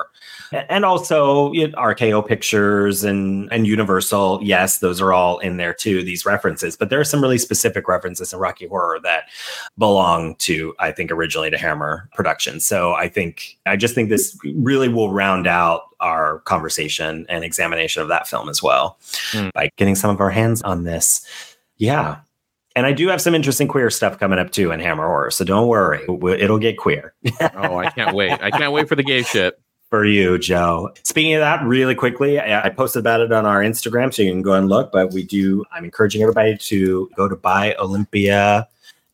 A- 0.52 0.70
And 0.72 0.84
also 0.84 1.52
you 1.52 1.68
know, 1.68 1.78
RKO 1.78 2.26
Pictures 2.26 3.04
and 3.04 3.48
and 3.52 3.66
Universal, 3.66 4.40
yes, 4.42 4.78
those 4.78 5.00
are 5.00 5.12
all 5.12 5.38
in 5.38 5.56
there 5.56 5.74
too. 5.74 6.02
These 6.02 6.24
references, 6.26 6.76
but 6.76 6.90
there 6.90 7.00
are 7.00 7.04
some 7.04 7.20
really 7.22 7.38
specific 7.38 7.88
references 7.88 8.32
in 8.32 8.38
Rocky 8.38 8.66
Horror 8.66 8.98
that 9.02 9.24
belong 9.76 10.34
to, 10.36 10.74
I 10.78 10.92
think, 10.92 11.10
originally 11.10 11.50
to 11.50 11.58
Hammer 11.58 12.08
Productions. 12.14 12.66
So 12.66 12.94
I 12.94 13.08
think 13.08 13.58
I 13.66 13.76
just 13.76 13.94
think 13.94 14.08
this 14.08 14.38
really 14.54 14.88
will 14.88 15.12
round 15.12 15.46
out 15.46 15.82
our 16.00 16.38
conversation 16.40 17.26
and 17.28 17.42
examination 17.44 18.02
of 18.02 18.08
that 18.08 18.28
film 18.28 18.48
as 18.48 18.62
well 18.62 18.98
Hmm. 19.32 19.48
by 19.54 19.68
getting 19.76 19.94
some 19.96 20.10
of 20.10 20.20
our 20.20 20.30
hands 20.30 20.62
on 20.62 20.84
this. 20.84 21.26
Yeah. 21.76 22.18
And 22.76 22.86
I 22.86 22.92
do 22.92 23.08
have 23.08 23.20
some 23.20 23.34
interesting 23.34 23.66
queer 23.66 23.90
stuff 23.90 24.20
coming 24.20 24.38
up 24.38 24.52
too 24.52 24.70
in 24.70 24.78
Hammer 24.78 25.04
Horror. 25.06 25.32
So 25.32 25.44
don't 25.44 25.66
worry, 25.66 26.02
it'll 26.40 26.58
get 26.60 26.76
queer 26.78 27.12
Oh, 27.54 27.76
I 27.78 27.90
can't 27.90 28.14
wait! 28.14 28.30
I 28.40 28.50
can't 28.52 28.72
wait 28.72 28.88
for 28.88 28.94
the 28.94 29.02
gay 29.02 29.22
shit. 29.24 29.58
For 29.90 30.04
you, 30.04 30.38
Joe. 30.38 30.90
Speaking 31.02 31.34
of 31.34 31.40
that, 31.40 31.62
really 31.64 31.94
quickly, 31.94 32.40
I, 32.40 32.68
posted 32.68 33.00
about 33.00 33.20
it 33.20 33.32
on 33.32 33.46
our 33.46 33.62
Instagram, 33.62 34.12
so 34.12 34.22
you 34.22 34.30
can 34.30 34.42
go 34.42 34.52
and 34.52 34.68
look. 34.68 34.92
But 34.92 35.12
we 35.12 35.22
do, 35.22 35.64
I'm 35.72 35.84
encouraging 35.84 36.22
everybody 36.22 36.56
to 36.58 37.10
go 37.16 37.28
to 37.28 37.36
Buy 37.36 37.74
Olympia 37.78 38.68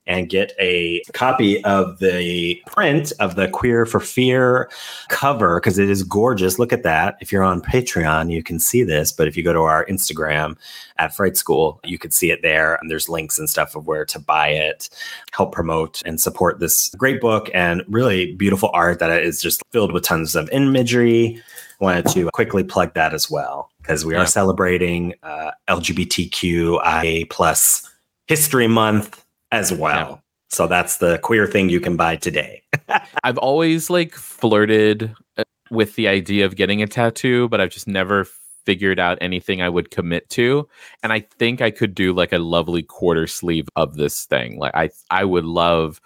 and 0.07 0.29
get 0.29 0.53
a 0.59 1.03
copy 1.13 1.63
of 1.65 1.99
the 1.99 2.61
print 2.67 3.13
of 3.21 3.37
the 3.37 3.49
Queer 3.49 3.87
for 3.87 4.01
Fear 4.01 4.71
cover 5.09 5.59
because 5.61 5.79
it 5.79 5.89
is 5.89 6.03
gorgeous. 6.03 6.59
Look 6.59 6.73
at 6.73 6.83
that. 6.83 7.17
If 7.21 7.33
you're 7.33 7.43
on 7.43 7.63
Patreon, 7.63 8.31
you 8.31 8.43
can 8.43 8.59
see 8.59 8.83
this. 8.83 9.13
But 9.13 9.29
if 9.29 9.37
you 9.37 9.43
go 9.43 9.53
to 9.53 9.61
our 9.61 9.85
Instagram 9.87 10.57
at 10.99 11.17
Fright 11.17 11.37
School, 11.37 11.81
you 11.85 11.99
can 11.99 12.11
see 12.11 12.31
it 12.31 12.43
there. 12.43 12.75
And 12.77 12.91
there's 12.91 13.09
links 13.09 13.39
and 13.39 13.49
stuff 13.49 13.75
of 13.75 13.87
where 13.87 14.05
to 14.05 14.19
buy 14.19 14.49
it, 14.49 14.91
help 15.33 15.53
promote 15.53 16.03
and 16.05 16.21
support 16.21 16.61
this 16.61 16.91
great 16.97 17.21
book 17.21 17.51
and 17.55 17.83
really 17.89 18.35
beautiful 18.35 18.71
art 18.75 18.99
that 18.99 19.23
is 19.23 19.41
just 19.41 19.63
filled 19.73 19.93
with 19.93 20.05
tons 20.05 20.35
of 20.37 20.51
imagery. 20.51 21.43
Wanted 21.81 22.07
to 22.09 22.31
quickly 22.33 22.63
plug 22.63 22.95
that 22.95 23.13
as 23.15 23.31
well 23.31 23.71
because 23.81 24.05
we 24.05 24.15
are 24.15 24.19
Yeah. 24.19 24.25
celebrating 24.27 25.15
uh, 25.23 25.51
LGBTQIA 25.69 27.29
plus 27.31 27.91
History 28.27 28.67
Month 28.69 29.24
as 29.55 29.73
well. 29.73 30.11
Yeah. 30.11 30.17
So 30.51 30.67
that's 30.67 30.99
the 30.99 31.19
queer 31.19 31.47
thing 31.47 31.69
you 31.69 31.81
can 31.81 31.97
buy 31.97 32.17
today. 32.17 32.63
I've 33.25 33.39
always 33.39 33.89
like 33.89 34.15
flirted 34.15 35.15
uh, 35.37 35.45
with 35.71 35.95
the 35.95 36.09
idea 36.09 36.45
of 36.45 36.57
getting 36.57 36.83
a 36.83 36.87
tattoo, 36.87 37.49
but 37.49 37.61
I've 37.61 37.71
just 37.71 37.89
never 37.89 38.27
figured 38.67 38.99
out 38.99 39.19
anything 39.21 39.63
I 39.63 39.69
would 39.69 39.91
commit 39.91 40.29
to. 40.31 40.69
And 41.03 41.13
I 41.13 41.21
think 41.21 41.61
I 41.61 41.71
could 41.71 41.95
do 41.95 42.13
like 42.13 42.33
a 42.33 42.39
lovely 42.39 42.83
quarter 42.83 43.27
sleeve 43.27 43.69
of 43.77 43.97
this 43.97 44.27
thing. 44.27 44.59
Like 44.59 44.75
I 44.75 44.91
I 45.11 45.25
would 45.25 45.45
love 45.45 46.01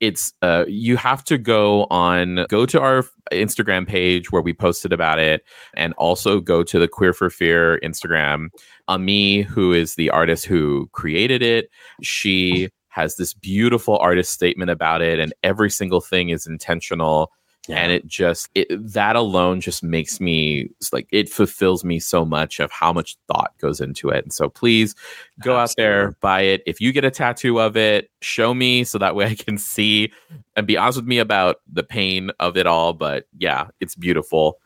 it's 0.00 0.32
uh 0.40 0.64
you 0.66 0.96
have 0.96 1.22
to 1.24 1.36
go 1.36 1.86
on 1.90 2.46
go 2.48 2.64
to 2.64 2.80
our 2.80 3.04
Instagram 3.32 3.86
page 3.86 4.32
where 4.32 4.42
we 4.42 4.52
posted 4.52 4.92
about 4.92 5.18
it 5.18 5.44
and 5.74 5.92
also 5.94 6.40
go 6.40 6.62
to 6.62 6.78
the 6.78 6.88
Queer 6.88 7.12
for 7.12 7.30
Fear 7.30 7.78
Instagram. 7.80 8.48
Ami, 8.88 9.42
who 9.42 9.72
is 9.72 9.94
the 9.94 10.10
artist 10.10 10.46
who 10.46 10.88
created 10.92 11.42
it, 11.42 11.70
she 12.02 12.70
has 12.90 13.16
this 13.16 13.32
beautiful 13.32 13.96
artist 13.98 14.32
statement 14.32 14.70
about 14.70 15.00
it 15.00 15.18
and 15.18 15.32
every 15.42 15.70
single 15.70 16.00
thing 16.00 16.28
is 16.28 16.46
intentional. 16.46 17.32
And 17.68 17.92
it 17.92 18.04
just 18.04 18.48
it, 18.56 18.66
that 18.70 19.14
alone 19.14 19.60
just 19.60 19.84
makes 19.84 20.20
me 20.20 20.70
like 20.92 21.06
it 21.12 21.28
fulfills 21.28 21.84
me 21.84 22.00
so 22.00 22.24
much 22.24 22.58
of 22.58 22.72
how 22.72 22.92
much 22.92 23.16
thought 23.28 23.52
goes 23.58 23.80
into 23.80 24.08
it. 24.08 24.24
And 24.24 24.32
so 24.32 24.48
please 24.48 24.96
go 25.40 25.56
out 25.56 25.72
there 25.76 26.16
buy 26.20 26.40
it. 26.40 26.62
If 26.66 26.80
you 26.80 26.90
get 26.90 27.04
a 27.04 27.12
tattoo 27.12 27.60
of 27.60 27.76
it 27.76 28.10
show 28.22 28.54
me 28.54 28.82
so 28.82 28.98
that 28.98 29.14
way 29.14 29.26
i 29.26 29.34
can 29.36 29.56
see 29.56 30.12
and 30.56 30.66
be 30.66 30.76
honest 30.76 30.96
with 30.96 31.06
me 31.06 31.18
about 31.18 31.56
the 31.72 31.84
pain 31.84 32.32
of 32.40 32.56
it 32.56 32.66
all. 32.66 32.92
But 32.92 33.26
yeah 33.38 33.68
it's 33.78 33.94
beautiful. 33.94 34.58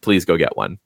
Please 0.00 0.24
go 0.24 0.36
get 0.36 0.56
one 0.56 0.78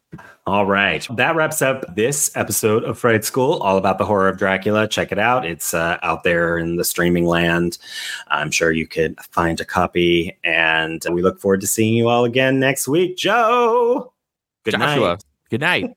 All 0.46 0.66
right. 0.66 1.06
That 1.16 1.34
wraps 1.34 1.60
up 1.60 1.94
this 1.94 2.30
episode 2.36 2.84
of 2.84 2.98
Fright 2.98 3.24
School, 3.24 3.54
all 3.62 3.78
about 3.78 3.98
the 3.98 4.04
horror 4.04 4.28
of 4.28 4.38
Dracula. 4.38 4.86
Check 4.86 5.10
it 5.10 5.18
out. 5.18 5.44
It's 5.44 5.74
uh, 5.74 5.98
out 6.02 6.22
there 6.22 6.58
in 6.58 6.76
the 6.76 6.84
streaming 6.84 7.26
land. 7.26 7.78
I'm 8.28 8.50
sure 8.50 8.70
you 8.70 8.86
could 8.86 9.18
find 9.32 9.60
a 9.60 9.64
copy. 9.64 10.38
And 10.44 11.02
we 11.10 11.22
look 11.22 11.40
forward 11.40 11.60
to 11.62 11.66
seeing 11.66 11.94
you 11.94 12.08
all 12.08 12.24
again 12.24 12.60
next 12.60 12.86
week. 12.86 13.16
Joe, 13.16 14.12
good 14.64 14.72
joshua 14.72 15.08
night. 15.10 15.24
good 15.50 15.60
night 15.60 15.96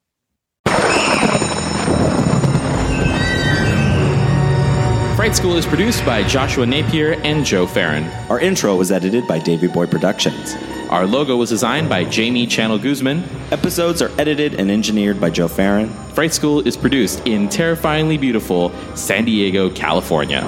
Fright 5.19 5.35
School 5.35 5.57
is 5.57 5.65
produced 5.65 6.05
by 6.05 6.23
Joshua 6.23 6.65
Napier 6.65 7.19
and 7.25 7.45
Joe 7.45 7.67
Farron. 7.67 8.05
Our 8.29 8.39
intro 8.39 8.77
was 8.77 8.89
edited 8.89 9.27
by 9.27 9.37
Davy 9.37 9.67
Boy 9.67 9.85
Productions. 9.85 10.55
Our 10.89 11.05
logo 11.05 11.37
was 11.37 11.49
designed 11.49 11.87
by 11.87 12.03
Jamie 12.03 12.47
Channel 12.47 12.79
Guzman. 12.79 13.23
Episodes 13.51 14.01
are 14.01 14.09
edited 14.19 14.55
and 14.55 14.71
engineered 14.71 15.21
by 15.21 15.29
Joe 15.29 15.47
Farron. 15.47 15.89
Fright 16.13 16.33
School 16.33 16.65
is 16.67 16.75
produced 16.75 17.27
in 17.27 17.47
terrifyingly 17.47 18.17
beautiful 18.17 18.71
San 18.95 19.23
Diego, 19.25 19.69
California. 19.69 20.41